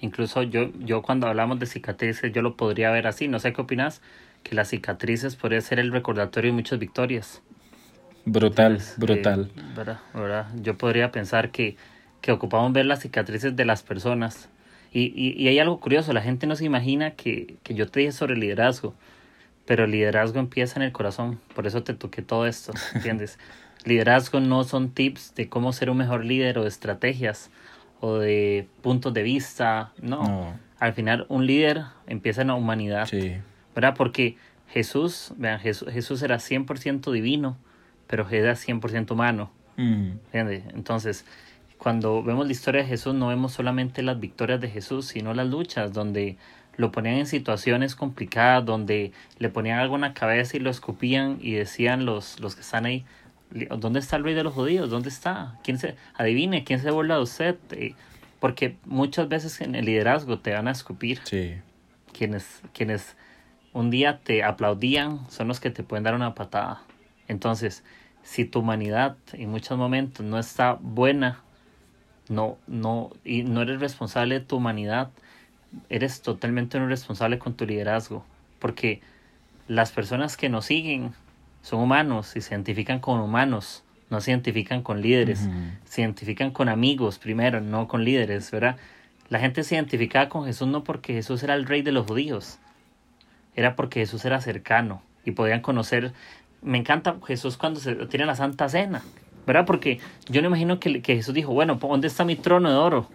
Incluso 0.00 0.42
yo, 0.42 0.70
yo 0.80 1.00
cuando 1.00 1.28
hablamos 1.28 1.58
de 1.58 1.64
cicatrices, 1.64 2.30
yo 2.30 2.42
lo 2.42 2.56
podría 2.56 2.90
ver 2.90 3.06
así. 3.06 3.26
No 3.26 3.38
sé 3.38 3.54
qué 3.54 3.62
opinas, 3.62 4.02
que 4.42 4.54
las 4.54 4.68
cicatrices 4.68 5.34
podría 5.34 5.62
ser 5.62 5.78
el 5.78 5.90
recordatorio 5.92 6.50
de 6.50 6.56
muchas 6.56 6.78
victorias. 6.78 7.40
Brutal, 8.26 8.82
brutal. 8.98 9.50
¿verdad? 10.12 10.46
Yo 10.60 10.76
podría 10.76 11.10
pensar 11.10 11.52
que, 11.52 11.76
que 12.20 12.32
ocupamos 12.32 12.70
ver 12.74 12.84
las 12.84 13.00
cicatrices 13.00 13.56
de 13.56 13.64
las 13.64 13.82
personas. 13.82 14.50
Y, 14.98 15.12
y, 15.14 15.40
y, 15.40 15.46
hay 15.46 15.60
algo 15.60 15.78
curioso, 15.78 16.12
la 16.12 16.22
gente 16.22 16.48
no 16.48 16.56
se 16.56 16.64
imagina 16.64 17.12
que, 17.12 17.54
que 17.62 17.74
yo 17.74 17.88
te 17.88 18.00
dije 18.00 18.12
sobre 18.12 18.36
liderazgo, 18.36 18.94
pero 19.64 19.84
el 19.84 19.92
liderazgo 19.92 20.40
empieza 20.40 20.80
en 20.80 20.82
el 20.82 20.92
corazón. 20.92 21.38
Por 21.54 21.68
eso 21.68 21.84
te 21.84 21.94
toqué 21.94 22.20
todo 22.20 22.46
esto, 22.46 22.72
¿entiendes? 22.94 23.38
Liderazgo 23.84 24.40
no 24.40 24.64
son 24.64 24.90
tips 24.90 25.36
de 25.36 25.48
cómo 25.48 25.72
ser 25.72 25.90
un 25.90 25.98
mejor 25.98 26.24
líder 26.24 26.58
o 26.58 26.62
de 26.62 26.68
estrategias 26.68 27.50
o 28.00 28.18
de 28.18 28.66
puntos 28.82 29.14
de 29.14 29.22
vista, 29.22 29.92
no. 30.02 30.54
Al 30.80 30.94
final 30.94 31.26
un 31.28 31.46
líder 31.46 31.82
empieza 32.08 32.42
en 32.42 32.48
la 32.48 32.54
humanidad, 32.54 33.06
sí. 33.06 33.36
¿verdad? 33.74 33.94
Porque 33.96 34.36
Jesús, 34.68 35.32
vean, 35.36 35.60
Jesús, 35.60 35.88
Jesús 35.92 36.22
era 36.22 36.38
100% 36.38 37.12
divino, 37.12 37.56
pero 38.08 38.28
era 38.28 38.54
100% 38.54 39.12
humano. 39.12 39.50
Mm. 39.76 40.10
Entonces, 40.32 41.24
cuando 41.78 42.22
vemos 42.22 42.46
la 42.46 42.52
historia 42.52 42.82
de 42.82 42.88
Jesús, 42.88 43.14
no 43.14 43.28
vemos 43.28 43.52
solamente 43.52 44.02
las 44.02 44.18
victorias 44.20 44.60
de 44.60 44.68
Jesús, 44.68 45.06
sino 45.06 45.32
las 45.34 45.46
luchas, 45.46 45.92
donde 45.92 46.36
lo 46.76 46.92
ponían 46.92 47.16
en 47.16 47.26
situaciones 47.26 47.94
complicadas, 47.94 48.64
donde 48.64 49.12
le 49.38 49.48
ponían 49.48 49.78
algo 49.78 49.94
en 49.96 50.02
la 50.02 50.14
cabeza 50.14 50.56
y 50.56 50.60
lo 50.60 50.70
escupían 50.70 51.38
y 51.40 51.52
decían 51.52 52.04
los, 52.04 52.40
los 52.40 52.54
que 52.54 52.60
están 52.60 52.86
ahí, 52.86 53.04
¿Dónde 53.50 54.00
está 54.00 54.16
el 54.16 54.24
rey 54.24 54.34
de 54.34 54.44
los 54.44 54.52
judíos? 54.52 54.90
¿Dónde 54.90 55.08
está? 55.08 55.58
¿Quién 55.64 55.78
se, 55.78 55.96
adivine, 56.14 56.64
¿quién 56.64 56.80
se 56.80 56.90
burla 56.90 57.16
de 57.16 57.22
usted? 57.22 57.56
Eh, 57.70 57.94
porque 58.40 58.76
muchas 58.84 59.28
veces 59.28 59.60
en 59.60 59.74
el 59.74 59.86
liderazgo 59.86 60.38
te 60.38 60.52
van 60.52 60.68
a 60.68 60.72
escupir. 60.72 61.20
Sí. 61.24 61.54
Quienes, 62.12 62.60
quienes 62.74 63.16
un 63.72 63.90
día 63.90 64.20
te 64.22 64.44
aplaudían 64.44 65.28
son 65.30 65.48
los 65.48 65.60
que 65.60 65.70
te 65.70 65.82
pueden 65.82 66.04
dar 66.04 66.14
una 66.14 66.34
patada. 66.34 66.82
Entonces, 67.26 67.84
si 68.22 68.44
tu 68.44 68.60
humanidad 68.60 69.16
en 69.32 69.50
muchos 69.50 69.78
momentos 69.78 70.24
no 70.26 70.38
está 70.38 70.74
buena, 70.80 71.42
no, 72.28 72.58
no, 72.66 73.10
y 73.24 73.42
no 73.42 73.62
eres 73.62 73.80
responsable 73.80 74.40
de 74.40 74.44
tu 74.44 74.56
humanidad, 74.56 75.10
eres 75.88 76.22
totalmente 76.22 76.78
no 76.78 76.86
responsable 76.86 77.38
con 77.38 77.54
tu 77.54 77.66
liderazgo. 77.66 78.24
Porque 78.58 79.00
las 79.66 79.92
personas 79.92 80.36
que 80.36 80.48
nos 80.48 80.66
siguen 80.66 81.12
son 81.62 81.80
humanos 81.80 82.36
y 82.36 82.40
se 82.40 82.54
identifican 82.54 83.00
con 83.00 83.20
humanos, 83.20 83.84
no 84.10 84.20
se 84.20 84.30
identifican 84.30 84.82
con 84.82 85.02
líderes, 85.02 85.48
se 85.84 86.00
identifican 86.00 86.50
con 86.50 86.68
amigos 86.68 87.18
primero, 87.18 87.60
no 87.60 87.88
con 87.88 88.04
líderes, 88.04 88.50
¿verdad? 88.50 88.76
La 89.28 89.38
gente 89.38 89.62
se 89.64 89.74
identificaba 89.74 90.28
con 90.28 90.46
Jesús 90.46 90.68
no 90.68 90.84
porque 90.84 91.12
Jesús 91.12 91.42
era 91.42 91.54
el 91.54 91.66
rey 91.66 91.82
de 91.82 91.92
los 91.92 92.06
judíos, 92.06 92.58
era 93.54 93.76
porque 93.76 94.00
Jesús 94.00 94.24
era 94.24 94.40
cercano 94.40 95.02
y 95.24 95.32
podían 95.32 95.60
conocer. 95.60 96.12
Me 96.62 96.78
encanta 96.78 97.16
Jesús 97.26 97.58
cuando 97.58 97.80
se 97.80 97.94
tiene 98.06 98.24
la 98.24 98.34
Santa 98.34 98.68
Cena, 98.68 99.02
¿verdad? 99.48 99.64
Porque 99.64 99.98
yo 100.28 100.42
no 100.42 100.48
imagino 100.48 100.78
que, 100.78 101.00
que, 101.00 101.16
Jesús 101.16 101.32
dijo, 101.32 101.54
bueno, 101.54 101.78
¿dónde 101.80 102.06
está 102.06 102.26
mi 102.26 102.36
trono 102.36 102.70
de 102.70 102.76
oro? 102.76 103.08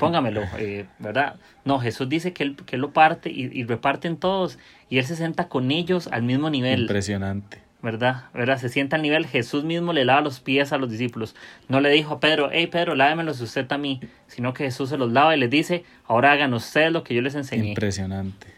Póngamelo, 0.00 0.42
eh, 0.58 0.86
¿verdad? 0.98 1.36
No, 1.64 1.78
Jesús 1.78 2.08
dice 2.08 2.32
que 2.32 2.42
él, 2.42 2.56
que 2.66 2.76
lo 2.76 2.90
parte 2.90 3.30
y, 3.30 3.48
y 3.52 3.62
reparten 3.62 4.16
todos 4.16 4.58
y 4.90 4.98
él 4.98 5.04
se 5.06 5.14
sienta 5.14 5.48
con 5.48 5.70
ellos 5.70 6.08
al 6.08 6.24
mismo 6.24 6.50
nivel. 6.50 6.82
Impresionante. 6.82 7.62
¿verdad? 7.82 8.24
¿verdad? 8.34 8.58
Se 8.58 8.68
sienta 8.68 8.96
al 8.96 9.02
nivel, 9.02 9.26
Jesús 9.26 9.62
mismo 9.62 9.92
le 9.92 10.04
lava 10.04 10.20
los 10.20 10.40
pies 10.40 10.72
a 10.72 10.78
los 10.78 10.90
discípulos. 10.90 11.36
No 11.68 11.80
le 11.80 11.88
dijo 11.90 12.14
a 12.14 12.20
Pedro, 12.20 12.48
hey 12.50 12.66
Pedro, 12.66 12.96
lávemelos 12.96 13.40
usted 13.40 13.70
a 13.70 13.78
mí, 13.78 14.00
sino 14.26 14.54
que 14.54 14.64
Jesús 14.64 14.88
se 14.88 14.96
los 14.96 15.12
lava 15.12 15.36
y 15.36 15.38
les 15.38 15.50
dice, 15.50 15.84
ahora 16.08 16.32
hagan 16.32 16.52
ustedes 16.52 16.90
lo 16.90 17.04
que 17.04 17.14
yo 17.14 17.22
les 17.22 17.36
enseñé. 17.36 17.68
Impresionante. 17.68 18.55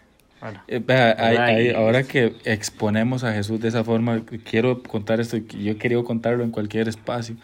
Eh, 0.69 1.75
ahora 1.77 2.05
que 2.05 2.35
exponemos 2.45 3.25
a 3.25 3.33
Jesús 3.33 3.61
de 3.61 3.69
esa 3.69 3.85
forma, 3.85 4.23
quiero 4.49 4.83
contar 4.83 5.21
esto, 5.21 5.37
yo 5.37 5.73
he 5.73 5.77
querido 5.77 6.05
contarlo 6.05 6.45
en 6.45 6.51
cualquier 6.51 6.89
espacio, 6.89 7.37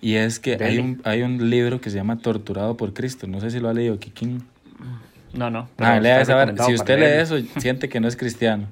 y 0.00 0.16
es 0.16 0.38
que 0.38 0.62
hay 0.62 0.78
un, 0.78 1.00
hay 1.04 1.22
un 1.22 1.48
libro 1.48 1.80
que 1.80 1.88
se 1.90 1.96
llama 1.96 2.18
Torturado 2.18 2.76
por 2.76 2.92
Cristo, 2.92 3.26
no 3.26 3.40
sé 3.40 3.50
si 3.50 3.60
lo 3.60 3.68
ha 3.68 3.74
leído, 3.74 3.98
Kikín. 3.98 4.44
No, 5.32 5.50
no. 5.50 5.68
Ah, 5.78 6.00
si 6.66 6.74
usted 6.74 6.98
lee 6.98 7.22
eso, 7.22 7.38
siente 7.60 7.88
que 7.88 8.00
no 8.00 8.08
es 8.08 8.16
cristiano. 8.16 8.68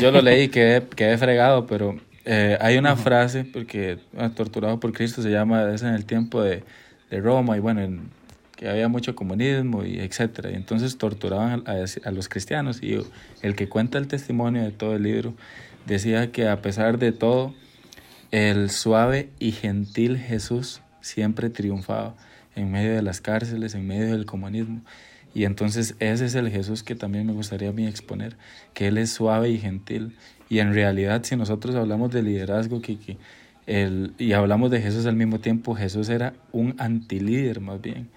Yo 0.00 0.10
lo 0.10 0.22
leí 0.22 0.44
y 0.44 0.48
quedé, 0.48 0.82
quedé 0.94 1.18
fregado, 1.18 1.66
pero 1.66 1.96
eh, 2.24 2.56
hay 2.60 2.78
una 2.78 2.96
frase, 2.96 3.44
porque 3.44 3.98
ah, 4.16 4.30
Torturado 4.30 4.80
por 4.80 4.92
Cristo 4.92 5.22
se 5.22 5.30
llama, 5.30 5.72
es 5.72 5.82
en 5.82 5.94
el 5.94 6.06
tiempo 6.06 6.42
de, 6.42 6.62
de 7.10 7.20
Roma 7.20 7.56
y 7.56 7.60
bueno, 7.60 7.82
en, 7.82 8.10
que 8.56 8.68
había 8.68 8.88
mucho 8.88 9.14
comunismo 9.14 9.84
y 9.84 10.00
etcétera. 10.00 10.50
Y 10.50 10.54
entonces 10.54 10.98
torturaban 10.98 11.62
a, 11.66 12.10
los 12.10 12.28
cristianos 12.28 12.82
y 12.82 12.98
el 13.42 13.54
que 13.54 13.68
cuenta 13.68 13.98
el 13.98 14.08
testimonio 14.08 14.62
de 14.62 14.72
todo 14.72 14.96
el 14.96 15.02
libro 15.02 15.34
decía 15.86 16.32
que 16.32 16.48
a 16.48 16.62
pesar 16.62 16.98
de 16.98 17.12
todo, 17.12 17.54
el 18.32 18.70
suave 18.70 19.28
y 19.38 19.52
gentil 19.52 20.18
Jesús 20.18 20.80
siempre 21.00 21.48
triunfaba 21.48 22.16
en 22.56 22.72
medio 22.72 22.94
de 22.94 23.02
las 23.02 23.20
cárceles, 23.20 23.74
en 23.74 23.86
medio 23.86 24.06
del 24.06 24.26
comunismo. 24.26 24.80
Y 25.34 25.44
entonces 25.44 25.94
ese 26.00 26.24
es 26.24 26.34
el 26.34 26.50
Jesús 26.50 26.82
que 26.82 26.94
también 26.94 27.26
me 27.26 27.34
gustaría 27.34 27.68
a 27.68 27.72
mí 27.72 27.86
exponer, 27.86 28.36
que 28.72 28.88
Él 28.88 28.98
es 28.98 29.10
suave 29.10 29.50
y 29.50 29.58
gentil. 29.58 30.16
Y 30.48 30.60
en 30.60 30.72
realidad 30.72 31.22
si 31.24 31.36
nosotros 31.36 31.76
hablamos 31.76 32.10
de 32.10 32.22
liderazgo 32.22 32.80
que 32.80 33.18
el, 33.66 34.14
y 34.18 34.32
hablamos 34.32 34.70
de 34.70 34.80
Jesús 34.80 35.06
al 35.06 35.16
mismo 35.16 35.40
tiempo, 35.40 35.74
Jesús 35.74 36.08
era 36.08 36.32
un 36.52 36.74
antilíder 36.78 37.60
más 37.60 37.82
bien. 37.82 38.08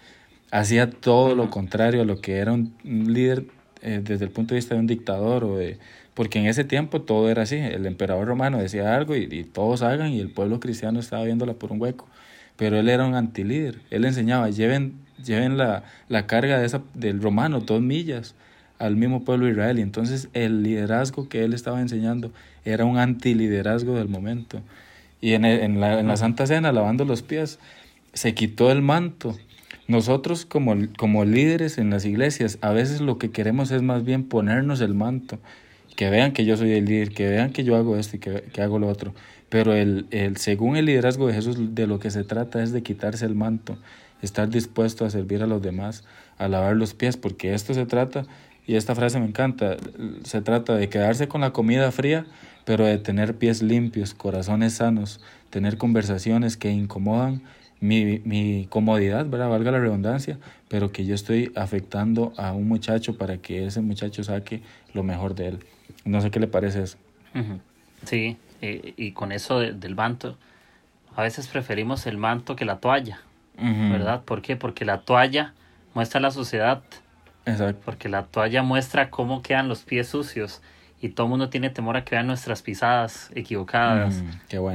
Hacía 0.52 0.90
todo 0.90 1.36
lo 1.36 1.50
contrario 1.50 2.02
a 2.02 2.06
lo 2.06 2.22
que 2.22 2.38
era 2.38 2.54
un 2.54 2.74
líder 2.84 3.46
eh, 3.82 4.02
desde 4.04 4.26
el 4.26 4.32
punto 4.32 4.54
de 4.54 4.58
vista 4.58 4.76
de 4.76 4.82
un 4.82 4.88
dictador 4.88 5.44
o 5.44 5.58
de, 5.58 5.78
porque 6.14 6.40
en 6.40 6.48
ese 6.48 6.64
tiempo 6.64 7.02
todo 7.02 7.30
era 7.30 7.44
así, 7.44 7.56
el 7.56 7.86
emperador 7.86 8.28
romano 8.28 8.58
decía 8.58 8.96
algo 8.96 9.16
y, 9.16 9.28
y, 9.32 9.44
todos 9.44 9.84
hagan 9.84 10.12
y 10.12 10.20
el 10.20 10.32
pueblo 10.32 10.60
cristiano 10.60 11.00
estaba 11.00 11.24
viéndola 11.24 11.54
por 11.54 11.72
un 11.72 11.82
hueco, 11.82 12.08
pero 12.58 12.78
él 12.78 12.90
era 12.90 13.06
un 13.06 13.16
antilíder, 13.16 13.80
él 13.90 14.06
enseñaba, 14.06 14.50
lleven 14.50 14.96
lleven 15.24 15.58
la, 15.58 15.84
carga 16.28 16.60
de 16.60 16.66
esa, 16.66 16.82
del 16.94 17.22
romano, 17.22 17.62
dos 17.62 17.82
millas, 17.82 18.36
al 18.78 18.96
mismo 18.96 19.24
pueblo 19.24 19.46
de 19.46 19.52
Israel. 19.52 19.80
Y 19.80 19.82
entonces 19.82 20.30
el 20.34 20.64
liderazgo 20.64 21.30
que 21.30 21.44
él 21.44 21.54
estaba 21.54 21.82
enseñando 21.82 22.32
era 22.66 22.86
un 22.86 22.98
antiliderazgo 22.98 23.96
del 23.96 24.08
momento. 24.08 24.62
Y 25.22 25.34
en, 25.34 25.46
en, 25.46 25.80
la, 25.80 26.00
en 26.00 26.08
la 26.08 26.18
Santa 26.18 26.48
Cena, 26.48 26.72
lavando 26.72 27.06
los 27.06 27.22
pies, 27.22 27.60
se 28.14 28.34
quitó 28.34 28.72
el 28.72 28.82
manto. 28.82 29.38
Nosotros 29.90 30.46
como, 30.46 30.76
como 30.98 31.26
líderes 31.26 31.80
en 31.80 31.90
las 31.90 32.06
iglesias, 32.06 32.60
a 32.62 32.70
veces 32.70 33.02
lo 33.02 33.18
que 33.18 33.32
queremos 33.32 33.72
es 33.72 33.82
más 33.82 34.06
bien 34.06 34.24
ponernos 34.24 34.82
el 34.82 34.94
manto 34.94 35.40
que 35.96 36.12
vean 36.12 36.32
que 36.32 36.46
yo 36.46 36.56
soy 36.56 36.74
el 36.74 36.86
líder, 36.86 37.10
que 37.10 37.28
vean 37.28 37.52
que 37.52 37.64
yo 37.64 37.76
hago 37.76 37.98
esto 37.98 38.18
y 38.18 38.20
que, 38.20 38.44
que 38.54 38.62
hago 38.62 38.78
lo 38.78 38.88
otro. 38.88 39.16
Pero 39.50 39.74
el, 39.74 40.06
el, 40.12 40.38
según 40.38 40.78
el 40.78 40.86
liderazgo 40.86 41.26
de 41.26 41.34
Jesús, 41.34 41.58
de 41.74 41.88
lo 41.88 42.00
que 42.00 42.12
se 42.12 42.24
trata 42.24 42.62
es 42.62 42.72
de 42.72 42.84
quitarse 42.84 43.26
el 43.26 43.34
manto, 43.34 43.80
estar 44.22 44.48
dispuesto 44.48 45.06
a 45.06 45.10
servir 45.10 45.42
a 45.42 45.48
los 45.48 45.60
demás, 45.60 46.04
a 46.38 46.48
lavar 46.48 46.76
los 46.76 46.94
pies, 46.94 47.18
porque 47.18 47.56
esto 47.56 47.74
se 47.74 47.88
trata, 47.88 48.28
y 48.68 48.76
esta 48.76 48.94
frase 48.94 49.20
me 49.20 49.26
encanta, 49.26 49.78
se 50.24 50.42
trata 50.42 50.76
de 50.76 50.88
quedarse 50.88 51.28
con 51.28 51.42
la 51.42 51.52
comida 51.52 51.92
fría, 51.92 52.28
pero 52.64 52.86
de 52.86 53.00
tener 53.00 53.36
pies 53.36 53.64
limpios, 53.64 54.14
corazones 54.14 54.74
sanos, 54.74 55.20
tener 55.50 55.78
conversaciones 55.78 56.58
que 56.58 56.70
incomodan 56.70 57.42
mi, 57.80 58.20
mi 58.26 58.68
comodidad, 58.70 59.26
¿verdad? 59.26 59.50
valga 59.50 59.72
la 59.72 59.80
redundancia, 59.80 60.38
pero 60.68 60.92
que 60.92 61.06
yo 61.06 61.16
estoy 61.16 61.52
afectando 61.56 62.34
a 62.38 62.54
un 62.54 62.68
muchacho 62.68 63.18
para 63.18 63.38
que 63.38 63.66
ese 63.66 63.82
muchacho 63.82 64.24
saque 64.24 64.62
lo 64.94 65.04
mejor 65.04 65.36
de 65.36 65.50
él. 65.50 65.60
No 66.06 66.22
sé 66.22 66.32
qué 66.32 66.40
le 66.40 66.48
parece 66.48 66.84
eso. 66.84 66.98
Sí, 68.06 68.38
y 68.62 69.12
con 69.12 69.32
eso 69.32 69.60
del 69.60 69.96
manto, 69.96 70.38
a 71.16 71.22
veces 71.22 71.48
preferimos 71.48 72.06
el 72.08 72.18
manto 72.18 72.56
que 72.56 72.66
la 72.66 72.78
toalla, 72.78 73.22
¿verdad? 73.58 74.24
¿Por 74.24 74.42
qué? 74.42 74.56
Porque 74.56 74.86
la 74.86 75.02
toalla 75.02 75.54
muestra 75.94 76.20
la 76.20 76.32
sociedad. 76.32 76.82
Exacto. 77.46 77.82
Porque 77.86 78.10
la 78.10 78.24
toalla 78.24 78.64
muestra 78.64 79.10
cómo 79.10 79.42
quedan 79.42 79.68
los 79.70 79.84
pies 79.84 80.10
sucios 80.10 80.62
y 81.02 81.10
todo 81.10 81.28
el 81.28 81.32
mundo 81.32 81.50
tiene 81.50 81.70
temor 81.70 81.98
a 81.98 82.04
que 82.04 82.16
vean 82.16 82.28
nuestras 82.28 82.62
pisadas 82.62 83.32
equivocadas, 83.34 84.22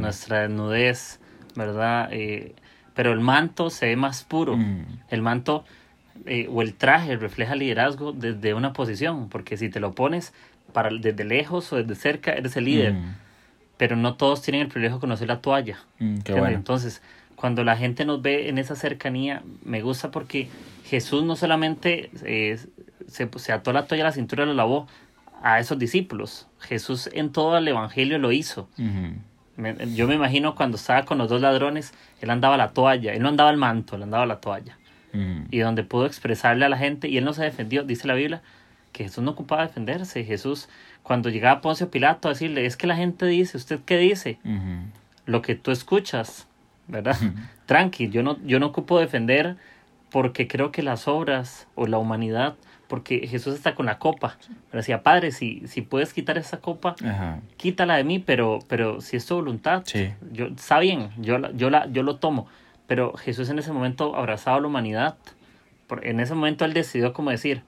nuestra 0.01 0.41
desnudez, 0.41 1.21
¿verdad? 1.55 2.09
Eh, 2.13 2.55
pero 2.95 3.13
el 3.13 3.21
manto 3.21 3.71
se 3.71 3.87
ve 3.87 3.97
más 3.97 4.25
puro. 4.25 4.59
El 5.09 5.23
manto 5.23 5.65
eh, 6.27 6.49
o 6.51 6.63
el 6.63 6.75
traje 6.75 7.17
refleja 7.17 7.55
liderazgo 7.57 8.13
desde 8.13 8.55
una 8.55 8.73
posición, 8.73 9.29
porque 9.29 9.57
si 9.57 9.69
te 9.69 9.81
lo 9.81 9.95
pones 9.95 10.33
para, 10.73 10.91
desde 10.91 11.25
lejos 11.25 11.73
o 11.73 11.77
desde 11.77 11.95
cerca, 11.95 12.33
eres 12.33 12.57
el 12.57 12.65
líder. 12.65 12.95
Pero 13.77 13.97
no 13.97 14.15
todos 14.15 14.43
tienen 14.43 14.63
el 14.63 14.69
privilegio 14.69 14.99
de 14.99 15.01
conocer 15.01 15.29
la 15.29 15.41
toalla. 15.41 15.79
Entonces, 15.99 17.03
cuando 17.35 17.65
la 17.65 17.77
gente 17.77 18.05
nos 18.05 18.23
ve 18.23 18.49
en 18.49 18.59
esa 18.59 18.77
cercanía, 18.77 19.43
me 19.65 19.83
gusta 19.83 20.11
porque 20.11 20.49
Jesús 20.85 21.25
no 21.25 21.35
solamente 21.35 22.11
eh, 22.25 22.59
se, 23.09 23.29
se, 23.37 23.53
ató 23.53 23.73
la 23.73 23.87
toalla 23.87 24.05
a 24.05 24.07
la 24.09 24.13
cintura 24.13 24.45
y 24.45 24.47
lo 24.47 24.55
lavó 24.55 24.87
a 25.43 25.59
esos 25.59 25.79
discípulos. 25.79 26.47
Jesús 26.61 27.11
en 27.13 27.33
todo 27.33 27.59
el 27.59 27.67
Evangelio 27.67 28.19
lo 28.19 28.33
hizo. 28.33 28.69
Yo 29.95 30.09
me 30.09 30.15
imagino 30.15 30.55
cuando 30.55 30.77
estaba 30.77 31.05
con 31.05 31.19
los 31.19 31.29
dos 31.29 31.41
ladrones, 31.41 31.93
él 32.21 32.31
andaba 32.31 32.57
la 32.57 32.71
toalla, 32.71 33.13
él 33.13 33.23
no 33.23 33.29
andaba 33.29 33.51
el 33.51 33.57
manto, 33.57 33.97
él 33.97 34.03
andaba 34.03 34.27
la 34.27 34.41
toalla. 34.41 34.79
Y 35.51 35.59
donde 35.59 35.85
pudo 35.85 36.07
expresarle 36.07 36.65
a 36.65 36.69
la 36.69 36.77
gente, 36.77 37.09
y 37.09 37.19
él 37.19 37.25
no 37.25 37.33
se 37.33 37.45
defendió, 37.45 37.85
dice 37.85 38.09
la 38.09 38.15
Biblia, 38.15 38.43
que 38.91 39.05
Jesús 39.05 39.23
no 39.23 39.31
ocupaba 39.33 39.63
defenderse. 39.63 40.25
Jesús, 40.25 40.69
cuando 41.05 41.29
llegaba 41.29 41.61
Poncio 41.61 41.91
Pilato 41.91 42.29
a 42.29 42.33
decirle, 42.33 42.67
es 42.67 42.77
que 42.77 42.89
la 42.89 42.97
gente 42.97 43.27
dice, 43.27 43.57
¿usted 43.57 43.79
qué 43.85 43.97
dice? 43.97 44.39
Lo 45.27 45.41
que 45.41 45.55
tú 45.55 45.71
escuchas, 45.71 46.49
¿verdad? 46.89 47.17
Tranqui, 47.67 48.09
yo 48.09 48.23
no, 48.23 48.39
yo 48.45 48.59
no 48.59 48.67
ocupo 48.67 48.99
defender 48.99 49.57
porque 50.11 50.49
creo 50.49 50.73
que 50.73 50.83
las 50.83 51.07
obras 51.09 51.69
o 51.75 51.87
la 51.87 51.99
humanidad, 51.99 52.55
porque 52.89 53.27
Jesús 53.27 53.55
está 53.55 53.75
con 53.75 53.87
la 53.87 53.99
copa. 53.99 54.37
Pero 54.71 54.81
decía, 54.81 55.03
Padre, 55.03 55.31
si, 55.33 55.63
si 55.67 55.83
puedes 55.83 56.13
quitar 56.13 56.39
esa 56.39 56.61
copa, 56.61 56.95
quítala 57.57 57.97
de 57.97 58.05
mí, 58.05 58.19
pero, 58.19 58.61
pero 58.69 59.01
si 59.01 59.17
es 59.17 59.27
tu 59.27 59.37
voluntad, 59.37 59.85
yo, 60.33 60.47
está 60.47 60.79
bien, 60.79 61.11
yo, 61.19 61.39
yo, 61.53 61.71
la, 61.71 61.87
yo 61.91 62.03
lo 62.03 62.17
tomo. 62.17 62.47
Pero 62.87 63.15
Jesús 63.15 63.49
en 63.49 63.59
ese 63.59 63.73
momento 63.73 64.17
abrazaba 64.17 64.59
a 64.59 64.61
la 64.61 64.67
humanidad. 64.67 65.17
En 66.03 66.21
ese 66.21 66.35
momento 66.35 66.65
él 66.65 66.73
decidió 66.73 67.13
como 67.13 67.31
decir, 67.31 67.63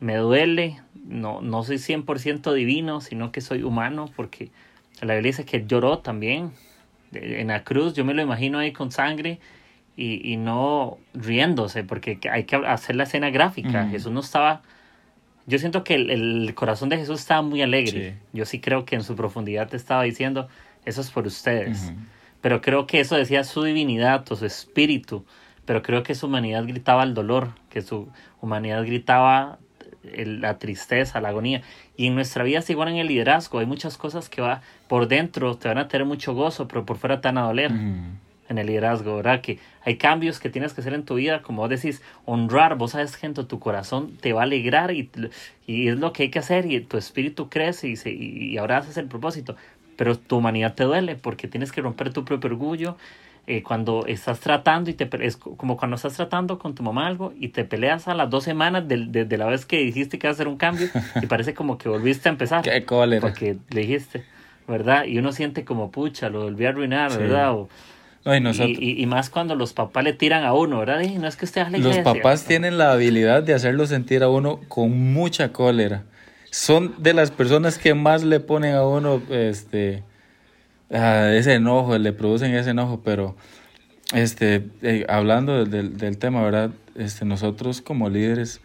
me 0.00 0.16
duele, 0.16 0.80
no, 1.04 1.40
no 1.40 1.62
soy 1.64 1.76
100% 1.76 2.52
divino, 2.52 3.00
sino 3.00 3.32
que 3.32 3.40
soy 3.40 3.62
humano, 3.62 4.10
porque 4.14 4.50
la 5.00 5.14
Biblia 5.14 5.30
dice 5.30 5.44
que 5.44 5.66
lloró 5.66 5.98
también, 5.98 6.52
en 7.12 7.48
la 7.48 7.64
cruz, 7.64 7.94
yo 7.94 8.04
me 8.04 8.12
lo 8.12 8.22
imagino 8.22 8.58
ahí 8.58 8.72
con 8.72 8.92
sangre 8.92 9.40
y, 9.98 10.32
y 10.32 10.36
no 10.36 10.98
riéndose, 11.12 11.82
porque 11.82 12.20
hay 12.30 12.44
que 12.44 12.54
hacer 12.54 12.94
la 12.94 13.02
escena 13.02 13.30
gráfica. 13.30 13.88
Jesús 13.88 14.12
no 14.12 14.20
estaba... 14.20 14.62
Yo 15.48 15.58
siento 15.58 15.82
que 15.82 15.94
el, 15.94 16.10
el, 16.10 16.54
corazón 16.54 16.88
de 16.88 16.98
Jesús 16.98 17.18
estaba 17.18 17.42
muy 17.42 17.62
alegre. 17.62 18.16
Yo 18.32 18.44
sí 18.44 18.60
creo 18.60 18.84
que 18.84 18.94
en 18.94 19.02
su 19.02 19.16
profundidad 19.16 19.68
te 19.68 19.76
estaba 19.76 20.04
diciendo, 20.04 20.46
eso 20.84 21.00
es 21.00 21.10
por 21.10 21.26
ustedes. 21.26 21.92
Pero 22.40 22.60
creo 22.60 22.86
que 22.86 23.00
eso 23.00 23.16
decía 23.16 23.42
su 23.42 23.64
divinidad 23.64 24.24
o 24.30 24.36
su 24.36 24.46
espíritu. 24.46 25.24
Pero 25.64 25.82
creo 25.82 26.04
que 26.04 26.14
su 26.14 26.26
humanidad 26.26 26.64
gritaba 26.64 27.02
el 27.02 27.14
dolor, 27.14 27.48
que 27.68 27.82
su 27.82 28.08
humanidad 28.40 28.84
gritaba 28.84 29.58
la 30.04 30.58
tristeza, 30.58 31.20
la 31.20 31.30
agonía. 31.30 31.62
Y 31.96 32.06
en 32.06 32.14
nuestra 32.14 32.44
vida 32.44 32.60
es 32.60 32.70
igual 32.70 32.90
en 32.90 32.98
el 32.98 33.08
liderazgo. 33.08 33.58
Hay 33.58 33.66
muchas 33.66 33.98
cosas 33.98 34.28
que 34.28 34.42
va 34.42 34.62
por 34.86 35.08
dentro, 35.08 35.56
te 35.56 35.66
van 35.66 35.78
a 35.78 35.88
tener 35.88 36.06
mucho 36.06 36.34
gozo, 36.34 36.68
pero 36.68 36.86
por 36.86 36.98
fuera 36.98 37.20
te 37.20 37.26
van 37.26 37.38
a 37.38 37.42
doler. 37.42 37.72
En 38.48 38.58
el 38.58 38.66
liderazgo, 38.66 39.16
¿verdad? 39.16 39.40
Que 39.40 39.58
hay 39.82 39.96
cambios 39.96 40.40
que 40.40 40.48
tienes 40.50 40.72
que 40.72 40.80
hacer 40.80 40.94
en 40.94 41.04
tu 41.04 41.16
vida, 41.16 41.42
como 41.42 41.62
vos 41.62 41.70
decís, 41.70 42.02
honrar, 42.24 42.76
vos 42.76 42.92
sabes 42.92 43.16
que 43.16 43.26
en 43.26 43.34
tu 43.34 43.58
corazón 43.58 44.16
te 44.20 44.32
va 44.32 44.40
a 44.40 44.44
alegrar 44.44 44.90
y, 44.90 45.10
y 45.66 45.88
es 45.88 45.98
lo 45.98 46.12
que 46.12 46.24
hay 46.24 46.30
que 46.30 46.38
hacer 46.38 46.70
y 46.70 46.80
tu 46.80 46.96
espíritu 46.96 47.48
crece 47.48 47.88
y, 47.88 47.96
se, 47.96 48.10
y, 48.10 48.56
ahora 48.58 48.78
haces 48.78 48.96
el 48.96 49.06
propósito, 49.06 49.56
pero 49.96 50.16
tu 50.16 50.36
humanidad 50.38 50.74
te 50.74 50.84
duele 50.84 51.16
porque 51.16 51.48
tienes 51.48 51.72
que 51.72 51.80
romper 51.80 52.12
tu 52.12 52.24
propio 52.24 52.50
orgullo, 52.50 52.96
eh, 53.46 53.62
cuando 53.62 54.04
estás 54.06 54.40
tratando 54.40 54.90
y 54.90 54.92
te 54.92 55.08
es 55.24 55.38
como 55.38 55.78
cuando 55.78 55.96
estás 55.96 56.12
tratando 56.12 56.58
con 56.58 56.74
tu 56.74 56.82
mamá 56.82 57.06
algo 57.06 57.32
y 57.40 57.48
te 57.48 57.64
peleas 57.64 58.06
a 58.06 58.14
las 58.14 58.28
dos 58.28 58.44
semanas 58.44 58.86
de, 58.86 59.06
de, 59.06 59.38
la 59.38 59.46
vez 59.46 59.64
que 59.64 59.78
dijiste 59.78 60.18
que 60.18 60.26
ibas 60.26 60.34
a 60.34 60.36
hacer 60.36 60.48
un 60.48 60.58
cambio 60.58 60.88
y 61.22 61.26
parece 61.28 61.54
como 61.54 61.78
que 61.78 61.88
volviste 61.88 62.28
a 62.28 62.32
empezar. 62.32 62.62
Qué 62.62 62.84
cólera. 62.84 63.22
Porque 63.22 63.56
le 63.70 63.80
dijiste, 63.80 64.22
¿verdad? 64.66 65.06
Y 65.06 65.18
uno 65.18 65.32
siente 65.32 65.64
como, 65.64 65.90
pucha, 65.90 66.28
lo 66.28 66.42
volví 66.42 66.66
a 66.66 66.68
arruinar, 66.68 67.16
¿verdad? 67.16 67.54
O, 67.54 67.70
y, 68.24 69.02
y, 69.02 69.06
más 69.06 69.30
cuando 69.30 69.54
los 69.54 69.72
papás 69.72 70.04
le 70.04 70.12
tiran 70.12 70.44
a 70.44 70.52
uno, 70.52 70.80
¿verdad? 70.80 71.00
Y 71.00 71.16
no 71.18 71.26
es 71.26 71.36
que 71.36 71.44
usted 71.44 71.62
a 71.62 71.70
Los 71.70 71.98
papás 71.98 72.44
tienen 72.44 72.76
la 72.76 72.92
habilidad 72.92 73.42
de 73.42 73.54
hacerlo 73.54 73.86
sentir 73.86 74.22
a 74.22 74.28
uno 74.28 74.60
con 74.68 75.12
mucha 75.12 75.52
cólera. 75.52 76.04
Son 76.50 76.94
de 76.98 77.14
las 77.14 77.30
personas 77.30 77.78
que 77.78 77.94
más 77.94 78.24
le 78.24 78.40
ponen 78.40 78.74
a 78.74 78.86
uno, 78.86 79.22
este, 79.30 80.02
ese 80.90 81.54
enojo, 81.54 81.96
le 81.96 82.12
producen 82.12 82.54
ese 82.54 82.70
enojo, 82.70 83.02
pero 83.04 83.36
este, 84.14 84.66
eh, 84.82 85.06
hablando 85.08 85.64
del, 85.64 85.96
del, 85.96 86.18
tema, 86.18 86.42
¿verdad? 86.42 86.70
Este, 86.96 87.24
nosotros 87.24 87.80
como 87.80 88.08
líderes 88.08 88.60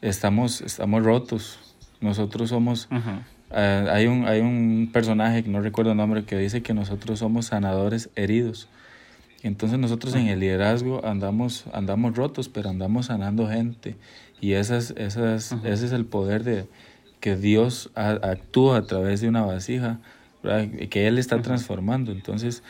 estamos, 0.00 0.60
estamos 0.60 1.02
rotos. 1.02 1.58
Nosotros 2.00 2.50
somos... 2.50 2.88
Eh, 3.50 3.88
hay, 3.90 4.06
un, 4.06 4.26
hay 4.26 4.40
un 4.40 4.90
personaje, 4.92 5.42
que 5.42 5.48
no 5.48 5.60
recuerdo 5.60 5.92
el 5.92 5.96
nombre, 5.96 6.24
que 6.24 6.36
dice 6.36 6.62
que 6.62 6.74
nosotros 6.74 7.18
somos 7.18 7.46
sanadores 7.46 8.10
heridos. 8.14 8.68
Entonces 9.42 9.78
nosotros 9.78 10.14
en 10.14 10.28
el 10.28 10.40
liderazgo 10.40 11.04
andamos, 11.04 11.64
andamos 11.72 12.16
rotos, 12.16 12.48
pero 12.48 12.70
andamos 12.70 13.06
sanando 13.06 13.48
gente. 13.48 13.96
Y 14.40 14.52
esas, 14.52 14.92
esas, 14.96 15.52
ese 15.64 15.86
es 15.86 15.92
el 15.92 16.06
poder 16.06 16.44
de 16.44 16.66
que 17.20 17.36
Dios 17.36 17.90
actúa 17.94 18.78
a 18.78 18.82
través 18.82 19.20
de 19.20 19.28
una 19.28 19.42
vasija 19.42 20.00
que 20.90 21.06
Él 21.06 21.18
está 21.18 21.42
transformando. 21.42 22.12
Entonces, 22.12 22.62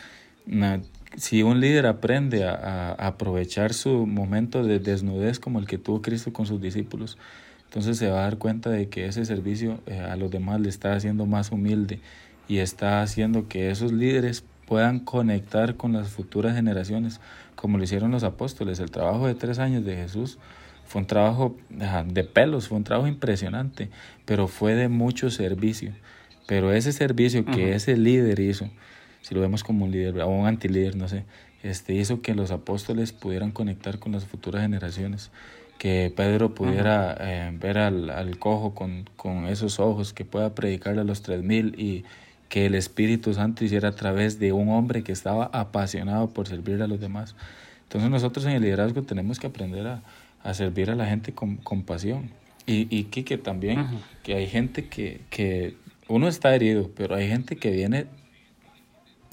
si 1.17 1.43
un 1.43 1.59
líder 1.59 1.87
aprende 1.87 2.45
a, 2.45 2.91
aprovechar 2.93 3.73
su 3.73 4.05
momento 4.05 4.63
de 4.63 4.79
desnudez 4.79 5.39
como 5.39 5.59
el 5.59 5.67
que 5.67 5.77
tuvo 5.77 6.01
Cristo 6.01 6.33
con 6.33 6.45
sus 6.45 6.61
discípulos, 6.61 7.17
entonces 7.65 7.97
se 7.97 8.09
va 8.09 8.19
a 8.19 8.23
dar 8.23 8.37
cuenta 8.37 8.69
de 8.69 8.89
que 8.89 9.05
ese 9.05 9.25
servicio 9.25 9.79
eh, 9.85 9.99
a 9.99 10.15
los 10.15 10.31
demás 10.31 10.59
le 10.59 10.69
está 10.69 10.93
haciendo 10.93 11.27
más 11.27 11.51
humilde 11.51 11.99
y 12.47 12.57
está 12.57 13.03
haciendo 13.03 13.47
que 13.47 13.69
esos 13.69 13.91
líderes 13.91 14.43
puedan 14.69 14.99
conectar 14.99 15.77
con 15.77 15.93
las 15.93 16.09
futuras 16.09 16.55
generaciones, 16.55 17.19
como 17.55 17.79
lo 17.79 17.83
hicieron 17.83 18.11
los 18.11 18.23
apóstoles. 18.23 18.79
El 18.79 18.91
trabajo 18.91 19.25
de 19.25 19.33
tres 19.33 19.57
años 19.57 19.83
de 19.83 19.95
Jesús 19.95 20.37
fue 20.85 21.01
un 21.01 21.07
trabajo 21.07 21.57
de 21.69 22.23
pelos, 22.23 22.67
fue 22.67 22.77
un 22.77 22.83
trabajo 22.83 23.07
impresionante, 23.07 23.89
pero 24.25 24.47
fue 24.47 24.75
de 24.75 24.87
mucho 24.87 25.31
servicio. 25.31 25.91
Pero 26.45 26.71
ese 26.71 26.91
servicio 26.91 27.45
que 27.45 27.73
ese 27.73 27.97
líder 27.97 28.39
hizo, 28.39 28.69
si 29.23 29.33
lo 29.33 29.41
vemos 29.41 29.63
como 29.63 29.85
un 29.85 29.91
líder 29.91 30.21
o 30.21 30.29
un 30.29 30.45
antilíder, 30.45 30.95
no 30.95 31.07
sé, 31.07 31.25
este, 31.63 31.95
hizo 31.95 32.21
que 32.21 32.35
los 32.35 32.51
apóstoles 32.51 33.11
pudieran 33.11 33.51
conectar 33.51 33.97
con 33.97 34.11
las 34.11 34.25
futuras 34.25 34.61
generaciones, 34.61 35.31
que 35.79 36.13
Pedro 36.15 36.53
pudiera 36.53 37.17
eh, 37.19 37.51
ver 37.59 37.79
al, 37.79 38.11
al 38.11 38.37
cojo 38.37 38.75
con, 38.75 39.09
con, 39.15 39.47
esos 39.47 39.79
ojos, 39.79 40.13
que 40.13 40.25
pueda 40.25 40.53
predicarle 40.53 41.01
a 41.01 41.05
los 41.05 41.23
tres 41.23 41.41
mil 41.41 41.73
y 41.79 42.05
que 42.49 42.65
el 42.65 42.75
Espíritu 42.75 43.33
Santo 43.33 43.63
hiciera 43.63 43.89
a 43.89 43.95
través 43.95 44.39
de 44.39 44.51
un 44.51 44.69
hombre 44.69 45.03
que 45.03 45.11
estaba 45.11 45.45
apasionado 45.53 46.29
por 46.31 46.47
servir 46.47 46.81
a 46.81 46.87
los 46.87 46.99
demás. 46.99 47.35
Entonces 47.83 48.09
nosotros 48.09 48.45
en 48.45 48.51
el 48.51 48.63
liderazgo 48.63 49.03
tenemos 49.03 49.39
que 49.39 49.47
aprender 49.47 49.87
a, 49.87 50.03
a 50.43 50.53
servir 50.53 50.89
a 50.89 50.95
la 50.95 51.05
gente 51.05 51.31
con, 51.31 51.57
con 51.57 51.83
pasión. 51.83 52.31
Y, 52.65 52.87
y 52.95 53.05
que, 53.05 53.37
también, 53.37 53.87
que 54.21 54.35
hay 54.35 54.45
gente 54.45 54.87
que, 54.89 55.21
que 55.31 55.75
uno 56.07 56.27
está 56.27 56.53
herido, 56.53 56.91
pero 56.95 57.15
hay 57.15 57.27
gente 57.27 57.55
que 57.55 57.71
viene 57.71 58.05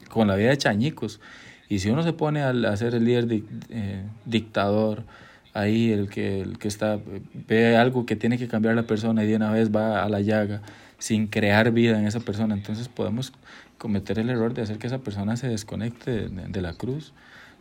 con 0.09 0.29
la 0.29 0.37
vida 0.37 0.51
de 0.51 0.57
chañicos. 0.57 1.21
Y 1.69 1.81
si 1.81 1.91
uno 1.91 2.03
se 2.03 2.15
pone 2.15 2.41
a, 2.43 2.77
ser 2.77 2.95
el 2.95 3.05
líder 3.05 3.43
eh, 3.69 4.05
dictador, 4.25 5.05
ahí 5.53 5.93
el 5.93 6.09
que, 6.09 6.41
el 6.41 6.59
que 6.59 6.69
está, 6.69 6.99
ve 7.47 7.77
algo 7.77 8.07
que 8.07 8.17
tiene 8.17 8.39
que 8.39 8.49
cambiar 8.49 8.75
la 8.75 8.85
persona 8.85 9.23
y 9.23 9.27
de 9.27 9.37
una 9.37 9.51
vez 9.51 9.71
va 9.71 10.03
a 10.03 10.09
la 10.09 10.21
llaga, 10.21 10.63
sin 10.99 11.27
crear 11.27 11.71
vida 11.73 11.99
en 11.99 12.07
esa 12.07 12.21
persona. 12.21 12.55
Entonces 12.55 12.89
podemos 12.89 13.33
cometer 13.79 14.19
el 14.19 14.31
error 14.31 14.55
de 14.55 14.63
hacer 14.63 14.79
que 14.79 14.87
esa 14.87 14.99
persona 14.99 15.37
se 15.37 15.49
desconecte 15.49 16.29
de, 16.29 16.63
la 16.63 16.75
cruz. 16.75 17.13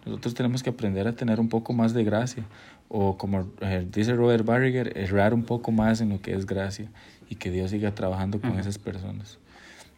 Nosotros 0.05 0.33
tenemos 0.33 0.63
que 0.63 0.69
aprender 0.69 1.07
a 1.07 1.13
tener 1.13 1.39
un 1.39 1.49
poco 1.49 1.73
más 1.73 1.93
de 1.93 2.03
gracia, 2.03 2.43
o 2.89 3.17
como 3.17 3.49
eh, 3.61 3.85
dice 3.91 4.13
Robert 4.13 4.45
Barriger, 4.45 4.97
errar 4.97 5.33
un 5.33 5.43
poco 5.43 5.71
más 5.71 5.99
en 6.01 6.09
lo 6.09 6.21
que 6.21 6.33
es 6.33 6.45
gracia 6.45 6.89
y 7.29 7.35
que 7.35 7.49
Dios 7.51 7.71
siga 7.71 7.93
trabajando 7.95 8.39
con 8.39 8.59
esas 8.59 8.77
personas. 8.77 9.39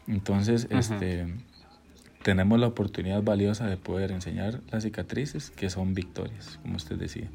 Entonces, 0.08 0.68
este, 0.70 1.28
tenemos 2.24 2.60
la 2.60 2.68
oportunidad 2.68 3.22
valiosa 3.22 3.68
de 3.68 3.76
poder 3.76 4.12
enseñar 4.12 4.62
las 4.72 4.84
cicatrices 4.84 5.52
que 5.52 5.70
son 5.70 5.94
victorias, 5.94 6.60
como 6.62 6.78
usted 6.78 6.98
decía. 6.98 7.30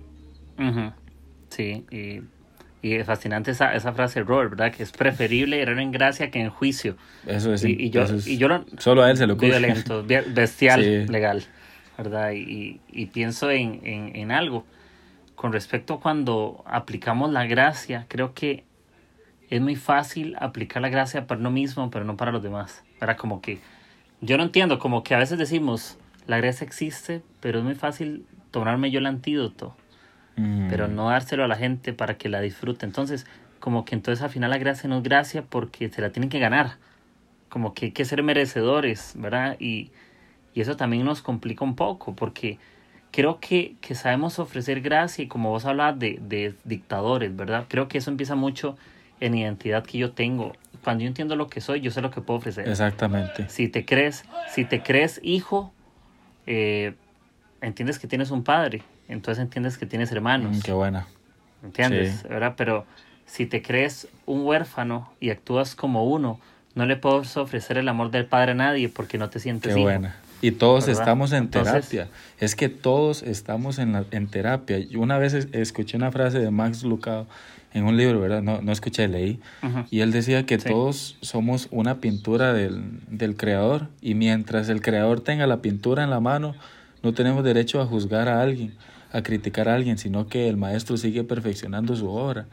Sí, 1.50 1.84
y, 1.90 2.22
y, 2.82 2.94
es 2.94 3.06
fascinante 3.06 3.52
esa, 3.52 3.74
esa 3.74 3.92
frase 3.92 4.20
de 4.20 4.24
Robert, 4.24 4.50
¿verdad? 4.50 4.72
Que 4.72 4.82
es 4.82 4.92
preferible 4.92 5.60
errar 5.60 5.78
en 5.78 5.92
gracia 5.92 6.30
que 6.30 6.40
en 6.40 6.50
juicio. 6.50 6.96
Eso 7.26 7.54
es. 7.54 7.64
Y, 7.64 7.90
yo, 7.90 8.04
y 8.26 8.36
yo 8.36 8.48
lo, 8.48 8.64
solo 8.78 9.02
a 9.02 9.10
él 9.10 9.16
se 9.16 9.26
lo 9.26 9.34
ocurre. 9.34 9.58
Violento, 9.58 10.04
bestial, 10.04 11.06
legal, 11.10 11.44
¿verdad? 11.96 12.32
Y, 12.32 12.80
y 12.90 13.06
pienso 13.06 13.50
en, 13.50 13.80
en, 13.84 14.16
en 14.16 14.32
algo. 14.32 14.66
Con 15.34 15.52
respecto 15.52 15.94
a 15.94 16.00
cuando 16.00 16.62
aplicamos 16.66 17.32
la 17.32 17.46
gracia, 17.46 18.06
creo 18.08 18.34
que 18.34 18.64
es 19.52 19.60
muy 19.60 19.76
fácil 19.76 20.34
aplicar 20.38 20.80
la 20.80 20.88
gracia 20.88 21.26
para 21.26 21.38
uno 21.38 21.50
mismo, 21.50 21.90
pero 21.90 22.06
no 22.06 22.16
para 22.16 22.32
los 22.32 22.42
demás. 22.42 22.84
Era 23.02 23.18
como 23.18 23.42
que, 23.42 23.58
yo 24.22 24.38
no 24.38 24.44
entiendo, 24.44 24.78
como 24.78 25.04
que 25.04 25.14
a 25.14 25.18
veces 25.18 25.36
decimos, 25.36 25.98
la 26.26 26.38
gracia 26.38 26.66
existe, 26.66 27.20
pero 27.40 27.58
es 27.58 27.64
muy 27.64 27.74
fácil 27.74 28.24
tomarme 28.50 28.90
yo 28.90 28.98
el 28.98 29.04
antídoto, 29.04 29.76
mm. 30.36 30.68
pero 30.68 30.88
no 30.88 31.10
dárselo 31.10 31.44
a 31.44 31.48
la 31.48 31.56
gente 31.56 31.92
para 31.92 32.16
que 32.18 32.28
la 32.28 32.40
disfrute. 32.40 32.86
Entonces, 32.86 33.26
como 33.60 33.84
que 33.84 33.94
entonces 33.94 34.22
al 34.22 34.30
final 34.30 34.50
la 34.50 34.58
gracia 34.58 34.88
no 34.88 34.98
es 34.98 35.02
gracia 35.02 35.42
porque 35.42 35.88
se 35.88 36.00
la 36.00 36.10
tienen 36.10 36.30
que 36.30 36.38
ganar. 36.38 36.76
Como 37.48 37.74
que 37.74 37.86
hay 37.86 37.92
que 37.92 38.04
ser 38.04 38.22
merecedores, 38.22 39.12
¿verdad? 39.16 39.56
Y, 39.60 39.90
y 40.54 40.60
eso 40.60 40.76
también 40.76 41.04
nos 41.04 41.22
complica 41.22 41.64
un 41.64 41.76
poco 41.76 42.14
porque 42.14 42.58
creo 43.12 43.38
que, 43.40 43.76
que 43.80 43.94
sabemos 43.94 44.38
ofrecer 44.38 44.80
gracia 44.80 45.24
y 45.24 45.28
como 45.28 45.50
vos 45.50 45.64
hablabas 45.64 45.98
de, 45.98 46.18
de 46.20 46.54
dictadores, 46.64 47.34
¿verdad? 47.36 47.66
Creo 47.68 47.88
que 47.88 47.98
eso 47.98 48.10
empieza 48.10 48.34
mucho 48.34 48.76
en 49.20 49.36
identidad 49.36 49.84
que 49.84 49.98
yo 49.98 50.10
tengo. 50.12 50.52
Cuando 50.82 51.04
yo 51.04 51.08
entiendo 51.08 51.36
lo 51.36 51.46
que 51.46 51.60
soy, 51.60 51.80
yo 51.80 51.92
sé 51.92 52.00
lo 52.00 52.10
que 52.10 52.20
puedo 52.20 52.38
ofrecer. 52.38 52.68
Exactamente. 52.68 53.48
Si 53.48 53.68
te 53.68 53.84
crees, 53.84 54.24
si 54.48 54.64
te 54.64 54.82
crees 54.82 55.20
hijo, 55.22 55.72
eh, 56.46 56.94
entiendes 57.60 58.00
que 58.00 58.08
tienes 58.08 58.32
un 58.32 58.42
padre, 58.42 58.82
entonces 59.08 59.42
entiendes 59.42 59.78
que 59.78 59.86
tienes 59.86 60.12
hermanos. 60.12 60.56
Mm, 60.56 60.60
qué 60.60 60.72
buena. 60.72 61.06
¿Entiendes? 61.62 62.22
¿verdad? 62.24 62.54
Pero 62.56 62.86
si 63.26 63.46
te 63.46 63.62
crees 63.62 64.08
un 64.26 64.44
huérfano 64.44 65.12
y 65.20 65.30
actúas 65.30 65.74
como 65.74 66.04
uno, 66.04 66.40
no 66.74 66.86
le 66.86 66.96
puedes 66.96 67.36
ofrecer 67.36 67.78
el 67.78 67.88
amor 67.88 68.10
del 68.10 68.26
padre 68.26 68.52
a 68.52 68.54
nadie 68.54 68.88
porque 68.88 69.18
no 69.18 69.30
te 69.30 69.38
sientes 69.38 69.74
Qué 69.74 69.80
buena. 69.80 70.16
Y 70.40 70.50
todos 70.50 70.88
estamos 70.88 71.32
en 71.32 71.48
terapia. 71.48 72.08
es 72.40 72.56
que 72.56 72.68
todos 72.68 73.22
estamos 73.22 73.78
en, 73.78 73.92
la, 73.92 74.04
en 74.10 74.26
terapia. 74.26 74.78
Una 74.96 75.16
vez 75.16 75.34
escuché 75.52 75.96
una 75.96 76.10
frase 76.10 76.40
de 76.40 76.50
Max 76.50 76.82
Lucado 76.82 77.28
en 77.72 77.84
un 77.84 77.96
libro, 77.96 78.20
¿verdad? 78.20 78.42
No, 78.42 78.60
no 78.60 78.72
escuché, 78.72 79.06
leí. 79.06 79.40
Y 79.90 80.00
él 80.00 80.10
decía 80.10 80.44
que 80.44 80.58
todos 80.58 81.16
somos 81.20 81.68
una 81.70 81.98
pintura 81.98 82.52
del, 82.52 82.82
del 83.08 83.36
creador 83.36 83.88
y 84.00 84.14
mientras 84.14 84.68
el 84.68 84.82
creador 84.82 85.20
tenga 85.20 85.46
la 85.46 85.62
pintura 85.62 86.02
en 86.02 86.10
la 86.10 86.18
mano, 86.18 86.56
no 87.02 87.14
tenemos 87.14 87.44
derecho 87.44 87.80
a 87.80 87.86
juzgar 87.86 88.28
a 88.28 88.42
alguien, 88.42 88.74
a 89.12 89.22
criticar 89.22 89.68
a 89.68 89.74
alguien, 89.74 89.98
sino 89.98 90.26
que 90.26 90.48
el 90.48 90.56
maestro 90.56 90.96
sigue 90.96 91.24
perfeccionando 91.24 91.94
su 91.96 92.08
obra. 92.08 92.46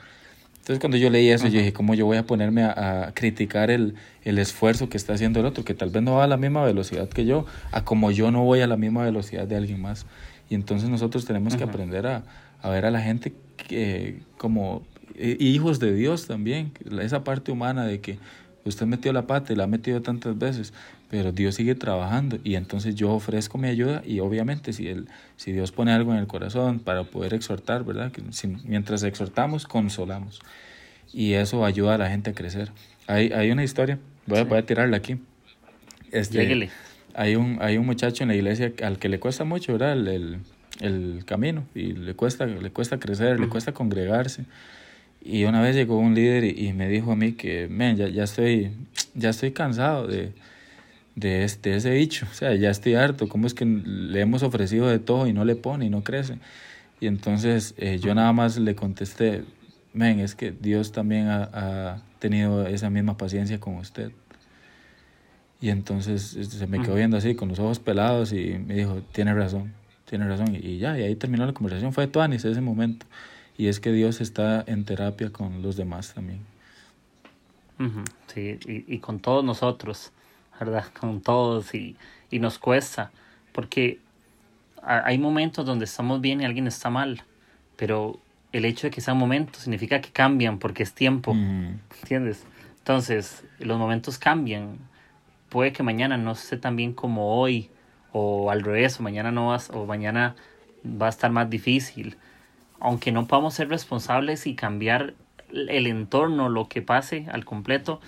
Entonces 0.57 0.79
cuando 0.79 0.97
yo 0.97 1.09
leí 1.09 1.29
eso, 1.29 1.47
yo 1.47 1.57
dije, 1.57 1.73
¿cómo 1.73 1.95
yo 1.95 2.05
voy 2.05 2.17
a 2.17 2.27
ponerme 2.27 2.63
a, 2.63 3.11
criticar 3.15 3.71
el, 3.71 3.95
el, 4.23 4.37
esfuerzo 4.37 4.87
que 4.87 4.97
está 4.97 5.13
haciendo 5.13 5.39
el 5.39 5.47
otro, 5.47 5.63
que 5.63 5.73
tal 5.73 5.89
vez 5.89 6.03
no 6.03 6.15
va 6.15 6.25
a 6.25 6.27
la 6.27 6.37
misma 6.37 6.63
velocidad 6.63 7.09
que 7.09 7.25
yo, 7.25 7.45
a 7.71 7.83
como 7.83 8.11
yo 8.11 8.29
no 8.29 8.43
voy 8.43 8.61
a 8.61 8.67
la 8.67 8.77
misma 8.77 9.03
velocidad 9.03 9.47
de 9.47 9.55
alguien 9.55 9.81
más? 9.81 10.05
Y 10.47 10.55
entonces 10.55 10.89
nosotros 10.89 11.25
tenemos 11.25 11.55
que 11.55 11.63
aprender 11.63 12.05
a, 12.05 12.23
a, 12.61 12.69
ver 12.69 12.85
a 12.85 12.91
la 12.91 13.01
gente 13.01 13.33
que, 13.57 14.21
como 14.37 14.83
hijos 15.17 15.79
de 15.79 15.93
Dios 15.93 16.27
también, 16.27 16.71
esa 17.01 17.23
parte 17.23 17.51
humana 17.51 17.85
de 17.85 17.99
que 17.99 18.19
usted 18.65 18.85
metió 18.85 19.11
la 19.13 19.27
pata 19.27 19.53
y 19.53 19.55
la 19.55 19.63
ha 19.63 19.67
metido 19.67 20.01
tantas 20.01 20.37
veces, 20.37 20.73
pero 21.09 21.31
Dios 21.31 21.55
sigue 21.55 21.75
trabajando 21.75 22.39
y 22.43 22.55
entonces 22.55 22.95
yo 22.95 23.11
ofrezco 23.11 23.57
mi 23.57 23.67
ayuda 23.67 24.03
y 24.05 24.19
obviamente 24.19 24.73
si, 24.73 24.87
el, 24.87 25.07
si 25.37 25.51
Dios 25.51 25.71
pone 25.71 25.91
algo 25.91 26.13
en 26.13 26.19
el 26.19 26.27
corazón 26.27 26.79
para 26.79 27.03
poder 27.03 27.33
exhortar, 27.33 27.83
¿verdad? 27.83 28.11
Que 28.11 28.21
mientras 28.63 29.03
exhortamos, 29.03 29.65
consolamos 29.65 30.39
y 31.11 31.33
eso 31.33 31.65
ayuda 31.65 31.95
a 31.95 31.97
la 31.97 32.09
gente 32.09 32.29
a 32.29 32.33
crecer. 32.33 32.71
Hay, 33.07 33.31
hay 33.31 33.49
una 33.51 33.63
historia, 33.63 33.97
voy 34.27 34.39
a, 34.39 34.43
voy 34.43 34.59
a 34.59 34.65
tirarla 34.65 34.97
aquí. 34.97 35.17
Este, 36.11 36.69
hay 37.15 37.35
un, 37.35 37.57
hay 37.61 37.77
un 37.77 37.85
muchacho 37.85 38.23
en 38.23 38.29
la 38.29 38.35
iglesia 38.35 38.71
al 38.83 38.99
que 38.99 39.09
le 39.09 39.19
cuesta 39.19 39.43
mucho, 39.43 39.73
¿verdad? 39.73 39.93
El, 39.93 40.39
el, 40.79 41.23
camino 41.25 41.65
y 41.73 41.93
le 41.93 42.13
cuesta, 42.13 42.45
le 42.45 42.69
cuesta 42.71 42.99
crecer, 42.99 43.39
le 43.39 43.49
cuesta 43.49 43.73
congregarse. 43.73 44.45
Y 45.21 45.43
una 45.43 45.61
vez 45.61 45.75
llegó 45.75 45.97
un 45.97 46.13
líder 46.13 46.45
y, 46.45 46.71
me 46.73 46.87
dijo 46.87 47.11
a 47.11 47.15
mí 47.15 47.33
que, 47.33 47.67
men, 47.67 47.97
ya, 47.97 48.07
ya, 48.07 48.23
estoy, 48.23 48.71
ya 49.15 49.31
estoy 49.31 49.51
cansado 49.51 50.07
de, 50.07 50.31
de, 51.15 51.43
este, 51.43 51.75
ese 51.75 51.91
bicho. 51.91 52.27
O 52.29 52.33
sea, 52.33 52.55
ya 52.55 52.69
estoy 52.69 52.95
harto. 52.95 53.27
¿Cómo 53.29 53.47
es 53.47 53.53
que 53.53 53.65
le 53.65 54.21
hemos 54.21 54.43
ofrecido 54.43 54.87
de 54.87 54.99
todo 54.99 55.27
y 55.27 55.33
no 55.33 55.45
le 55.45 55.55
pone 55.55 55.85
y 55.85 55.89
no 55.89 56.03
crece? 56.03 56.39
Y 56.99 57.07
entonces 57.07 57.73
eh, 57.77 57.99
yo 57.99 58.13
nada 58.13 58.33
más 58.33 58.57
le 58.57 58.75
contesté, 58.75 59.43
men, 59.93 60.19
es 60.19 60.35
que 60.35 60.51
Dios 60.51 60.91
también 60.91 61.27
ha, 61.27 61.49
ha, 61.53 62.01
tenido 62.19 62.67
esa 62.67 62.89
misma 62.89 63.17
paciencia 63.17 63.59
con 63.59 63.75
usted. 63.75 64.11
Y 65.61 65.69
entonces 65.69 66.35
este, 66.35 66.57
se 66.57 66.67
me 66.67 66.81
quedó 66.81 66.95
viendo 66.95 67.17
así, 67.17 67.35
con 67.35 67.49
los 67.49 67.59
ojos 67.59 67.79
pelados, 67.79 68.31
y 68.33 68.57
me 68.57 68.75
dijo, 68.75 69.01
tiene 69.11 69.33
razón, 69.33 69.73
tiene 70.05 70.27
razón. 70.27 70.55
Y, 70.55 70.77
ya, 70.77 70.97
y 70.97 71.03
ahí 71.03 71.15
terminó 71.15 71.45
la 71.45 71.53
conversación. 71.53 71.93
Fue 71.93 72.07
Tuanis 72.07 72.45
ese 72.45 72.61
momento. 72.61 73.05
Y 73.57 73.67
es 73.67 73.79
que 73.79 73.91
Dios 73.91 74.21
está 74.21 74.63
en 74.67 74.85
terapia 74.85 75.31
con 75.31 75.61
los 75.61 75.75
demás 75.75 76.13
también. 76.13 76.39
Sí, 78.27 78.59
y, 78.65 78.93
y, 78.93 78.99
con 78.99 79.19
todos 79.19 79.43
nosotros, 79.43 80.11
¿verdad? 80.59 80.85
Con 80.99 81.21
todos 81.21 81.73
y, 81.73 81.95
y 82.29 82.39
nos 82.39 82.59
cuesta, 82.59 83.11
porque 83.51 83.99
hay 84.81 85.17
momentos 85.17 85.65
donde 85.65 85.85
estamos 85.85 86.21
bien 86.21 86.41
y 86.41 86.45
alguien 86.45 86.67
está 86.67 86.89
mal, 86.89 87.23
pero 87.75 88.17
el 88.53 88.65
hecho 88.65 88.87
de 88.87 88.91
que 88.91 89.01
sea 89.01 89.13
un 89.13 89.19
momento 89.19 89.59
significa 89.59 89.99
que 90.01 90.11
cambian 90.11 90.57
porque 90.57 90.83
es 90.83 90.93
tiempo, 90.93 91.33
¿entiendes? 92.01 92.45
Entonces, 92.77 93.43
los 93.59 93.77
momentos 93.77 94.17
cambian. 94.17 94.77
Puede 95.49 95.73
que 95.73 95.83
mañana 95.83 96.17
no 96.17 96.31
esté 96.31 96.57
tan 96.57 96.75
bien 96.75 96.93
como 96.93 97.39
hoy, 97.39 97.69
o 98.13 98.49
al 98.49 98.63
revés, 98.63 98.99
o 98.99 99.03
mañana 99.03 99.31
no 99.31 99.49
vas, 99.49 99.69
o 99.71 99.85
mañana 99.85 100.35
va 100.85 101.07
a 101.07 101.09
estar 101.09 101.31
más 101.31 101.49
difícil 101.49 102.17
aunque 102.79 103.11
no 103.11 103.27
podamos 103.27 103.53
ser 103.53 103.69
responsables 103.69 104.47
y 104.47 104.55
cambiar 104.55 105.13
el 105.51 105.87
entorno, 105.87 106.49
lo 106.49 106.67
que 106.67 106.81
pase 106.81 107.25
al 107.31 107.45
completo, 107.45 107.99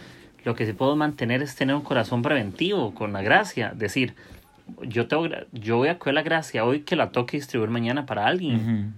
lo 0.44 0.56
que 0.56 0.66
sí 0.66 0.74
puedo 0.74 0.96
mantener 0.96 1.42
es 1.42 1.56
tener 1.56 1.76
un 1.76 1.82
corazón 1.82 2.22
preventivo 2.22 2.94
con 2.94 3.14
la 3.14 3.22
gracia. 3.22 3.74
Decir, 3.76 4.16
yo, 4.82 5.08
tengo, 5.08 5.28
yo 5.52 5.78
voy 5.78 5.90
a 5.90 5.98
coger 5.98 6.14
la 6.14 6.24
gracia 6.24 6.66
hoy 6.66 6.82
que 6.82 6.96
la 6.96 7.12
toque 7.12 7.38
distribuir 7.38 7.70
mañana 7.70 8.06
para 8.06 8.26
alguien. 8.26 8.94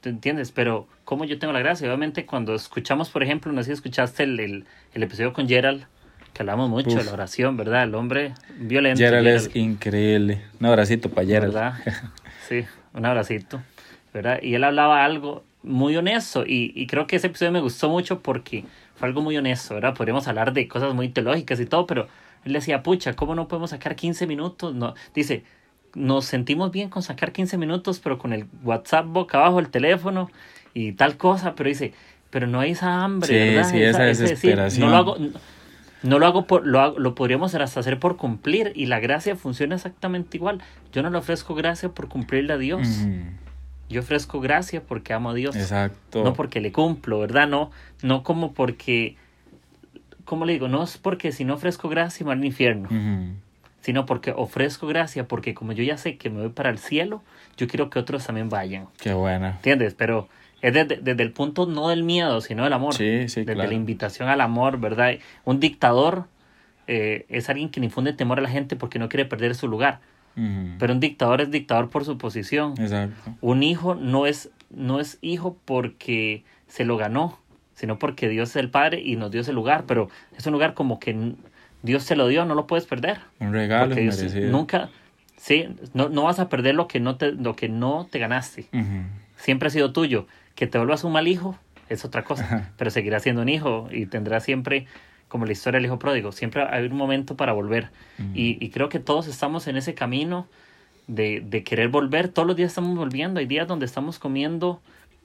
¿Te 0.00 0.10
entiendes? 0.10 0.52
Pero, 0.52 0.86
¿cómo 1.04 1.24
yo 1.24 1.38
tengo 1.38 1.52
la 1.52 1.60
gracia? 1.60 1.86
Obviamente, 1.88 2.26
cuando 2.26 2.54
escuchamos, 2.54 3.10
por 3.10 3.22
ejemplo, 3.22 3.52
no 3.52 3.62
sé 3.62 3.66
si 3.66 3.72
escuchaste 3.72 4.22
el, 4.24 4.64
el, 4.94 5.02
episodio 5.02 5.32
con 5.32 5.48
Gerald, 5.48 5.84
que 6.32 6.42
hablamos 6.42 6.70
mucho 6.70 6.96
de 6.96 7.04
la 7.04 7.12
oración, 7.12 7.56
¿verdad? 7.56 7.84
El 7.84 7.94
hombre 7.94 8.34
violento. 8.58 8.98
Gerald, 8.98 9.26
es 9.26 9.54
increíble. 9.54 10.42
Un 10.60 10.66
abracito 10.66 11.10
para 11.10 11.26
Gerald. 11.26 11.54
¿verdad? 11.54 11.74
Sí, 12.48 12.64
un 12.94 13.04
abracito. 13.04 13.60
¿verdad? 14.14 14.40
Y 14.42 14.54
él 14.54 14.64
hablaba 14.64 15.04
algo 15.04 15.44
muy 15.62 15.96
honesto 15.96 16.44
y, 16.46 16.72
y, 16.74 16.86
creo 16.86 17.06
que 17.06 17.16
ese 17.16 17.26
episodio 17.26 17.52
me 17.52 17.60
gustó 17.60 17.90
mucho 17.90 18.20
porque 18.20 18.64
fue 18.98 19.08
algo 19.08 19.22
muy 19.22 19.36
honesto, 19.36 19.74
¿verdad? 19.74 19.94
Podríamos 19.94 20.26
hablar 20.28 20.52
de 20.52 20.66
cosas 20.66 20.94
muy 20.94 21.08
teológicas 21.08 21.60
y 21.60 21.66
todo, 21.66 21.86
pero 21.86 22.08
él 22.44 22.52
decía, 22.52 22.82
pucha, 22.82 23.14
¿cómo 23.14 23.34
no 23.34 23.48
podemos 23.48 23.70
sacar 23.70 23.94
15 23.94 24.26
minutos? 24.26 24.74
No, 24.74 24.94
dice, 25.14 25.44
nos 25.94 26.24
sentimos 26.24 26.72
bien 26.72 26.90
con 26.90 27.02
sacar 27.02 27.32
15 27.32 27.58
minutos, 27.58 28.00
pero 28.00 28.18
con 28.18 28.32
el 28.32 28.46
WhatsApp 28.64 29.06
boca 29.06 29.38
abajo, 29.38 29.60
el 29.60 29.68
teléfono 29.68 30.30
y 30.74 30.92
tal 30.92 31.16
cosa, 31.16 31.54
pero 31.54 31.68
dice, 31.68 31.92
pero 32.30 32.46
no 32.46 32.60
hay 32.60 32.72
esa 32.72 33.04
hambre, 33.04 33.54
¿verdad? 33.54 33.70
Sí, 33.70 33.82
esa, 33.82 34.02
desesperación. 34.02 34.86
no 34.86 34.90
lo 34.90 34.96
hago, 34.96 35.16
no, 36.02 36.18
lo 36.18 36.26
hago 36.26 36.46
por, 36.46 36.66
lo, 36.66 36.98
lo 36.98 37.14
podríamos 37.14 37.54
hasta 37.54 37.80
hacer 37.80 37.98
por 37.98 38.16
cumplir 38.16 38.72
y 38.74 38.86
la 38.86 39.00
gracia 39.00 39.36
funciona 39.36 39.76
exactamente 39.76 40.36
igual. 40.36 40.60
Yo 40.92 41.02
no 41.02 41.10
le 41.10 41.18
ofrezco 41.18 41.54
gracia 41.54 41.88
por 41.90 42.08
cumplirle 42.08 42.52
a 42.52 42.58
Dios. 42.58 43.06
Yo 43.88 44.00
ofrezco 44.00 44.40
gracia 44.40 44.82
porque 44.82 45.12
amo 45.12 45.30
a 45.30 45.34
Dios. 45.34 45.56
Exacto. 45.56 46.22
No 46.22 46.34
porque 46.34 46.60
le 46.60 46.72
cumplo, 46.72 47.20
¿verdad? 47.20 47.48
No, 47.48 47.70
no 48.02 48.22
como 48.22 48.52
porque, 48.52 49.16
¿cómo 50.24 50.44
le 50.44 50.54
digo? 50.54 50.68
No 50.68 50.82
es 50.84 50.98
porque 50.98 51.32
si 51.32 51.44
no 51.44 51.54
ofrezco 51.54 51.88
gracia 51.88 52.24
me 52.24 52.32
voy 52.32 52.38
al 52.40 52.44
infierno. 52.44 52.88
Sino 53.80 54.04
porque 54.06 54.32
ofrezco 54.36 54.86
gracia 54.86 55.26
porque 55.26 55.54
como 55.54 55.72
yo 55.72 55.82
ya 55.82 55.96
sé 55.96 56.16
que 56.18 56.28
me 56.30 56.40
voy 56.40 56.50
para 56.50 56.68
el 56.70 56.78
cielo, 56.78 57.22
yo 57.56 57.66
quiero 57.68 57.88
que 57.90 57.98
otros 57.98 58.26
también 58.26 58.48
vayan. 58.48 58.88
Qué 59.00 59.14
buena. 59.14 59.52
¿Entiendes? 59.52 59.94
Pero 59.94 60.28
es 60.60 60.74
desde, 60.74 60.96
desde, 60.96 61.22
el 61.22 61.32
punto 61.32 61.66
no 61.66 61.88
del 61.88 62.02
miedo, 62.02 62.40
sino 62.40 62.64
del 62.64 62.72
amor. 62.72 62.94
Sí, 62.94 63.28
sí, 63.28 63.40
desde 63.40 63.54
claro. 63.54 63.70
la 63.70 63.76
invitación 63.76 64.28
al 64.28 64.40
amor, 64.40 64.78
¿verdad? 64.78 65.14
Un 65.44 65.60
dictador 65.60 66.26
eh, 66.88 67.26
es 67.28 67.48
alguien 67.48 67.68
que 67.68 67.80
infunde 67.80 68.12
temor 68.12 68.38
a 68.38 68.42
la 68.42 68.48
gente 68.48 68.74
porque 68.74 68.98
no 68.98 69.08
quiere 69.08 69.24
perder 69.24 69.54
su 69.54 69.68
lugar. 69.68 70.00
Pero 70.78 70.92
un 70.92 71.00
dictador 71.00 71.40
es 71.40 71.50
dictador 71.50 71.90
por 71.90 72.04
su 72.04 72.16
posición. 72.18 72.74
Exacto. 72.78 73.34
Un 73.40 73.62
hijo 73.62 73.94
no 73.94 74.26
es, 74.26 74.50
no 74.70 75.00
es 75.00 75.18
hijo 75.20 75.56
porque 75.64 76.44
se 76.66 76.84
lo 76.84 76.96
ganó, 76.96 77.38
sino 77.74 77.98
porque 77.98 78.28
Dios 78.28 78.50
es 78.50 78.56
el 78.56 78.70
Padre 78.70 79.00
y 79.00 79.16
nos 79.16 79.30
dio 79.30 79.40
ese 79.40 79.52
lugar. 79.52 79.84
Pero 79.86 80.08
es 80.36 80.46
un 80.46 80.52
lugar 80.52 80.74
como 80.74 81.00
que 81.00 81.34
Dios 81.82 82.02
se 82.04 82.16
lo 82.16 82.28
dio, 82.28 82.44
no 82.44 82.54
lo 82.54 82.66
puedes 82.66 82.86
perder. 82.86 83.18
Un 83.40 83.52
regalo 83.52 83.86
Porque 83.86 84.02
Dios 84.02 84.18
merecido. 84.18 84.50
nunca, 84.50 84.90
sí, 85.36 85.68
no, 85.94 86.08
no 86.08 86.24
vas 86.24 86.38
a 86.38 86.48
perder 86.48 86.74
lo 86.74 86.88
que 86.88 87.00
no 87.00 87.16
te, 87.16 87.32
lo 87.32 87.56
que 87.56 87.68
no 87.68 88.06
te 88.10 88.18
ganaste. 88.18 88.68
Siempre 89.36 89.68
ha 89.68 89.70
sido 89.70 89.92
tuyo. 89.92 90.26
Que 90.54 90.66
te 90.66 90.76
vuelvas 90.78 91.04
un 91.04 91.12
mal 91.12 91.28
hijo 91.28 91.56
es 91.88 92.04
otra 92.04 92.22
cosa, 92.24 92.44
Ajá. 92.44 92.70
pero 92.76 92.90
seguirás 92.90 93.22
siendo 93.22 93.42
un 93.42 93.48
hijo 93.48 93.88
y 93.90 94.06
tendrás 94.06 94.44
siempre, 94.44 94.86
como 95.28 95.44
la 95.46 95.52
historia 95.52 95.78
del 95.78 95.86
hijo 95.86 95.98
pródigo, 95.98 96.32
siempre 96.32 96.62
hay 96.62 96.86
un 96.86 96.96
momento 96.96 97.36
para 97.36 97.52
volver. 97.52 97.90
Ujú. 98.18 98.28
Y, 98.34 98.58
y 98.64 98.70
creo 98.70 98.88
que 98.88 98.98
todos 98.98 99.26
estamos 99.26 99.66
en 99.68 99.76
ese 99.76 99.94
camino 99.94 100.46
de, 101.06 101.40
de 101.40 101.62
querer 101.62 101.88
volver. 101.88 102.28
Todos 102.28 102.48
los 102.48 102.56
días 102.56 102.68
estamos 102.68 102.96
volviendo. 102.96 103.40
Hay 103.40 103.46
días 103.46 103.68
donde 103.68 103.86
estamos 103.86 104.18
comiendo, 104.18 104.80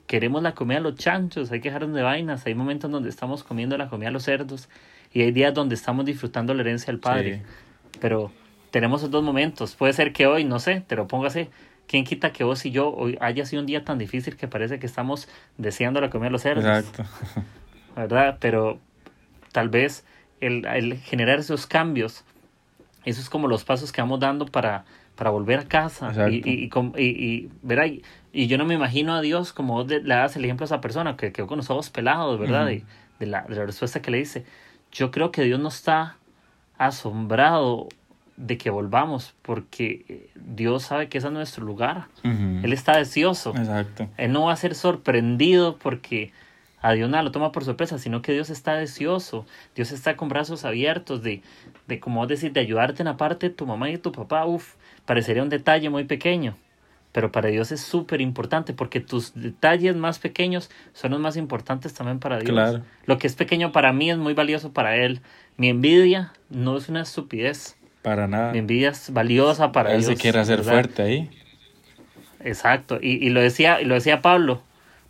queremos 0.06 0.42
la 0.42 0.52
comida 0.54 0.78
de 0.78 0.84
los 0.84 0.96
chanchos, 0.96 1.50
hay 1.52 1.60
que 1.60 1.68
dejarnos 1.68 1.94
de 1.94 2.02
vainas. 2.02 2.46
Hay 2.46 2.54
momentos 2.54 2.90
donde 2.90 3.08
estamos 3.08 3.44
comiendo 3.44 3.76
la 3.78 3.88
comida 3.88 4.08
de 4.08 4.12
los 4.12 4.24
cerdos. 4.24 4.68
Y 5.12 5.22
hay 5.22 5.32
días 5.32 5.54
donde 5.54 5.74
estamos 5.74 6.04
disfrutando 6.04 6.52
la 6.54 6.62
herencia 6.62 6.86
del 6.86 7.00
Padre. 7.00 7.36
Sí. 7.36 7.98
Pero 8.00 8.30
tenemos 8.70 9.00
esos 9.00 9.10
dos 9.10 9.22
momentos. 9.22 9.74
Puede 9.74 9.92
ser 9.92 10.12
que 10.12 10.26
hoy, 10.26 10.44
no 10.44 10.58
sé, 10.58 10.82
te 10.86 10.96
lo 10.96 11.06
pongo 11.06 11.26
así. 11.26 11.48
¿Quién 11.86 12.04
quita 12.04 12.32
que 12.32 12.44
vos 12.44 12.64
y 12.66 12.70
yo 12.70 12.88
hoy 12.94 13.16
haya 13.20 13.44
sido 13.46 13.60
un 13.60 13.66
día 13.66 13.84
tan 13.84 13.98
difícil 13.98 14.36
que 14.36 14.48
parece 14.48 14.78
que 14.78 14.86
estamos 14.86 15.28
deseando 15.58 16.00
la 16.00 16.10
comida 16.10 16.26
de 16.26 16.32
los 16.32 16.42
cerdos? 16.42 16.64
Exacto. 16.64 17.04
¿verdad? 17.94 18.38
Pero 18.40 18.80
tal 19.54 19.68
vez 19.68 20.04
el, 20.40 20.66
el 20.66 20.98
generar 20.98 21.38
esos 21.38 21.68
cambios, 21.68 22.24
eso 23.04 23.20
es 23.20 23.30
como 23.30 23.46
los 23.46 23.62
pasos 23.64 23.92
que 23.92 24.00
vamos 24.02 24.18
dando 24.18 24.46
para, 24.46 24.84
para 25.14 25.30
volver 25.30 25.60
a 25.60 25.64
casa. 25.68 26.12
Y, 26.28 26.42
y, 26.44 26.68
y, 26.98 28.02
y, 28.32 28.46
yo 28.48 28.58
no 28.58 28.64
me 28.64 28.74
imagino 28.74 29.14
a 29.14 29.20
Dios 29.20 29.52
como 29.52 29.74
vos 29.74 29.86
de- 29.86 30.02
le 30.02 30.16
das 30.16 30.34
el 30.34 30.44
ejemplo 30.44 30.64
a 30.64 30.66
esa 30.66 30.80
persona 30.80 31.16
que 31.16 31.30
quedó 31.32 31.46
con 31.46 31.58
los 31.58 31.70
ojos 31.70 31.88
pelados, 31.90 32.38
¿verdad? 32.40 32.62
Ujú. 32.62 32.70
de, 32.70 32.84
de 33.20 33.26
la, 33.26 33.42
de 33.42 33.54
la 33.54 33.64
respuesta 33.64 34.02
que 34.02 34.10
le 34.10 34.18
dice. 34.18 34.44
Yo 34.90 35.12
creo 35.12 35.30
que 35.30 35.42
Dios 35.42 35.60
no 35.60 35.68
está 35.68 36.16
asombrado 36.76 37.88
de 38.36 38.58
que 38.58 38.70
volvamos, 38.70 39.34
porque 39.42 40.28
Dios 40.34 40.82
sabe 40.82 41.08
que 41.08 41.18
ese 41.18 41.28
es 41.28 41.32
nuestro 41.32 41.64
lugar. 41.64 42.06
Él 42.24 42.72
está 42.72 42.96
deseoso. 42.96 43.54
Exacto. 43.56 44.08
Él 44.16 44.32
no 44.32 44.46
va 44.46 44.52
a 44.52 44.56
ser 44.56 44.74
sorprendido 44.74 45.76
porque 45.76 46.32
a 46.84 46.92
Dios 46.92 47.08
nada 47.08 47.22
lo 47.22 47.32
toma 47.32 47.50
por 47.50 47.64
sorpresa, 47.64 47.98
sino 47.98 48.20
que 48.20 48.32
Dios 48.32 48.50
está 48.50 48.74
deseoso. 48.74 49.46
Dios 49.74 49.90
está 49.90 50.16
con 50.18 50.28
brazos 50.28 50.66
abiertos 50.66 51.22
de, 51.22 51.40
de 51.88 51.98
como 51.98 52.20
vos 52.20 52.28
decís, 52.28 52.52
de 52.52 52.60
ayudarte 52.60 53.00
en 53.00 53.06
la 53.06 53.16
parte 53.16 53.48
de 53.48 53.54
tu 53.54 53.64
mamá 53.64 53.88
y 53.88 53.92
de 53.92 53.98
tu 53.98 54.12
papá. 54.12 54.44
Uf, 54.44 54.74
parecería 55.06 55.42
un 55.42 55.48
detalle 55.48 55.88
muy 55.88 56.04
pequeño. 56.04 56.56
Pero 57.12 57.32
para 57.32 57.48
Dios 57.48 57.72
es 57.72 57.80
súper 57.80 58.20
importante 58.20 58.74
porque 58.74 59.00
tus 59.00 59.32
detalles 59.34 59.96
más 59.96 60.18
pequeños 60.18 60.68
son 60.92 61.12
los 61.12 61.20
más 61.20 61.38
importantes 61.38 61.94
también 61.94 62.18
para 62.18 62.38
Dios. 62.38 62.50
Claro. 62.50 62.82
Lo 63.06 63.16
que 63.16 63.28
es 63.28 63.34
pequeño 63.34 63.72
para 63.72 63.94
mí 63.94 64.10
es 64.10 64.18
muy 64.18 64.34
valioso 64.34 64.74
para 64.74 64.96
Él. 64.96 65.22
Mi 65.56 65.70
envidia 65.70 66.34
no 66.50 66.76
es 66.76 66.90
una 66.90 67.00
estupidez. 67.00 67.76
Para 68.02 68.28
nada. 68.28 68.52
Mi 68.52 68.58
envidia 68.58 68.90
es 68.90 69.10
valiosa 69.10 69.72
para 69.72 69.92
Él 69.94 70.00
Dios. 70.00 70.12
se 70.12 70.16
quiere 70.16 70.38
hacer 70.38 70.58
¿verdad? 70.58 70.72
fuerte 70.72 71.02
ahí. 71.02 71.30
Exacto, 72.40 72.98
y, 73.00 73.26
y 73.26 73.30
lo 73.30 73.40
decía, 73.40 73.80
y 73.80 73.86
lo 73.86 73.94
decía 73.94 74.20
Pablo, 74.20 74.60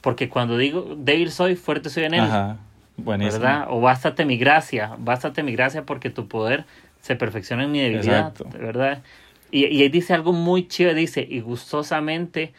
porque 0.04 0.28
cuando 0.28 0.58
digo 0.58 0.96
débil 0.98 1.32
soy, 1.32 1.56
fuerte 1.56 1.88
soy 1.88 2.04
en 2.04 2.12
él, 2.12 2.20
Ajá. 2.20 2.58
Buenísimo. 2.98 3.40
¿verdad? 3.40 3.66
O 3.70 3.80
bástate 3.80 4.26
mi 4.26 4.36
gracia, 4.36 4.94
bástate 4.98 5.42
mi 5.42 5.52
gracia 5.52 5.84
porque 5.84 6.10
tu 6.10 6.28
poder 6.28 6.66
se 7.00 7.16
perfecciona 7.16 7.64
en 7.64 7.72
mi 7.72 7.80
debilidad, 7.80 8.28
Exacto. 8.28 8.46
¿verdad? 8.52 9.02
Y, 9.50 9.64
y 9.64 9.80
ahí 9.80 9.88
dice 9.88 10.12
algo 10.12 10.34
muy 10.34 10.68
chido, 10.68 10.92
dice, 10.92 11.26
y 11.28 11.40
gustosamente 11.40 12.52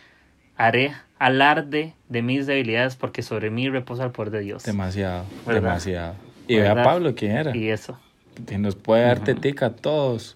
haré 0.57 0.93
alarde 1.19 1.93
de 2.09 2.21
mis 2.23 2.47
debilidades 2.47 2.95
porque 2.95 3.21
sobre 3.21 3.51
mí 3.51 3.69
reposa 3.69 4.05
el 4.05 4.11
poder 4.11 4.31
de 4.31 4.39
Dios. 4.39 4.63
Demasiado. 4.63 5.25
¿Verdad? 5.45 5.61
Demasiado. 5.61 6.15
Y 6.47 6.55
vea 6.55 6.73
¿Verdad? 6.73 6.83
Pablo 6.83 7.13
quién 7.13 7.31
era. 7.33 7.55
Y 7.55 7.69
eso, 7.69 7.99
que 8.47 8.57
nos 8.57 8.75
puede 8.75 9.03
dar 9.03 9.19
tetica 9.23 9.67
a 9.67 9.75
todos. 9.75 10.35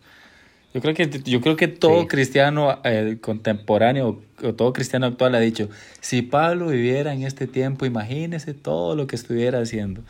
Yo 0.73 0.81
creo 0.81 0.93
que, 0.93 1.09
yo 1.25 1.41
creo 1.41 1.55
que 1.55 1.67
todo 1.67 2.01
Sí. 2.01 2.07
cristiano 2.07 2.79
eh, 2.83 3.17
contemporáneo 3.19 4.21
o 4.43 4.53
todo 4.53 4.71
cristiano 4.71 5.07
actual 5.07 5.33
ha 5.35 5.39
dicho, 5.39 5.67
si 5.99 6.21
Pablo 6.21 6.67
viviera 6.67 7.13
en 7.13 7.23
este 7.23 7.47
tiempo, 7.47 7.85
imagínese 7.87 8.53
todo 8.53 8.95
lo 8.95 9.07
que 9.07 9.15
estuviera 9.15 9.59
haciendo. 9.61 10.01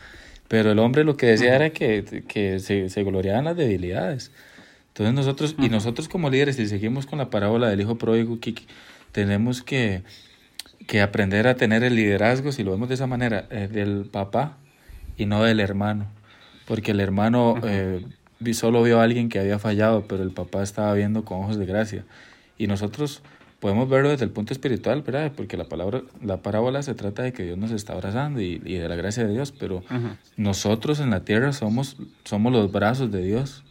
Pero 0.48 0.72
el 0.72 0.78
hombre 0.78 1.04
lo 1.04 1.16
que 1.16 1.26
decía 1.26 1.54
era 1.56 1.70
que, 1.70 2.24
que 2.28 2.58
se, 2.58 2.90
se 2.90 3.04
gloriaba 3.04 3.38
en 3.38 3.44
las 3.46 3.56
debilidades. 3.56 4.32
Entonces 4.88 5.14
nosotros, 5.14 5.54
y 5.58 5.68
nosotros 5.70 6.08
como 6.08 6.28
líderes, 6.28 6.56
si 6.56 6.66
seguimos 6.66 7.06
con 7.06 7.18
la 7.18 7.30
parábola 7.30 7.68
del 7.68 7.80
hijo 7.80 7.96
pródigo, 7.96 8.38
que 8.40 8.54
tenemos 9.12 9.62
que, 9.62 10.02
que 10.88 11.00
aprender 11.00 11.46
a 11.46 11.54
tener 11.54 11.84
el 11.84 11.94
liderazgo, 11.94 12.52
si 12.52 12.64
lo 12.64 12.72
vemos 12.72 12.88
de 12.88 12.96
esa 12.96 13.06
manera, 13.06 13.46
eh, 13.50 13.68
del 13.70 14.06
papá 14.10 14.58
y 15.16 15.24
no 15.26 15.42
del 15.44 15.60
hermano. 15.60 16.06
Porque 16.66 16.90
el 16.90 17.00
hermano 17.00 17.54
eh, 17.64 18.00
vi- 18.04 18.14
solo 18.54 18.82
vio 18.82 19.00
a 19.00 19.04
alguien 19.04 19.28
que 19.28 19.38
había 19.38 19.58
fallado, 19.58 20.04
pero 20.08 20.22
el 20.22 20.30
papá 20.30 20.62
estaba 20.62 20.92
viendo 20.94 21.24
con 21.24 21.40
ojos 21.44 21.56
de 21.58 21.66
gracia. 21.66 22.04
Y 22.58 22.66
nosotros 22.66 23.22
podemos 23.58 23.88
verlo 23.88 24.08
desde 24.10 24.24
el 24.24 24.30
punto 24.30 24.52
espiritual, 24.52 25.02
¿verdad? 25.02 25.32
Porque 25.36 25.56
la, 25.56 25.64
palabra, 25.64 26.02
la 26.22 26.38
parábola 26.38 26.82
se 26.82 26.94
trata 26.94 27.22
de 27.22 27.32
que 27.32 27.42
Dios 27.44 27.58
nos 27.58 27.70
está 27.70 27.92
abrazando 27.92 28.40
y, 28.40 28.60
y 28.64 28.74
de 28.76 28.88
la 28.88 28.96
gracia 28.96 29.26
de 29.26 29.32
Dios, 29.32 29.52
pero 29.52 29.82
nosotros 30.36 31.00
en 31.00 31.10
la 31.10 31.20
tierra 31.24 31.52
somos, 31.52 31.96
somos 32.24 32.52
los 32.52 32.72
brazos 32.72 33.10
de 33.12 33.22
Dios. 33.22 33.64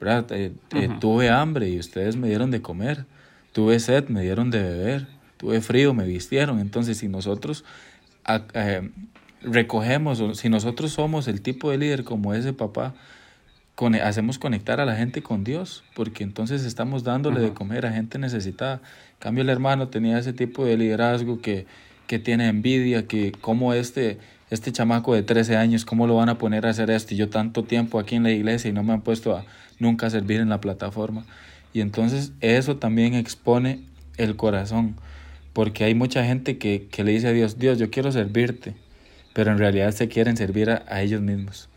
¿verdad? 0.00 0.26
Eh, 0.32 0.52
eh, 0.74 0.88
tuve 1.00 1.30
hambre 1.30 1.68
y 1.70 1.78
ustedes 1.78 2.16
me 2.16 2.28
dieron 2.28 2.50
de 2.50 2.60
comer. 2.62 3.04
Tuve 3.52 3.78
sed, 3.80 4.08
me 4.08 4.20
dieron 4.22 4.50
de 4.50 4.62
beber. 4.62 5.06
Tuve 5.38 5.60
frío, 5.62 5.94
me 5.94 6.04
vistieron. 6.06 6.58
Entonces, 6.58 6.98
si 6.98 7.08
nosotros 7.08 7.64
a- 8.24 8.42
eh, 8.54 8.90
recogemos, 9.42 10.22
si 10.38 10.48
nosotros 10.48 10.92
somos 10.92 11.28
el 11.28 11.40
tipo 11.40 11.70
de 11.70 11.78
líder 11.78 12.04
como 12.04 12.34
ese 12.34 12.52
papá, 12.52 12.94
hacemos 14.02 14.38
conectar 14.38 14.80
a 14.80 14.86
la 14.86 14.96
gente 14.96 15.22
con 15.22 15.44
Dios, 15.44 15.84
porque 15.94 16.24
entonces 16.24 16.64
estamos 16.64 17.04
dándole 17.04 17.40
de 17.40 17.52
comer 17.52 17.84
a 17.84 17.92
gente 17.92 18.18
necesitada. 18.18 18.80
En 19.12 19.18
cambio, 19.18 19.42
el 19.42 19.50
hermano 19.50 19.88
tenía 19.88 20.18
ese 20.18 20.32
tipo 20.32 20.64
de 20.64 20.76
liderazgo 20.76 21.40
que, 21.40 21.66
que 22.06 22.18
tiene 22.18 22.48
envidia, 22.48 23.06
que 23.06 23.32
como 23.32 23.74
este, 23.74 24.18
este 24.50 24.72
chamaco 24.72 25.14
de 25.14 25.22
13 25.22 25.56
años, 25.56 25.84
¿cómo 25.84 26.06
lo 26.06 26.16
van 26.16 26.30
a 26.30 26.38
poner 26.38 26.66
a 26.66 26.70
hacer 26.70 26.90
esto? 26.90 27.14
Y 27.14 27.18
yo 27.18 27.28
tanto 27.28 27.64
tiempo 27.64 27.98
aquí 27.98 28.14
en 28.14 28.22
la 28.22 28.30
iglesia 28.30 28.70
y 28.70 28.72
no 28.72 28.82
me 28.82 28.94
han 28.94 29.02
puesto 29.02 29.36
a 29.36 29.44
nunca 29.78 30.08
servir 30.08 30.40
en 30.40 30.48
la 30.48 30.60
plataforma. 30.60 31.26
Y 31.74 31.82
entonces 31.82 32.32
eso 32.40 32.78
también 32.78 33.12
expone 33.12 33.80
el 34.16 34.36
corazón, 34.36 34.96
porque 35.52 35.84
hay 35.84 35.94
mucha 35.94 36.24
gente 36.24 36.56
que, 36.56 36.88
que 36.90 37.04
le 37.04 37.12
dice 37.12 37.28
a 37.28 37.32
Dios, 37.32 37.58
Dios, 37.58 37.78
yo 37.78 37.90
quiero 37.90 38.10
servirte, 38.10 38.74
pero 39.34 39.52
en 39.52 39.58
realidad 39.58 39.90
se 39.90 40.08
quieren 40.08 40.38
servir 40.38 40.70
a, 40.70 40.84
a 40.88 41.02
ellos 41.02 41.20
mismos. 41.20 41.68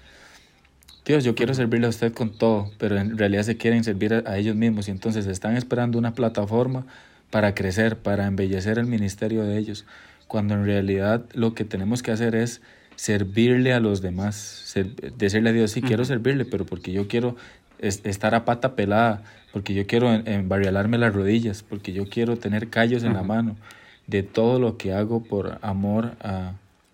Dios, 1.06 1.24
yo 1.24 1.34
quiero 1.36 1.54
servirle 1.54 1.88
a 1.88 1.90
usted 1.90 2.14
con 2.14 2.30
todo, 2.38 2.72
pero 2.78 2.98
en 3.00 3.18
realidad 3.18 3.44
se 3.44 3.58
quieren 3.58 3.84
servir 3.84 4.14
a, 4.14 4.24
a 4.30 4.38
ellos 4.38 4.56
mismos 4.56 4.88
y 4.88 4.92
entonces 4.92 5.26
están 5.26 5.56
esperando 5.58 5.98
una 5.98 6.14
plataforma 6.14 6.86
para 7.32 7.56
crecer, 7.56 7.98
para 7.98 8.28
embellecer 8.28 8.78
el 8.78 8.86
ministerio 8.86 9.44
de 9.44 9.58
ellos, 9.58 9.86
cuando 10.28 10.54
en 10.54 10.66
realidad 10.66 11.26
lo 11.34 11.54
que 11.54 11.66
tenemos 11.66 12.04
que 12.04 12.12
hacer 12.12 12.36
es 12.36 12.62
servirle 12.96 13.74
a 13.74 13.80
los 13.80 14.02
demás, 14.02 14.36
ser- 14.36 14.94
decirle 15.18 15.50
a 15.50 15.54
Dios, 15.54 15.72
sí, 15.72 15.82
quiero 15.82 16.06
servirle, 16.06 16.46
pero 16.46 16.66
porque 16.66 16.92
yo 16.92 17.08
quiero 17.08 17.36
es- 17.80 18.02
estar 18.04 18.36
a 18.36 18.46
pata 18.46 18.76
pelada, 18.76 19.24
porque 19.54 19.74
yo 19.74 19.88
quiero 19.88 20.12
embarrialarme 20.14 20.98
las 20.98 21.14
rodillas, 21.16 21.64
porque 21.64 21.94
yo 21.94 22.08
quiero 22.10 22.38
tener 22.38 22.70
callos 22.70 23.04
en 23.04 23.14
la 23.14 23.24
mano, 23.24 23.56
de 24.06 24.22
todo 24.24 24.60
lo 24.60 24.78
que 24.78 24.94
hago 24.94 25.24
por 25.24 25.60
amor 25.62 26.12
a, 26.22 26.54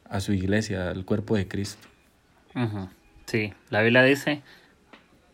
a 0.10 0.20
su 0.22 0.32
iglesia, 0.34 0.90
al 0.92 1.04
cuerpo 1.06 1.36
de 1.36 1.48
Cristo. 1.48 1.88
Ujú. 2.56 2.88
Sí, 3.26 3.54
la 3.70 3.82
Biblia 3.82 4.04
dice, 4.04 4.42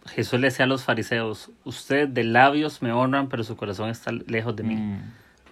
Jesús 0.08 0.40
le 0.40 0.48
decía 0.48 0.66
a 0.66 0.68
los 0.68 0.84
fariseos, 0.84 1.52
ustedes 1.64 2.14
de 2.14 2.24
labios 2.24 2.82
me 2.82 2.92
honran, 2.92 3.30
pero 3.30 3.44
su 3.44 3.56
corazón 3.56 3.90
está 3.90 4.12
lejos 4.12 4.56
de 4.56 4.64
mí, 4.64 4.76
Mm, 4.76 5.02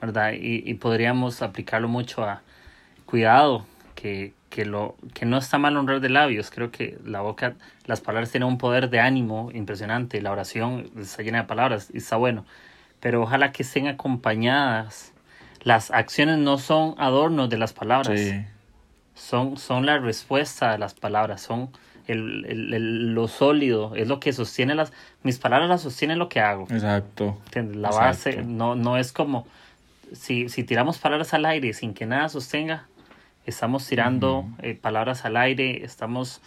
¿verdad? 0.01 0.33
Y, 0.33 0.63
y 0.69 0.73
podríamos 0.75 1.41
aplicarlo 1.41 1.87
mucho 1.87 2.23
a 2.23 2.41
cuidado, 3.05 3.65
que, 3.95 4.33
que, 4.49 4.65
lo, 4.65 4.95
que 5.13 5.25
no 5.25 5.37
está 5.37 5.57
mal 5.57 5.75
honrar 5.75 5.99
de 5.99 6.09
labios, 6.09 6.51
creo 6.51 6.71
que 6.71 6.97
la 7.03 7.21
boca, 7.21 7.55
las 7.85 7.99
palabras 7.99 8.31
tienen 8.31 8.47
un 8.47 8.57
poder 8.57 8.89
de 8.89 8.99
ánimo 8.99 9.49
impresionante, 9.53 10.21
la 10.21 10.31
oración 10.31 10.89
está 10.97 11.21
llena 11.21 11.39
de 11.39 11.43
palabras 11.47 11.89
y 11.93 11.97
está 11.97 12.15
bueno, 12.15 12.45
pero 13.01 13.21
ojalá 13.23 13.51
que 13.51 13.63
estén 13.63 13.87
acompañadas, 13.87 15.13
las 15.61 15.91
acciones 15.91 16.37
no 16.37 16.57
son 16.57 16.95
adornos 16.97 17.49
de 17.49 17.57
las 17.57 17.73
palabras. 17.73 18.17
Sí. 18.17 18.45
son, 19.15 19.57
son 19.57 19.85
la 19.85 19.97
respuesta 19.97 20.71
a 20.71 20.77
las 20.77 20.93
palabras, 20.93 21.41
son 21.41 21.69
el, 22.11 22.45
el- 22.45 22.73
el- 22.73 23.13
lo 23.13 23.27
sólido, 23.27 23.95
es 23.95 24.07
lo 24.07 24.19
que 24.19 24.33
sostiene 24.33 24.75
las... 24.75 24.91
Mis 25.23 25.39
palabras 25.39 25.69
las 25.69 25.81
sostienen 25.81 26.19
lo 26.19 26.29
que 26.29 26.39
hago. 26.39 26.67
Exacto. 26.69 27.37
¿entiendes? 27.45 27.77
La 27.77 27.89
Exacto. 27.89 28.05
base 28.05 28.43
no, 28.43 28.75
no 28.75 28.97
es 28.97 29.11
como... 29.11 29.47
Si, 30.13 30.49
si 30.49 30.63
tiramos 30.63 30.97
palabras 30.97 31.33
al 31.33 31.45
aire 31.45 31.71
sin 31.73 31.93
que 31.93 32.05
nada 32.05 32.29
sostenga, 32.29 32.87
estamos 33.45 33.85
tirando 33.87 34.45
eh, 34.61 34.73
palabras 34.73 35.23
al 35.25 35.37
aire, 35.37 35.83
estamos 35.85 36.41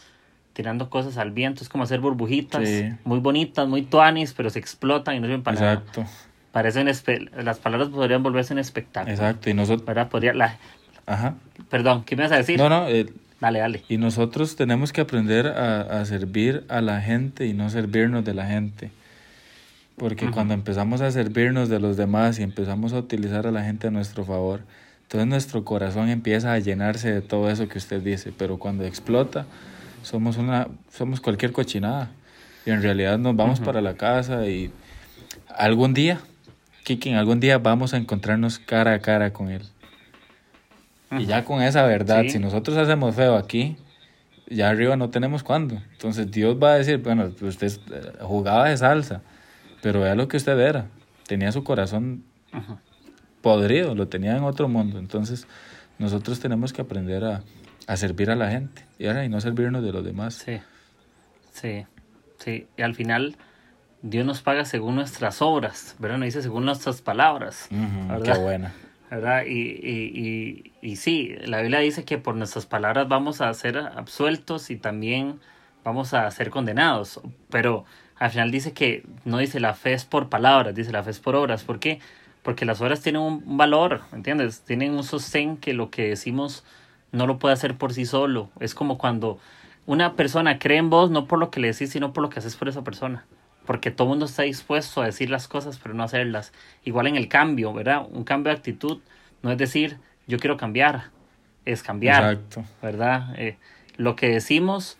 tirando 0.52 0.90
cosas 0.90 1.16
al 1.16 1.30
viento, 1.30 1.62
es 1.62 1.68
como 1.68 1.84
hacer 1.84 2.00
burbujitas 2.00 2.68
muy 3.04 3.20
bonitas, 3.20 3.68
muy 3.68 3.82
tuanis, 3.82 4.34
pero 4.34 4.50
se 4.50 4.58
explotan 4.58 5.14
y 5.16 5.20
no 5.20 5.26
sirven 5.26 5.42
para 5.42 5.56
Exacto. 5.56 6.00
nada. 6.02 6.12
Parecen 6.50 6.86
las 6.86 7.58
palabras 7.60 7.88
podrían 7.88 8.22
volverse 8.22 8.52
un 8.52 8.58
espectáculo. 8.58 9.12
Exacto, 9.14 9.48
y 9.48 9.54
nosotros... 9.54 9.86
¿Verdad? 9.86 10.08
Podría, 10.08 10.34
la... 10.34 10.58
Ajá. 11.06 11.36
Perdón, 11.70 12.04
¿qué 12.04 12.16
me 12.16 12.24
vas 12.24 12.32
a 12.32 12.36
decir? 12.36 12.58
No, 12.58 12.68
no, 12.68 12.86
eh, 12.88 13.06
dale, 13.42 13.58
dale. 13.58 13.82
Y 13.88 13.98
nosotros 13.98 14.56
tenemos 14.56 14.92
que 14.92 15.00
aprender 15.00 15.48
a, 15.48 16.00
a, 16.00 16.04
servir 16.04 16.64
a 16.68 16.80
la 16.80 17.00
gente 17.00 17.46
y 17.46 17.52
no 17.52 17.68
servirnos 17.68 18.24
de 18.24 18.34
la 18.34 18.46
gente. 18.46 18.90
Porque 19.96 20.30
cuando 20.30 20.54
empezamos 20.54 21.00
a 21.00 21.10
servirnos 21.10 21.68
de 21.68 21.80
los 21.80 21.96
demás 21.96 22.38
y 22.38 22.42
empezamos 22.42 22.92
a 22.92 22.98
utilizar 22.98 23.46
a 23.46 23.50
la 23.50 23.62
gente 23.64 23.88
a 23.88 23.90
nuestro 23.90 24.24
favor, 24.24 24.62
entonces 25.02 25.28
nuestro 25.28 25.64
corazón 25.64 26.08
empieza 26.08 26.52
a 26.52 26.58
llenarse 26.58 27.12
de 27.12 27.20
todo 27.20 27.50
eso 27.50 27.68
que 27.68 27.78
usted 27.78 28.00
dice, 28.00 28.32
pero 28.36 28.58
cuando 28.58 28.84
explota, 28.84 29.44
somos, 30.02 30.38
una, 30.38 30.68
somos 30.90 31.20
cualquier 31.20 31.52
cochinada. 31.52 32.10
Y 32.64 32.70
en 32.70 32.80
realidad 32.80 33.18
nos 33.18 33.34
vamos 33.34 33.60
para 33.60 33.80
la 33.80 33.94
casa 33.94 34.46
y 34.46 34.70
algún 35.48 35.94
día, 35.94 36.20
Kiki, 36.84 37.12
algún 37.12 37.40
día 37.40 37.58
vamos 37.58 37.92
a 37.92 37.96
encontrarnos 37.96 38.58
cara 38.60 38.94
a 38.94 39.00
cara 39.00 39.32
con 39.32 39.50
él. 39.50 39.62
Y 41.18 41.26
ya 41.26 41.44
con 41.44 41.62
esa 41.62 41.82
verdad, 41.84 42.24
si 42.28 42.38
nosotros 42.38 42.76
hacemos 42.76 43.14
feo 43.14 43.36
aquí, 43.36 43.76
ya 44.48 44.70
arriba 44.70 44.96
no 44.96 45.10
tenemos 45.10 45.42
cuándo. 45.42 45.76
Entonces 45.92 46.30
Dios 46.30 46.56
va 46.62 46.72
a 46.72 46.78
decir, 46.78 46.98
bueno, 46.98 47.30
usted 47.40 47.72
eh, 47.92 48.12
jugaba 48.20 48.68
de 48.68 48.76
salsa, 48.76 49.22
pero 49.82 50.00
vea 50.00 50.14
lo 50.14 50.28
que 50.28 50.36
usted 50.36 50.58
era. 50.58 50.86
Tenía 51.26 51.52
su 51.52 51.64
corazón 51.64 52.24
podrido, 53.40 53.94
lo 53.94 54.08
tenía 54.08 54.36
en 54.36 54.44
otro 54.44 54.68
mundo. 54.68 54.98
Entonces, 54.98 55.46
nosotros 55.98 56.40
tenemos 56.40 56.72
que 56.72 56.82
aprender 56.82 57.24
a, 57.24 57.42
a 57.86 57.96
servir 57.96 58.30
a 58.30 58.36
la 58.36 58.50
gente 58.50 58.86
y, 58.98 59.06
ahora, 59.06 59.24
y 59.24 59.28
no 59.28 59.40
servirnos 59.40 59.82
de 59.82 59.92
los 59.92 60.04
demás. 60.04 60.34
Sí, 60.34 60.60
sí, 61.52 61.86
sí. 62.38 62.66
Y 62.76 62.82
al 62.82 62.94
final, 62.94 63.36
Dios 64.02 64.26
nos 64.26 64.42
paga 64.42 64.64
según 64.64 64.96
nuestras 64.96 65.42
obras, 65.42 65.96
¿verdad? 65.98 66.18
No 66.18 66.24
dice 66.24 66.42
según 66.42 66.64
nuestras 66.64 67.02
palabras. 67.02 67.68
qué 67.70 68.38
buena. 68.38 68.72
¿Verdad? 69.14 69.44
Y, 69.46 69.60
y, 69.60 70.72
y, 70.82 70.90
y, 70.90 70.96
sí, 70.96 71.34
la 71.44 71.60
Biblia 71.60 71.80
dice 71.80 72.04
que 72.04 72.18
por 72.18 72.34
nuestras 72.34 72.66
palabras 72.66 73.08
vamos 73.08 73.40
a 73.40 73.52
ser 73.54 73.78
absueltos 73.78 74.70
y 74.70 74.76
también 74.76 75.40
vamos 75.84 76.14
a 76.14 76.30
ser 76.30 76.50
condenados, 76.50 77.20
pero 77.50 77.84
al 78.18 78.30
final 78.30 78.50
dice 78.50 78.72
que 78.72 79.04
no 79.24 79.38
dice 79.38 79.60
la 79.60 79.74
fe 79.74 79.92
es 79.92 80.04
por 80.04 80.28
palabras, 80.28 80.74
dice 80.74 80.92
la 80.92 81.02
fe 81.02 81.10
es 81.10 81.20
por 81.20 81.36
obras. 81.36 81.64
¿Por 81.64 81.78
qué? 81.78 82.00
porque 82.42 82.64
las 82.64 82.80
obras 82.80 83.00
tienen 83.00 83.22
un 83.22 83.56
valor, 83.56 84.02
¿entiendes? 84.12 84.62
Tienen 84.62 84.92
un 84.92 85.04
sostén 85.04 85.56
que 85.56 85.74
lo 85.74 85.90
que 85.90 86.08
decimos 86.08 86.64
no 87.12 87.26
lo 87.26 87.38
puede 87.38 87.54
hacer 87.54 87.76
por 87.76 87.92
sí 87.92 88.04
solo. 88.04 88.50
Es 88.60 88.74
como 88.74 88.98
cuando 88.98 89.38
una 89.86 90.14
persona 90.14 90.58
cree 90.58 90.78
en 90.78 90.90
vos 90.90 91.10
no 91.10 91.26
por 91.26 91.38
lo 91.38 91.50
que 91.50 91.60
le 91.60 91.68
decís, 91.68 91.90
sino 91.90 92.12
por 92.12 92.22
lo 92.22 92.30
que 92.30 92.40
haces 92.40 92.56
por 92.56 92.68
esa 92.68 92.82
persona. 92.82 93.24
Porque 93.66 93.90
todo 93.90 94.08
el 94.08 94.10
mundo 94.10 94.26
está 94.26 94.42
dispuesto 94.42 95.02
a 95.02 95.06
decir 95.06 95.30
las 95.30 95.46
cosas, 95.46 95.78
pero 95.80 95.94
no 95.94 96.02
hacerlas. 96.02 96.52
Igual 96.84 97.06
en 97.06 97.16
el 97.16 97.28
cambio, 97.28 97.72
¿verdad? 97.72 98.06
Un 98.10 98.24
cambio 98.24 98.52
de 98.52 98.58
actitud 98.58 98.98
no 99.42 99.50
es 99.50 99.58
decir, 99.58 99.98
yo 100.26 100.38
quiero 100.38 100.56
cambiar, 100.56 101.10
es 101.64 101.82
cambiar, 101.82 102.34
Exacto. 102.34 102.64
¿verdad? 102.80 103.34
Eh, 103.36 103.56
lo 103.96 104.16
que 104.16 104.28
decimos 104.28 104.98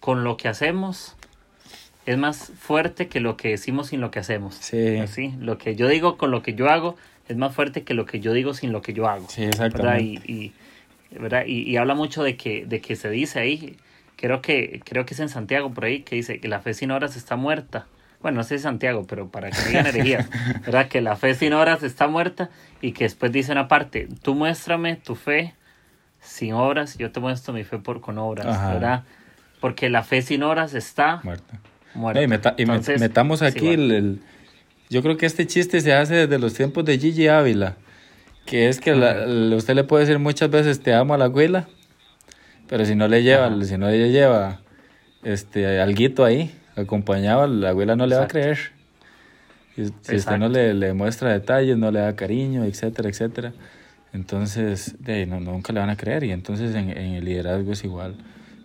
con 0.00 0.24
lo 0.24 0.36
que 0.36 0.48
hacemos 0.48 1.16
es 2.06 2.18
más 2.18 2.52
fuerte 2.58 3.08
que 3.08 3.20
lo 3.20 3.36
que 3.36 3.48
decimos 3.48 3.88
sin 3.88 4.00
lo 4.00 4.10
que 4.10 4.18
hacemos. 4.18 4.54
Sí. 4.56 4.98
Así, 4.98 5.34
lo 5.38 5.58
que 5.58 5.76
yo 5.76 5.88
digo 5.88 6.16
con 6.16 6.30
lo 6.30 6.42
que 6.42 6.54
yo 6.54 6.68
hago 6.68 6.96
es 7.28 7.36
más 7.36 7.54
fuerte 7.54 7.84
que 7.84 7.94
lo 7.94 8.04
que 8.04 8.20
yo 8.20 8.32
digo 8.32 8.52
sin 8.54 8.72
lo 8.72 8.82
que 8.82 8.92
yo 8.92 9.08
hago. 9.08 9.26
Sí, 9.28 9.44
exactamente. 9.44 9.82
¿verdad? 9.82 10.00
Y, 10.00 10.52
¿verdad? 11.10 11.46
Y, 11.46 11.76
habla 11.76 11.94
mucho 11.94 12.22
de 12.22 12.36
que, 12.36 12.66
de 12.66 12.80
que 12.80 12.96
se 12.96 13.08
dice 13.08 13.38
ahí, 13.38 13.76
creo 14.16 14.42
que, 14.42 14.80
creo 14.84 15.06
que 15.06 15.14
es 15.14 15.20
en 15.20 15.28
Santiago 15.28 15.72
por 15.72 15.84
ahí, 15.84 16.00
que 16.00 16.16
dice 16.16 16.40
que 16.40 16.48
la 16.48 16.60
fe 16.60 16.74
sin 16.74 16.90
horas 16.90 17.16
está 17.16 17.36
muerta. 17.36 17.86
Bueno, 18.24 18.38
no 18.38 18.44
sé 18.44 18.58
Santiago, 18.58 19.04
pero 19.06 19.28
para 19.28 19.50
que 19.50 19.62
digan 19.68 19.86
energía, 19.86 20.26
¿verdad? 20.64 20.88
Que 20.88 21.02
la 21.02 21.14
fe 21.14 21.34
sin 21.34 21.52
horas 21.52 21.82
está 21.82 22.08
muerta 22.08 22.48
y 22.80 22.92
que 22.92 23.04
después 23.04 23.30
dice 23.30 23.52
una 23.52 23.68
parte, 23.68 24.08
tú 24.22 24.34
muéstrame 24.34 24.96
tu 24.96 25.14
fe 25.14 25.52
sin 26.20 26.54
obras, 26.54 26.96
yo 26.96 27.12
te 27.12 27.20
muestro 27.20 27.52
mi 27.52 27.64
fe 27.64 27.76
por 27.76 28.00
con 28.00 28.16
obras, 28.16 28.46
¿verdad? 28.72 29.02
Porque 29.60 29.90
la 29.90 30.02
fe 30.02 30.22
sin 30.22 30.42
horas 30.42 30.72
está 30.72 31.20
muerta. 31.92 32.54
y, 32.56 32.64
metamos 32.98 33.42
aquí 33.42 33.68
el, 33.68 34.22
Yo 34.88 35.02
creo 35.02 35.18
que 35.18 35.26
este 35.26 35.46
chiste 35.46 35.82
se 35.82 35.92
hace 35.92 36.14
desde 36.14 36.38
los 36.38 36.54
tiempos 36.54 36.86
de 36.86 36.98
Gigi 36.98 37.28
Ávila, 37.28 37.76
que 38.46 38.70
es 38.70 38.80
que 38.80 38.94
usted 39.54 39.74
le 39.74 39.84
puede 39.84 40.06
decir 40.06 40.18
muchas 40.18 40.48
veces 40.48 40.80
te 40.80 40.94
amo 40.94 41.12
a 41.12 41.18
la 41.18 41.26
abuela, 41.26 41.68
pero 42.70 42.86
si 42.86 42.94
no 42.94 43.06
le 43.06 43.22
lleva, 43.22 43.54
si 43.66 43.76
no 43.76 43.90
le 43.90 44.10
lleva 44.10 44.62
este 45.24 45.78
alguito 45.78 46.24
ahí, 46.24 46.58
acompañado, 46.76 47.46
la 47.46 47.70
abuela 47.70 47.96
no 47.96 48.06
le 48.06 48.16
va 48.16 48.24
a 48.24 48.28
creer. 48.28 48.58
Si, 49.76 49.82
usted 49.82 50.38
no 50.38 50.48
le, 50.48 50.72
le, 50.72 50.92
muestra 50.92 51.32
detalles, 51.32 51.76
no 51.76 51.90
le 51.90 52.00
da 52.00 52.14
cariño, 52.14 52.64
etcétera, 52.64 53.08
etcétera, 53.08 53.52
entonces 54.12 54.94
de, 55.00 55.26
no, 55.26 55.40
nunca 55.40 55.72
le 55.72 55.80
van 55.80 55.90
a 55.90 55.96
creer. 55.96 56.24
Y 56.24 56.30
entonces 56.30 56.74
en, 56.74 56.90
en 56.90 57.14
el 57.14 57.24
liderazgo 57.24 57.72
es 57.72 57.82
igual 57.84 58.16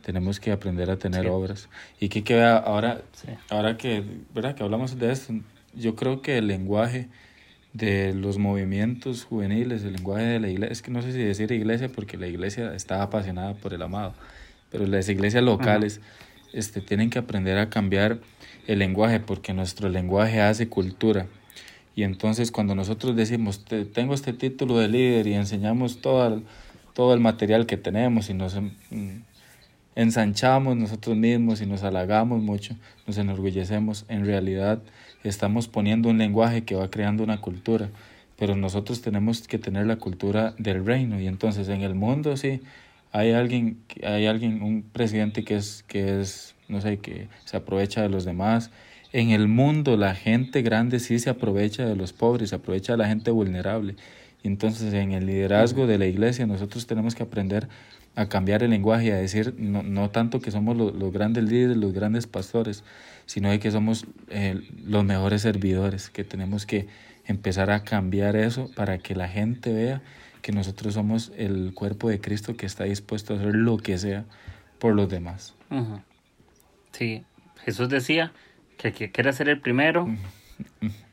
tenemos 0.09 0.39
que 0.39 0.51
aprender 0.51 0.89
a 0.89 0.97
tener 0.97 1.27
obras. 1.27 1.69
Y 1.99 2.09
que 2.09 2.23
queda 2.23 2.57
ahora, 2.57 3.01
ahora 3.49 3.77
que, 3.77 4.03
¿verdad? 4.33 4.55
que 4.55 4.63
hablamos 4.63 4.97
de 4.97 5.11
esto, 5.11 5.33
yo 5.75 5.95
creo 5.95 6.23
que 6.23 6.39
el 6.39 6.47
lenguaje 6.47 7.09
de 7.73 8.15
los 8.15 8.39
movimientos 8.39 9.25
juveniles, 9.25 9.83
el 9.83 9.93
lenguaje 9.93 10.25
de 10.25 10.39
la 10.39 10.49
iglesia, 10.49 10.73
es 10.73 10.81
que 10.81 10.89
no 10.89 11.03
sé 11.03 11.11
si 11.11 11.19
decir 11.19 11.51
iglesia 11.51 11.89
porque 11.89 12.17
la 12.17 12.25
iglesia 12.25 12.73
está 12.73 13.03
apasionada 13.03 13.53
por 13.53 13.73
el 13.75 13.83
amado, 13.83 14.15
pero 14.71 14.87
las 14.87 15.07
iglesias 15.09 15.43
locales 15.43 16.01
este, 16.53 16.81
tienen 16.81 17.09
que 17.09 17.19
aprender 17.19 17.57
a 17.57 17.69
cambiar 17.69 18.19
el 18.67 18.79
lenguaje 18.79 19.19
porque 19.19 19.53
nuestro 19.53 19.89
lenguaje 19.89 20.41
hace 20.41 20.69
cultura. 20.69 21.27
Y 21.95 22.03
entonces 22.03 22.51
cuando 22.51 22.75
nosotros 22.75 23.15
decimos, 23.15 23.65
tengo 23.93 24.13
este 24.13 24.33
título 24.33 24.77
de 24.77 24.87
líder 24.87 25.27
y 25.27 25.33
enseñamos 25.33 26.01
todo 26.01 26.41
todo 26.93 27.13
el 27.13 27.21
material 27.21 27.65
que 27.65 27.77
tenemos 27.77 28.29
y 28.29 28.33
nos 28.33 28.55
mm, 28.55 29.21
ensanchamos 29.95 30.75
nosotros 30.75 31.15
mismos 31.15 31.61
y 31.61 31.65
nos 31.65 31.83
halagamos 31.83 32.41
mucho, 32.41 32.75
nos 33.07 33.17
enorgullecemos, 33.17 34.05
en 34.09 34.25
realidad 34.25 34.81
estamos 35.23 35.67
poniendo 35.67 36.09
un 36.09 36.17
lenguaje 36.17 36.63
que 36.63 36.75
va 36.75 36.89
creando 36.89 37.23
una 37.23 37.39
cultura, 37.39 37.89
pero 38.37 38.55
nosotros 38.55 39.01
tenemos 39.01 39.47
que 39.47 39.59
tener 39.59 39.87
la 39.87 39.95
cultura 39.95 40.53
del 40.57 40.85
reino 40.85 41.19
y 41.21 41.27
entonces 41.27 41.69
en 41.69 41.81
el 41.81 41.95
mundo 41.95 42.35
sí 42.35 42.61
hay 43.11 43.31
alguien 43.31 43.83
hay 44.03 44.27
alguien 44.27 44.61
un 44.61 44.83
presidente 44.83 45.43
que 45.43 45.55
es 45.55 45.83
que 45.87 46.21
es 46.21 46.55
no 46.67 46.81
sé 46.81 46.97
que 46.97 47.27
se 47.45 47.57
aprovecha 47.57 48.01
de 48.01 48.09
los 48.09 48.25
demás. 48.25 48.71
En 49.11 49.31
el 49.31 49.47
mundo 49.47 49.97
la 49.97 50.13
gente 50.13 50.61
grande 50.61 50.99
sí 50.99 51.17
se 51.19 51.29
aprovecha 51.29 51.85
de 51.85 51.95
los 51.95 52.13
pobres 52.13 52.49
se 52.49 52.55
aprovecha 52.55 52.93
de 52.93 52.97
la 52.97 53.07
gente 53.07 53.31
vulnerable. 53.31 53.95
Entonces 54.43 54.93
en 54.93 55.11
el 55.11 55.25
liderazgo 55.25 55.87
de 55.87 55.97
la 55.97 56.05
iglesia 56.05 56.45
nosotros 56.45 56.87
tenemos 56.87 57.15
que 57.15 57.23
aprender 57.23 57.67
a 58.15 58.27
cambiar 58.27 58.63
el 58.63 58.71
lenguaje 58.71 59.11
a 59.13 59.15
decir 59.15 59.55
no, 59.57 59.83
no 59.83 60.09
tanto 60.09 60.41
que 60.41 60.51
somos 60.51 60.75
los 60.75 61.13
grandes 61.13 61.43
líderes, 61.43 61.77
los 61.77 61.93
grandes 61.93 62.27
pastores, 62.27 62.83
sino 63.25 63.57
que 63.59 63.71
somos 63.71 64.05
eh, 64.29 64.59
los 64.85 65.03
mejores 65.05 65.41
servidores, 65.41 66.09
que 66.09 66.23
tenemos 66.23 66.65
que 66.65 66.87
empezar 67.25 67.69
a 67.69 67.83
cambiar 67.83 68.35
eso 68.35 68.69
para 68.75 68.97
que 68.97 69.15
la 69.15 69.27
gente 69.27 69.71
vea 69.71 70.01
que 70.49 70.55
nosotros 70.55 70.95
somos 70.95 71.31
el 71.37 71.73
cuerpo 71.75 72.09
de 72.09 72.19
Cristo 72.19 72.57
que 72.57 72.65
está 72.65 72.85
dispuesto 72.85 73.35
a 73.35 73.37
hacer 73.37 73.53
lo 73.53 73.77
que 73.77 73.99
sea 73.99 74.25
por 74.79 74.95
los 74.95 75.07
demás. 75.07 75.53
Sí, 76.91 77.23
Jesús 77.63 77.87
decía 77.87 78.31
que 78.79 78.87
el 78.87 78.93
que 78.95 79.11
quiera 79.11 79.31
ser 79.31 79.47
el 79.47 79.61
primero 79.61 80.07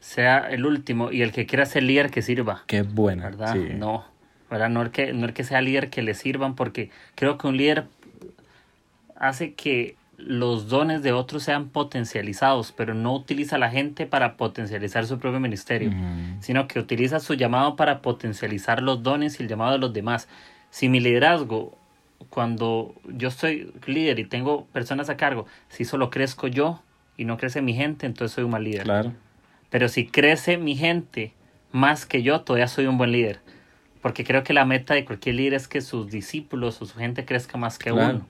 sea 0.00 0.38
el 0.38 0.64
último 0.64 1.12
y 1.12 1.20
el 1.20 1.32
que 1.32 1.44
quiera 1.44 1.66
ser 1.66 1.82
líder 1.82 2.10
que 2.10 2.22
sirva. 2.22 2.64
Qué 2.66 2.80
bueno. 2.80 3.24
¿Verdad? 3.24 3.56
No 3.56 4.06
¿verdad? 4.50 4.70
No 4.70 4.82
es 4.82 4.88
que, 4.88 5.12
no 5.12 5.26
es 5.26 5.32
que 5.32 5.44
sea 5.44 5.60
líder 5.60 5.90
que 5.90 6.00
le 6.00 6.14
sirvan, 6.14 6.54
porque 6.54 6.90
creo 7.14 7.36
que 7.36 7.46
un 7.46 7.58
líder 7.58 7.84
hace 9.16 9.52
que 9.52 9.96
los 10.16 10.68
dones 10.68 11.02
de 11.02 11.12
otros 11.12 11.42
sean 11.42 11.68
potencializados, 11.68 12.72
pero 12.72 12.94
no 12.94 13.14
utiliza 13.14 13.56
a 13.56 13.58
la 13.58 13.70
gente 13.70 14.06
para 14.06 14.36
potencializar 14.36 15.06
su 15.06 15.18
propio 15.18 15.40
ministerio, 15.40 15.92
sino 16.40 16.66
que 16.68 16.78
utiliza 16.78 17.20
su 17.20 17.34
llamado 17.34 17.76
para 17.76 18.00
potencializar 18.00 18.82
los 18.82 19.02
dones 19.02 19.38
y 19.38 19.42
el 19.42 19.48
llamado 19.48 19.72
de 19.72 19.78
los 19.78 19.92
demás. 19.92 20.28
Si 20.70 20.88
mi 20.88 21.00
liderazgo, 21.00 21.76
cuando 22.30 22.94
yo 23.06 23.30
soy 23.30 23.72
líder 23.86 24.18
y 24.18 24.24
tengo 24.24 24.66
personas 24.66 25.10
a 25.10 25.16
cargo, 25.16 25.46
si 25.68 25.84
solo 25.84 26.10
crezco 26.10 26.48
yo 26.48 26.82
y 27.16 27.24
no 27.24 27.36
crece 27.36 27.60
mi 27.62 27.74
gente, 27.74 28.06
entonces 28.06 28.34
soy 28.34 28.44
un 28.44 28.50
mal 28.50 28.64
líder. 28.64 28.84
Claro. 28.84 29.12
Pero 29.70 29.88
si 29.88 30.06
crece 30.06 30.56
mi 30.56 30.76
gente 30.76 31.34
más 31.72 32.06
que 32.06 32.22
yo, 32.22 32.40
todavía 32.40 32.68
soy 32.68 32.86
un 32.86 32.96
buen 32.96 33.12
líder 33.12 33.40
porque 34.06 34.22
creo 34.22 34.44
que 34.44 34.52
la 34.52 34.64
meta 34.64 34.94
de 34.94 35.04
cualquier 35.04 35.34
líder 35.34 35.54
es 35.54 35.66
que 35.66 35.80
sus 35.80 36.08
discípulos 36.08 36.80
o 36.80 36.86
su 36.86 36.96
gente 36.96 37.24
crezca 37.24 37.58
más 37.58 37.76
que 37.76 37.90
uno, 37.90 38.24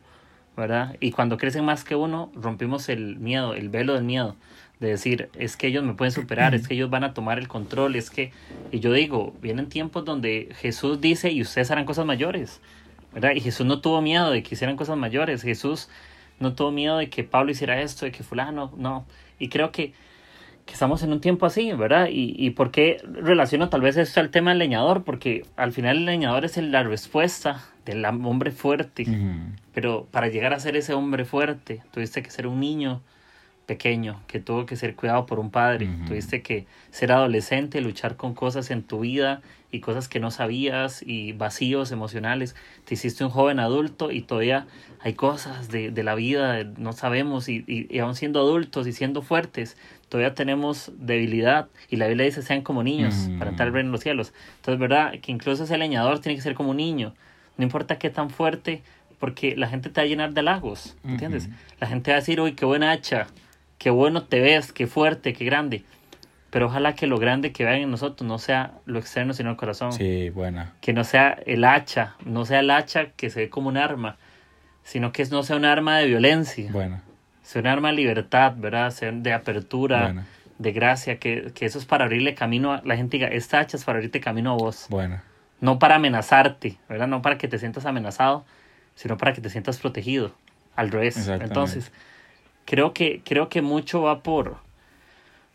¿verdad? 0.56 0.96
Y 1.00 1.10
cuando 1.10 1.36
crecen 1.36 1.64
más 1.64 1.84
que 1.84 1.94
uno, 1.94 2.30
rompimos 2.34 2.88
el 2.88 3.18
miedo, 3.18 3.54
el 3.54 3.68
velo 3.68 3.94
del 3.94 4.04
miedo, 4.04 4.36
de 4.80 4.88
decir, 4.88 5.30
es 5.38 5.56
que 5.56 5.66
ellos 5.68 5.84
me 5.84 5.94
pueden 5.94 6.12
superar, 6.12 6.54
es 6.54 6.68
que 6.68 6.74
ellos 6.74 6.90
van 6.90 7.04
a 7.04 7.14
tomar 7.14 7.38
el 7.38 7.48
control, 7.48 7.96
es 7.96 8.10
que, 8.10 8.32
y 8.72 8.80
yo 8.80 8.92
digo, 8.92 9.34
vienen 9.40 9.68
tiempos 9.68 10.04
donde 10.04 10.48
Jesús 10.58 11.00
dice, 11.00 11.30
y 11.30 11.42
ustedes 11.42 11.70
harán 11.70 11.84
cosas 11.84 12.06
mayores, 12.06 12.60
¿verdad? 13.12 13.32
Y 13.34 13.40
Jesús 13.40 13.66
no 13.66 13.80
tuvo 13.80 14.02
miedo 14.02 14.30
de 14.30 14.42
que 14.42 14.54
hicieran 14.54 14.76
cosas 14.76 14.96
mayores. 14.96 15.42
Jesús 15.42 15.88
no 16.38 16.54
tuvo 16.54 16.70
miedo 16.70 16.98
de 16.98 17.08
que 17.08 17.24
Pablo 17.24 17.50
hiciera 17.50 17.80
esto, 17.80 18.04
de 18.04 18.12
que 18.12 18.22
fulano, 18.22 18.72
no. 18.76 19.06
Y 19.38 19.48
creo 19.48 19.72
que, 19.72 19.94
que 20.66 20.72
estamos 20.74 21.02
en 21.02 21.12
un 21.12 21.20
tiempo 21.22 21.46
así, 21.46 21.72
¿verdad? 21.72 22.08
Y, 22.10 22.34
y 22.36 22.50
por 22.50 22.70
qué 22.70 22.98
relaciono 23.04 23.70
tal 23.70 23.80
vez 23.80 23.96
esto 23.96 24.20
al 24.20 24.30
tema 24.30 24.50
del 24.50 24.58
leñador, 24.58 25.04
porque 25.04 25.46
al 25.56 25.72
final 25.72 25.98
el 25.98 26.04
leñador 26.04 26.44
es 26.44 26.58
la 26.58 26.82
respuesta 26.82 27.64
del 27.86 28.04
hombre 28.04 28.50
fuerte. 28.50 29.06
Pero 29.72 30.06
para 30.10 30.28
llegar 30.28 30.52
a 30.52 30.60
ser 30.60 30.76
ese 30.76 30.92
hombre 30.92 31.24
fuerte, 31.24 31.82
tuviste 31.92 32.22
que 32.22 32.30
ser 32.30 32.46
un 32.46 32.60
niño 32.60 33.00
pequeño, 33.66 34.20
que 34.26 34.40
tuvo 34.40 34.64
que 34.64 34.76
ser 34.76 34.94
cuidado 34.94 35.26
por 35.26 35.38
un 35.38 35.50
padre. 35.50 35.88
Tuviste 36.06 36.42
que 36.42 36.66
ser 36.90 37.12
adolescente, 37.12 37.80
luchar 37.80 38.16
con 38.16 38.34
cosas 38.34 38.70
en 38.70 38.82
tu 38.82 39.00
vida 39.00 39.42
y 39.72 39.80
cosas 39.80 40.08
que 40.08 40.20
no 40.20 40.30
sabías 40.30 41.02
y 41.04 41.32
vacíos 41.32 41.90
emocionales. 41.90 42.54
Te 42.84 42.94
hiciste 42.94 43.24
un 43.24 43.30
joven 43.30 43.58
adulto 43.58 44.10
y 44.12 44.22
todavía 44.22 44.66
hay 45.00 45.14
cosas 45.14 45.68
de, 45.68 45.90
de 45.90 46.02
la 46.04 46.14
vida, 46.14 46.64
no 46.64 46.92
sabemos 46.92 47.48
y, 47.48 47.64
y, 47.66 47.98
aún 47.98 48.14
siendo 48.14 48.40
adultos 48.40 48.86
y 48.86 48.92
siendo 48.92 49.22
fuertes, 49.22 49.76
todavía 50.08 50.34
tenemos 50.34 50.92
debilidad 50.96 51.68
y 51.90 51.96
la 51.96 52.06
Biblia 52.06 52.26
dice 52.26 52.42
sean 52.42 52.62
como 52.62 52.82
niños 52.82 53.28
para 53.38 53.50
entrar 53.50 53.68
al 53.68 53.74
reino 53.74 53.88
de 53.88 53.92
los 53.92 54.00
cielos. 54.00 54.32
Entonces, 54.56 54.80
¿verdad? 54.80 55.14
Que 55.20 55.32
incluso 55.32 55.64
ese 55.64 55.76
leñador 55.76 56.20
tiene 56.20 56.36
que 56.36 56.42
ser 56.42 56.54
como 56.54 56.70
un 56.70 56.76
niño. 56.78 57.14
No 57.56 57.64
importa 57.64 57.98
qué 57.98 58.10
tan 58.10 58.30
fuerte, 58.30 58.82
porque 59.18 59.56
la 59.56 59.68
gente 59.68 59.88
te 59.88 60.00
va 60.00 60.04
a 60.04 60.08
llenar 60.08 60.32
de 60.32 60.40
halagos, 60.40 60.96
¿entiendes? 61.04 61.48
La 61.80 61.86
gente 61.86 62.10
va 62.10 62.18
a 62.18 62.20
decir, 62.20 62.40
uy, 62.40 62.52
qué 62.52 62.64
buena 62.64 62.90
hacha, 62.90 63.26
qué 63.78 63.90
bueno 63.90 64.24
te 64.24 64.40
ves, 64.40 64.72
qué 64.72 64.86
fuerte, 64.86 65.32
qué 65.32 65.44
grande. 65.44 65.84
Pero 66.50 66.66
ojalá 66.66 66.94
que 66.94 67.06
lo 67.06 67.18
grande 67.18 67.52
que 67.52 67.64
vean 67.64 67.80
en 67.80 67.90
nosotros 67.90 68.26
no 68.26 68.38
sea 68.38 68.72
lo 68.84 68.98
externo, 68.98 69.32
sino 69.34 69.50
el 69.50 69.56
corazón. 69.56 69.92
Sí, 69.92 70.30
buena. 70.30 70.74
Que 70.80 70.92
no 70.92 71.04
sea 71.04 71.38
el 71.44 71.64
hacha, 71.64 72.14
no 72.24 72.44
sea 72.44 72.60
el 72.60 72.70
hacha 72.70 73.10
que 73.10 73.30
se 73.30 73.40
ve 73.40 73.50
como 73.50 73.68
un 73.68 73.76
arma, 73.76 74.16
sino 74.82 75.12
que 75.12 75.24
no 75.26 75.42
sea 75.42 75.56
un 75.56 75.64
arma 75.64 75.98
de 75.98 76.06
violencia. 76.06 76.70
Bueno. 76.72 77.00
Sea 77.42 77.60
un 77.60 77.66
arma 77.66 77.88
de 77.88 77.94
libertad, 77.94 78.54
¿verdad? 78.56 78.90
Sea 78.90 79.12
de 79.12 79.32
apertura, 79.32 80.24
de 80.58 80.72
gracia, 80.72 81.18
que, 81.18 81.52
que, 81.54 81.66
eso 81.66 81.78
es 81.78 81.84
para 81.84 82.04
abrirle 82.04 82.34
camino 82.34 82.72
a 82.72 82.82
la 82.84 82.96
gente 82.96 83.18
diga, 83.18 83.28
esta 83.28 83.60
hacha 83.60 83.76
es 83.76 83.84
para 83.84 83.98
abrirte 83.98 84.20
camino 84.20 84.52
a 84.52 84.56
vos. 84.56 84.86
Bueno. 84.88 85.20
No 85.60 85.78
para 85.78 85.96
amenazarte, 85.96 86.78
¿verdad? 86.88 87.06
No 87.06 87.22
para 87.22 87.38
que 87.38 87.48
te 87.48 87.58
sientas 87.58 87.86
amenazado, 87.86 88.44
sino 88.94 89.16
para 89.16 89.32
que 89.32 89.40
te 89.40 89.50
sientas 89.50 89.78
protegido. 89.78 90.32
Al 90.76 90.90
revés. 90.90 91.26
Entonces, 91.28 91.90
creo 92.66 92.92
que, 92.92 93.22
creo 93.24 93.48
que 93.48 93.62
mucho 93.62 94.02
va 94.02 94.22
por, 94.22 94.58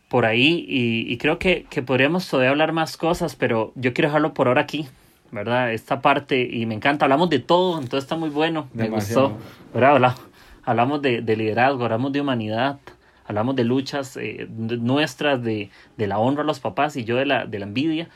por 0.09 0.25
ahí 0.25 0.65
y, 0.67 1.11
y 1.11 1.17
creo 1.17 1.37
que, 1.37 1.65
que, 1.69 1.83
podríamos 1.83 2.27
todavía 2.27 2.49
hablar 2.49 2.73
más 2.73 2.97
cosas, 2.97 3.35
pero 3.35 3.71
yo 3.75 3.93
quiero 3.93 4.09
dejarlo 4.09 4.33
por 4.33 4.47
ahora 4.47 4.61
aquí, 4.61 4.87
¿verdad? 5.31 5.71
Esta 5.73 6.01
parte 6.01 6.41
y 6.41 6.65
me 6.65 6.73
encanta, 6.73 7.05
hablamos 7.05 7.29
de 7.29 7.39
todo, 7.39 7.79
entonces 7.79 8.05
está 8.05 8.15
muy 8.15 8.29
bueno, 8.29 8.67
me 8.73 8.89
gustó, 8.89 9.37
¿verdad? 9.73 10.15
Hablamos, 10.63 11.01
de, 11.01 11.21
de, 11.21 11.35
liderazgo, 11.35 11.83
hablamos 11.83 12.11
de 12.11 12.21
humanidad, 12.21 12.79
hablamos 13.25 13.55
de 13.55 13.63
luchas 13.63 14.17
eh, 14.17 14.47
nuestras, 14.49 15.41
de, 15.43 15.69
de, 15.97 16.07
la 16.07 16.19
honra 16.19 16.43
a 16.43 16.45
los 16.45 16.59
papás 16.59 16.95
y 16.97 17.03
yo 17.03 17.15
de 17.15 17.25
la, 17.25 17.45
de 17.45 17.59
la 17.59 17.65
envidia, 17.65 18.09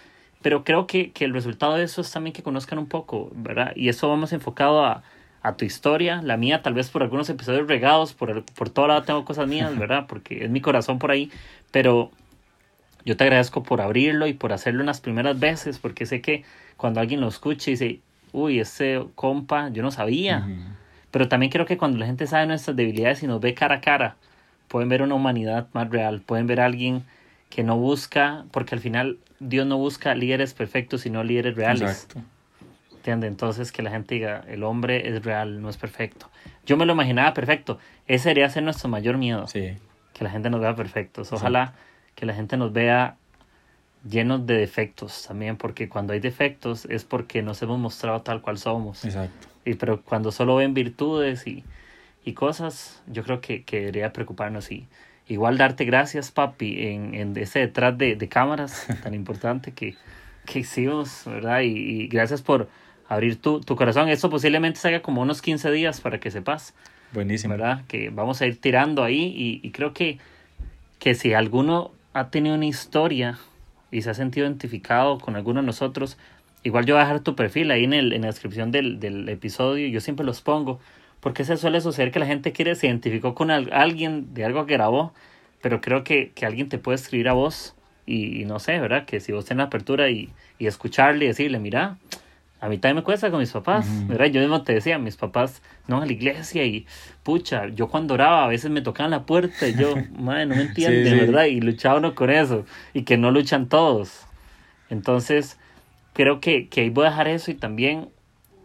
pero 0.46 0.64
creo 0.64 0.86
que, 0.86 1.10
que 1.10 1.26
el 1.26 1.34
resultado 1.34 1.74
de 1.74 1.86
eso 1.86 2.02
es 2.02 2.12
también 2.12 2.32
que 2.32 2.44
conozcan 2.44 2.78
un 2.78 2.86
poco, 2.86 3.32
¿verdad? 3.34 3.72
Y 3.76 3.90
eso 3.90 4.08
vamos 4.08 4.32
enfocado 4.32 4.86
a 4.86 5.02
a 5.46 5.58
tu 5.58 5.64
historia, 5.64 6.22
la 6.24 6.38
mía 6.38 6.64
tal 6.64 6.74
vez 6.74 6.90
por 6.90 7.04
algunos 7.04 7.30
episodios 7.30 7.68
regados, 7.68 8.14
por, 8.14 8.44
por 8.46 8.70
todo 8.72 8.88
lado 8.88 9.04
tengo 9.04 9.26
cosas 9.26 9.48
mías, 9.48 9.78
¿verdad? 9.78 10.06
Porque 10.08 10.44
es 10.44 10.50
mi 10.50 10.60
corazón 10.60 10.98
por 10.98 11.12
ahí, 11.12 11.32
pero 11.70 12.10
yo 13.06 13.16
te 13.16 13.26
agradezco 13.26 13.62
por 13.62 13.80
abrirlo 13.80 14.26
y 14.26 14.34
por 14.34 14.54
hacerlo 14.54 14.80
en 14.80 14.88
las 14.88 15.02
primeras 15.02 15.40
veces, 15.40 15.78
porque 15.78 16.08
sé 16.08 16.20
que 16.20 16.44
cuando 16.78 17.00
alguien 17.00 17.22
lo 17.22 17.28
escuche 17.28 17.70
y 17.70 17.74
dice, 17.76 18.00
uy, 18.32 18.60
ese 18.60 19.04
compa, 19.14 19.70
yo 19.70 19.84
no 19.84 19.92
sabía, 19.92 20.48
pero 21.12 21.28
también 21.28 21.52
creo 21.52 21.68
que 21.68 21.78
cuando 21.78 22.00
la 22.00 22.08
gente 22.08 22.26
sabe 22.26 22.48
nuestras 22.48 22.76
debilidades 22.76 23.22
y 23.22 23.28
nos 23.28 23.40
ve 23.40 23.54
cara 23.54 23.76
a 23.76 23.82
cara, 23.82 24.16
pueden 24.68 24.90
ver 24.90 25.04
una 25.04 25.14
humanidad 25.14 25.68
más 25.74 25.92
real, 25.92 26.22
pueden 26.22 26.48
ver 26.48 26.60
a 26.60 26.66
alguien 26.66 27.04
que 27.52 27.64
no 27.64 27.78
busca, 27.78 28.46
porque 28.50 28.74
al 28.74 28.82
final 28.82 29.20
Dios 29.40 29.66
no 29.68 29.78
busca 29.78 30.16
líderes 30.16 30.54
perfectos, 30.54 31.02
sino 31.02 31.24
líderes 31.24 31.56
reales. 31.56 32.04
Exacto. 32.04 32.22
Entonces 33.06 33.72
que 33.72 33.84
la 33.84 33.92
gente 33.92 34.16
diga, 34.16 34.44
el 34.48 34.64
hombre 34.64 35.08
es 35.10 35.24
real, 35.24 35.62
no 35.62 35.70
es 35.70 35.78
perfecto. 35.78 36.30
Yo 36.66 36.78
me 36.78 36.86
lo 36.86 36.94
imaginaba 36.94 37.34
perfecto. 37.34 37.78
Ese 38.08 38.30
debería 38.30 38.50
ser 38.50 38.64
nuestro 38.64 38.90
mayor 38.90 39.18
miedo. 39.18 39.48
Sí. 39.48 39.78
Que 40.14 40.24
la 40.24 40.32
gente 40.32 40.50
nos 40.50 40.60
vea 40.60 40.76
perfectos. 40.76 41.32
Ojalá 41.32 41.74
que 42.16 42.26
la 42.26 42.34
gente 42.34 42.58
nos 42.58 42.74
vea 42.74 43.18
llenos 44.10 44.46
de 44.46 44.56
defectos 44.56 45.26
también, 45.28 45.58
porque 45.58 45.90
cuando 45.90 46.14
hay 46.14 46.20
defectos 46.20 46.86
es 46.86 47.04
porque 47.04 47.42
nos 47.42 47.62
hemos 47.62 47.80
mostrado 47.80 48.22
tal 48.22 48.42
cual 48.42 48.58
somos. 48.58 49.04
Exacto. 49.06 49.48
Y 49.66 49.76
pero 49.76 50.02
cuando 50.02 50.32
solo 50.32 50.56
ven 50.56 50.74
virtudes 50.74 51.46
y, 51.48 51.64
y 52.24 52.34
cosas, 52.34 53.04
yo 53.08 53.24
creo 53.24 53.42
que, 53.42 53.64
que 53.64 53.80
debería 53.82 54.14
preocuparnos 54.14 54.72
y 54.72 54.88
igual 55.28 55.58
darte 55.58 55.86
gracias, 55.86 56.32
papi, 56.32 56.88
en, 56.88 57.14
en 57.14 57.38
ese 57.38 57.60
detrás 57.60 57.98
de, 57.98 58.16
de 58.16 58.30
cámaras 58.30 58.88
tan 59.04 59.14
importante 59.14 59.72
que, 59.72 59.96
que 60.46 60.60
hicimos, 60.60 61.24
¿verdad? 61.26 61.62
Y, 61.62 61.68
y 61.68 62.08
gracias 62.08 62.42
por 62.42 62.70
abrir 63.08 63.42
tu, 63.42 63.62
tu 63.62 63.76
corazón. 63.76 64.10
Eso 64.10 64.30
posiblemente 64.30 64.80
salga 64.80 65.02
como 65.02 65.22
unos 65.22 65.42
15 65.42 65.72
días 65.72 66.02
para 66.02 66.20
que 66.20 66.32
sepas. 66.32 66.74
Buenísimo. 67.14 67.54
¿Verdad? 67.54 67.84
Que 67.88 68.10
vamos 68.10 68.42
a 68.42 68.46
ir 68.46 68.60
tirando 68.60 69.04
ahí 69.04 69.34
y, 69.36 69.66
y 69.66 69.72
creo 69.72 69.94
que, 69.94 70.18
que 71.00 71.16
si 71.16 71.34
alguno 71.34 71.92
ha 72.14 72.30
tenido 72.30 72.56
una 72.56 72.66
historia 72.66 73.38
y 73.92 74.02
se 74.02 74.10
ha 74.10 74.14
sentido 74.14 74.46
identificado 74.48 75.20
con 75.20 75.36
alguno 75.36 75.62
de 75.62 75.66
nosotros, 75.66 76.18
igual 76.64 76.86
yo 76.86 76.96
voy 76.96 77.02
a 77.02 77.06
dejar 77.06 77.22
tu 77.22 77.36
perfil 77.36 77.72
ahí 77.72 77.84
en, 77.84 77.94
el, 77.94 78.14
en 78.14 78.22
la 78.22 78.28
descripción 78.28 78.72
del, 78.72 79.00
del 79.00 79.30
episodio, 79.30 79.88
yo 79.88 80.02
siempre 80.02 80.26
los 80.26 80.42
pongo, 80.42 80.80
porque 81.26 81.44
se 81.44 81.58
suele 81.58 81.82
suceder 81.82 82.12
que 82.12 82.20
la 82.20 82.28
gente 82.28 82.52
quiere, 82.52 82.76
se 82.76 82.86
identificó 82.86 83.34
con 83.34 83.50
alguien 83.50 84.36
de 84.36 84.46
algo 84.46 84.68
que 84.68 84.74
grabó, 84.74 85.12
pero 85.60 85.82
creo 85.82 86.04
que, 86.04 86.30
que 86.36 86.46
alguien 86.46 86.70
te 86.70 86.78
puede 86.78 86.98
escribir 86.98 87.30
a 87.30 87.34
vos 87.34 87.74
y, 88.06 88.44
y, 88.44 88.46
no 88.46 88.60
sé, 88.60 88.80
¿verdad? 88.80 89.06
Que 89.06 89.20
si 89.20 89.32
vos 89.32 89.44
tenés 89.44 89.66
apertura 89.66 90.12
y, 90.12 90.30
y 90.60 90.68
escucharle 90.68 91.26
y 91.26 91.30
decirle, 91.30 91.58
mira, 91.58 91.98
a 92.62 92.70
mí 92.70 92.78
también 92.78 92.98
me 92.98 93.02
cuesta 93.02 93.32
con 93.32 93.40
mis 93.40 93.50
papás, 93.50 93.88
¿verdad? 94.08 94.28
Yo 94.28 94.40
mismo 94.40 94.62
te 94.62 94.76
decía, 94.76 95.00
mis 95.00 95.18
papás 95.18 95.64
no 95.88 96.00
a 96.00 96.06
la 96.06 96.14
iglesia 96.14 96.64
y 96.64 96.86
pucha, 97.24 97.70
yo 97.70 97.88
cuando 97.88 98.14
oraba 98.14 98.44
a 98.44 98.48
veces 98.48 98.70
me 98.70 98.84
tocaban 98.84 99.10
la 99.10 99.26
puerta 99.26 99.68
y 99.68 99.74
yo, 99.74 99.96
madre, 100.20 100.46
no 100.46 100.56
me 100.56 100.62
entiende, 100.62 101.12
¿verdad? 101.12 101.46
Y 101.46 101.60
luchaba 101.60 101.98
uno 101.98 102.14
con 102.14 102.30
eso 102.30 102.66
y 102.94 103.02
que 103.02 103.18
no 103.18 103.32
luchan 103.32 103.68
todos. 103.68 104.28
Entonces, 104.92 105.58
creo 106.14 106.40
que, 106.40 106.68
que 106.68 106.82
ahí 106.82 106.92
voy 106.92 107.08
a 107.08 107.10
dejar 107.10 107.30
eso 107.30 107.50
y 107.50 107.56
también 107.56 108.10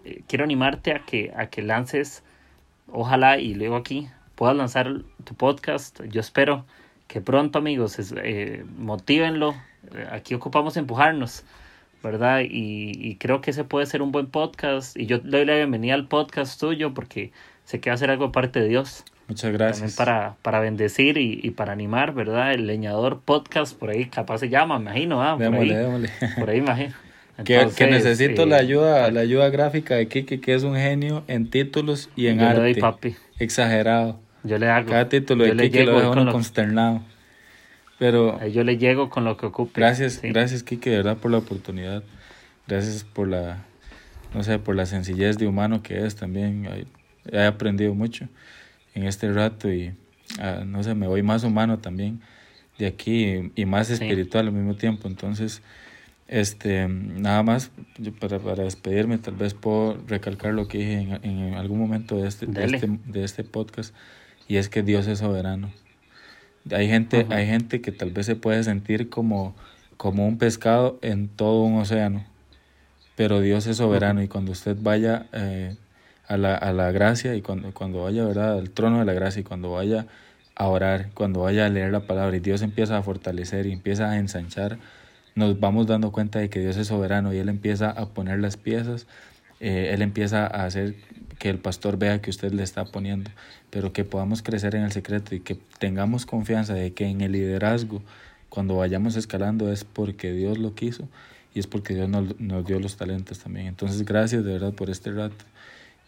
eh, 0.05 0.21
quiero 0.29 0.45
animarte 0.45 0.93
a 0.93 1.07
que, 1.07 1.33
a 1.35 1.47
que 1.47 1.63
lances, 1.63 2.23
ojalá 2.93 3.39
y 3.39 3.55
luego 3.55 3.77
aquí 3.77 4.09
puedas 4.35 4.57
lanzar 4.57 5.03
tu 5.25 5.35
podcast. 5.35 6.03
Yo 6.05 6.21
espero 6.21 6.65
que 7.09 7.21
pronto, 7.21 7.59
amigos, 7.59 7.97
eh, 8.17 8.65
motívenlo. 8.77 9.55
Aquí 10.11 10.35
ocupamos 10.35 10.77
empujarnos 10.77 11.45
¿verdad? 12.03 12.41
Y, 12.41 12.93
y, 12.97 13.17
creo 13.17 13.41
que 13.41 13.51
ese 13.51 13.65
puede 13.65 13.87
ser 13.87 14.03
un 14.03 14.13
buen 14.13 14.27
podcast. 14.27 14.97
Y 14.97 15.07
yo 15.07 15.19
le 15.19 15.39
doy 15.39 15.47
la 15.47 15.57
bienvenida 15.57 15.95
al 15.95 16.09
podcast 16.09 16.59
tuyo 16.59 16.95
porque 16.95 17.33
sé 17.65 17.81
que 17.81 17.91
va 17.91 17.95
a 17.95 17.99
ser 17.99 18.11
algo 18.11 18.33
parte 18.33 18.61
de 18.61 18.69
Dios. 18.69 19.05
Muchas 19.29 19.53
gracias. 19.53 19.79
También 19.79 19.97
para, 19.97 20.37
para 20.43 20.61
bendecir 20.61 21.17
y, 21.19 21.41
y, 21.43 21.51
para 21.51 21.73
animar, 21.73 22.15
¿verdad? 22.15 22.53
El 22.53 22.67
leñador 22.67 23.21
podcast, 23.21 23.79
por 23.79 23.91
ahí 23.91 24.07
capaz 24.07 24.39
se 24.39 24.49
llama, 24.49 24.79
me 24.79 24.87
imagino, 24.87 25.23
¿ah? 25.23 25.33
Por 25.33 25.43
démosle, 25.43 25.77
ahí, 25.77 25.83
démosle. 25.85 26.11
Por 26.39 26.51
ahí 26.51 26.59
imagino. 26.59 26.95
Entonces, 27.41 27.77
que, 27.77 27.85
que, 27.85 27.91
necesito 27.91 28.43
eh, 28.43 28.47
la 28.47 28.57
ayuda 28.57 29.11
la 29.11 29.21
ayuda 29.21 29.49
gráfica 29.49 29.97
de 29.97 30.09
Kiki, 30.09 30.39
que 30.39 30.55
es 30.55 30.63
un 30.63 30.77
genio 30.77 31.25
en 31.27 31.49
títulos 31.49 32.11
y 32.17 32.27
en 32.27 32.39
yo 32.39 32.47
arte. 32.47 32.63
Le 32.63 32.73
doy, 32.73 32.81
papi. 32.81 33.17
Exagerado. 33.39 34.21
Yo 34.45 34.59
le 34.59 34.69
hago. 34.69 34.91
Cada 34.91 35.09
título 35.09 35.45
de 35.45 35.57
Kiki 35.57 35.85
lo 35.85 35.97
deja 35.97 36.11
uno 36.11 36.33
consternado. 36.33 37.03
Pero 37.99 38.47
yo 38.47 38.65
le 38.65 38.79
llego 38.79 39.11
con 39.11 39.25
lo 39.25 39.37
que 39.37 39.47
ocupe. 39.47 39.79
Gracias, 39.79 40.15
sí. 40.15 40.29
gracias 40.31 40.63
Kike, 40.63 40.89
de 40.89 40.97
verdad 40.97 41.19
por 41.19 41.31
la 41.31 41.39
oportunidad. 41.39 42.03
Gracias 42.67 43.05
por 43.05 43.29
la, 43.29 43.65
no 44.33 44.43
sé, 44.43 44.59
por 44.59 44.75
la 44.75 44.87
sencillez 44.87 45.37
de 45.37 45.47
humano 45.47 45.83
que 45.83 46.07
es 46.07 46.17
también. 46.17 46.87
He 47.31 47.43
aprendido 47.43 47.95
mucho 47.95 48.27
en 48.95 49.05
este 49.05 49.31
rato 49.31 49.71
y, 49.71 49.93
uh, 50.39 50.65
no 50.65 50.83
sé, 50.83 50.95
me 50.95 51.07
voy 51.09 51.23
más 51.23 51.45
humano 51.45 51.79
también 51.79 52.23
de 52.79 52.87
aquí 52.87 53.25
y, 53.25 53.53
y 53.55 53.67
más 53.67 53.91
espiritual 53.91 54.45
sí. 54.45 54.49
al 54.49 54.55
mismo 54.55 54.77
tiempo. 54.77 55.07
Entonces, 55.07 55.63
este, 56.31 56.87
nada 56.87 57.43
más 57.43 57.73
para, 58.21 58.39
para 58.39 58.63
despedirme, 58.63 59.19
tal 59.19 59.35
vez 59.35 59.53
puedo 59.53 59.99
recalcar 60.07 60.55
lo 60.55 60.69
que 60.69 60.79
dije 60.79 60.95
en, 60.95 61.25
en 61.25 61.55
algún 61.55 61.81
momento 61.81 62.17
de 62.17 62.29
este, 62.29 62.47
de 62.47 62.65
este, 62.67 62.89
de 63.05 63.25
este 63.25 63.43
podcast 63.43 63.93
y 64.47 64.57
es 64.57 64.69
que 64.69 64.85
Dios 64.85 65.09
es 65.09 65.19
soberano. 65.19 65.73
Hay 66.71 66.89
gente, 66.89 67.27
hay 67.31 67.47
gente 67.47 67.81
que 67.81 67.91
tal 67.91 68.13
vez 68.13 68.27
se 68.27 68.37
puede 68.37 68.63
sentir 68.63 69.11
como, 69.11 69.57
como 69.97 70.29
un 70.29 70.39
pescado 70.39 71.01
en 71.03 71.27
todo 71.27 71.63
un 71.65 71.81
océano, 71.81 72.25
pero 73.17 73.41
Dios 73.41 73.67
es 73.67 73.79
soberano 73.79 74.23
y 74.23 74.29
cuando 74.29 74.53
usted 74.53 74.77
vaya 74.81 75.27
eh, 75.33 75.75
a, 76.29 76.37
la, 76.37 76.55
a 76.55 76.73
la 76.73 76.93
gracia 76.93 77.35
y 77.35 77.43
cuando, 77.43 77.75
cuando 77.75 78.05
vaya 78.05 78.25
¿verdad? 78.25 78.57
al 78.57 78.71
trono 78.71 79.01
de 79.01 79.05
la 79.05 79.15
gracia 79.15 79.41
y 79.41 79.45
cuando 79.45 79.73
vaya 79.73 80.07
a 80.55 80.69
orar, 80.69 81.11
cuando 81.13 81.41
vaya 81.41 81.67
a 81.67 81.69
leer 81.69 81.91
la 81.91 82.07
palabra 82.07 82.37
y 82.37 82.41
Dios 82.41 82.63
empieza 82.63 82.97
a 82.97 83.03
fortalecer 83.03 83.67
y 83.67 83.73
empieza 83.73 84.11
a 84.11 84.19
ensanchar, 84.19 84.79
nos 85.41 85.59
vamos 85.59 85.89
dando 85.89 86.13
cuenta 86.13 86.39
de 86.39 86.49
que 86.49 86.61
Dios 86.61 86.77
es 86.77 86.87
soberano 86.87 87.35
y 87.35 87.39
Él 87.39 87.49
empieza 87.49 87.91
a 87.91 88.07
poner 88.07 88.39
las 88.39 88.57
piezas 88.57 89.07
eh, 89.61 89.91
Él 89.93 90.03
empieza 90.03 90.47
a 90.47 90.65
hacer 90.65 90.97
que 91.39 91.51
el 91.51 91.59
pastor 91.59 91.99
vea 91.99 92.21
que 92.21 92.31
usted 92.31 92.53
le 92.53 92.63
está 92.63 92.85
poniendo, 92.87 93.31
pero 93.71 93.93
que 93.93 94.05
podamos 94.05 94.43
crecer 94.43 94.75
en 94.75 94.83
el 94.83 94.93
secreto 94.93 95.35
y 95.35 95.41
que 95.41 95.57
tengamos 95.79 96.27
confianza 96.27 96.75
de 96.75 96.93
que 96.93 97.07
en 97.07 97.21
el 97.21 97.33
liderazgo, 97.33 98.03
cuando 98.49 98.77
vayamos 98.77 99.17
escalando, 99.17 99.71
es 99.71 99.85
porque 99.85 100.33
Dios 100.33 100.59
lo 100.59 100.75
quiso 100.75 101.09
y 101.55 101.61
es 101.61 101.67
porque 101.67 101.95
Dios 101.95 102.09
nos, 102.09 102.41
nos 102.41 102.65
dio 102.67 102.81
los 102.81 102.97
talentos 102.97 103.39
también. 103.39 103.67
Entonces, 103.67 104.05
gracias 104.05 104.45
de 104.45 104.53
verdad 104.53 104.73
por 104.73 104.91
este 104.91 105.13
rato 105.13 105.45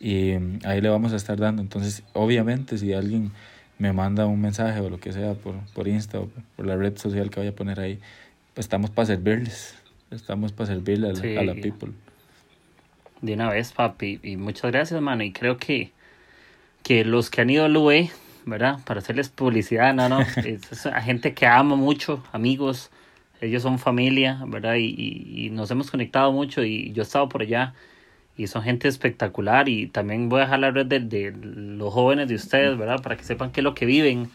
y 0.01 0.33
mm, 0.33 0.61
ahí 0.65 0.81
le 0.81 0.89
vamos 0.89 1.13
a 1.13 1.17
estar 1.17 1.39
dando. 1.39 1.63
Entonces, 1.63 2.03
obviamente, 2.15 2.79
si 2.79 2.93
alguien 2.93 3.33
me 3.79 3.93
manda 3.93 4.27
un 4.27 4.41
mensaje 4.41 4.81
o 4.81 4.91
lo 4.91 4.99
que 4.99 5.13
sea 5.13 5.35
por, 5.35 5.55
por 5.75 5.89
Insta 5.89 6.21
o 6.21 6.31
por 6.57 6.67
la 6.67 6.77
red 6.77 6.97
social 6.97 7.31
que 7.31 7.41
vaya 7.41 7.51
a 7.51 7.55
poner 7.55 7.81
ahí, 7.81 8.01
pues 8.55 8.67
estamos 8.67 8.91
para 8.91 9.07
servirles, 9.07 9.75
estamos 10.11 10.53
para 10.53 10.69
servirle 10.69 11.09
a, 11.09 11.43
la 11.43 11.55
people. 11.55 11.93
De 13.21 13.35
una 13.35 13.51
vez, 13.51 13.73
papi, 13.73 14.21
y 14.23 14.37
muchas 14.37 14.73
gracias, 14.73 15.01
mano, 15.01 15.23
y 15.23 15.33
creo 15.33 15.57
que, 15.57 15.93
que 16.83 17.05
los 17.05 17.31
que 17.31 17.41
han 17.41 17.51
ido 17.51 17.65
al 17.65 17.77
UE, 17.77 18.11
¿verdad? 18.45 18.79
Para 18.85 19.01
hacerles 19.01 19.29
publicidad, 19.29 19.95
no, 19.95 20.09
no, 20.09 20.21
es, 20.45 20.89
gente 21.03 21.35
que 21.35 21.47
amo 21.47 21.77
mucho, 21.77 22.25
amigos, 22.33 22.91
ellos 23.43 23.63
son 23.63 23.79
familia, 23.79 24.41
¿verdad? 24.47 24.77
Y, 24.77 24.95
y, 24.97 25.47
y 25.47 25.51
nos 25.51 25.71
hemos 25.71 25.91
conectado 25.91 26.33
mucho. 26.33 26.63
Y 26.65 26.93
yo 26.93 27.03
he 27.03 27.05
estado 27.05 27.29
por 27.29 27.43
allá. 27.43 27.75
Y 28.37 28.47
son 28.47 28.63
gente 28.63 28.87
espectacular. 28.87 29.69
Y 29.69 29.89
también 29.89 30.29
voy 30.29 30.41
a 30.41 30.45
dejar 30.45 30.61
la 30.61 30.71
red 30.71 30.87
de, 30.87 31.01
de, 31.01 31.33
los 31.33 31.93
jóvenes 31.93 32.29
de 32.29 32.37
ustedes, 32.37 32.79
¿verdad? 32.79 33.03
Para 33.03 33.17
que 33.17 33.25
sepan 33.25 33.51
qué 33.51 33.61
es 33.61 33.65
lo 33.65 33.75
que 33.75 33.85
viven, 33.85 34.31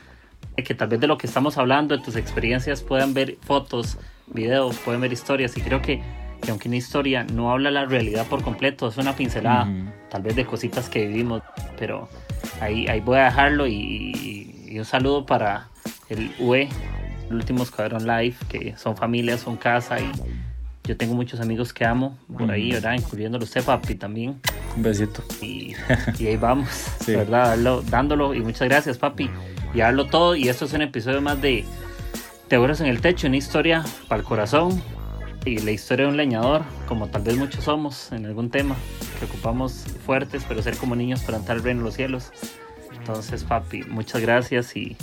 que 0.55 0.73
tal 0.73 0.87
vez 0.87 0.99
de 0.99 1.07
lo 1.07 1.17
que 1.17 1.27
estamos 1.27 1.57
hablando, 1.57 1.95
de 1.95 2.03
tus 2.03 2.15
experiencias, 2.15 2.81
puedan 2.81 3.13
ver 3.13 3.37
fotos, 3.41 3.97
videos, 4.27 4.77
pueden 4.77 5.01
ver 5.01 5.13
historias 5.13 5.55
y 5.57 5.61
creo 5.61 5.81
que, 5.81 6.01
que 6.41 6.51
aunque 6.51 6.67
una 6.67 6.77
historia 6.77 7.23
no 7.23 7.51
habla 7.51 7.71
la 7.71 7.85
realidad 7.85 8.25
por 8.27 8.43
completo, 8.43 8.87
es 8.87 8.97
una 8.97 9.15
pincelada, 9.15 9.67
tal 10.09 10.23
vez 10.23 10.35
de 10.35 10.45
cositas 10.45 10.89
que 10.89 11.05
vivimos, 11.05 11.43
pero 11.77 12.09
ahí, 12.59 12.87
ahí 12.87 12.99
voy 12.99 13.17
a 13.17 13.25
dejarlo 13.25 13.67
y, 13.67 14.65
y 14.67 14.79
un 14.79 14.85
saludo 14.85 15.25
para 15.25 15.67
el 16.09 16.31
UE, 16.39 16.69
el 17.29 17.35
último 17.35 17.63
Escuadrón 17.63 18.07
Live, 18.07 18.35
que 18.49 18.75
son 18.77 18.97
familias, 18.97 19.41
son 19.41 19.57
casa 19.57 19.99
y 19.99 20.11
yo 20.87 20.95
tengo 20.95 21.13
muchos 21.15 21.41
amigos 21.41 21.73
que 21.73 21.83
amo 21.83 22.17
por 22.31 22.49
ahí, 22.49 22.71
¿verdad? 22.71 22.93
Incluyéndolo 22.93 23.43
usted, 23.43 23.61
papi, 23.61 23.95
también. 23.95 24.39
Un 24.75 24.83
besito. 24.83 25.21
Y, 25.41 25.75
y 26.17 26.27
ahí 26.27 26.37
vamos, 26.37 26.69
¿verdad? 27.05 27.57
dándolo. 27.89 28.33
Y 28.33 28.39
muchas 28.39 28.69
gracias, 28.69 28.97
papi. 28.97 29.29
Y 29.77 29.81
darlo 29.81 30.07
todo. 30.07 30.35
Y 30.35 30.49
esto 30.49 30.65
es 30.65 30.73
un 30.73 30.81
episodio 30.81 31.21
más 31.21 31.39
de 31.39 31.63
Teorías 32.47 32.81
en 32.81 32.87
el 32.87 32.99
Techo, 32.99 33.27
una 33.27 33.37
historia 33.37 33.85
para 34.07 34.21
el 34.21 34.25
corazón. 34.25 34.81
Y 35.45 35.59
la 35.59 35.69
historia 35.69 36.07
de 36.07 36.11
un 36.11 36.17
leñador, 36.17 36.63
como 36.87 37.09
tal 37.09 37.21
vez 37.21 37.37
muchos 37.37 37.65
somos 37.65 38.11
en 38.11 38.25
algún 38.25 38.49
tema, 38.49 38.75
que 39.19 39.25
ocupamos 39.25 39.85
fuertes, 40.03 40.43
pero 40.47 40.63
ser 40.63 40.77
como 40.77 40.95
niños 40.95 41.21
para 41.21 41.37
entrar 41.37 41.57
al 41.57 41.63
reino 41.63 41.81
de 41.81 41.85
los 41.85 41.93
cielos. 41.93 42.31
Entonces, 42.97 43.43
papi, 43.43 43.83
muchas 43.83 44.19
gracias 44.19 44.75
y, 44.75 44.97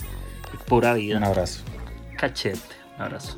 y 0.53 0.57
pura 0.67 0.95
vida. 0.95 1.19
Un 1.19 1.25
abrazo. 1.25 1.63
Cachete, 2.19 2.59
un 2.97 3.03
abrazo. 3.03 3.37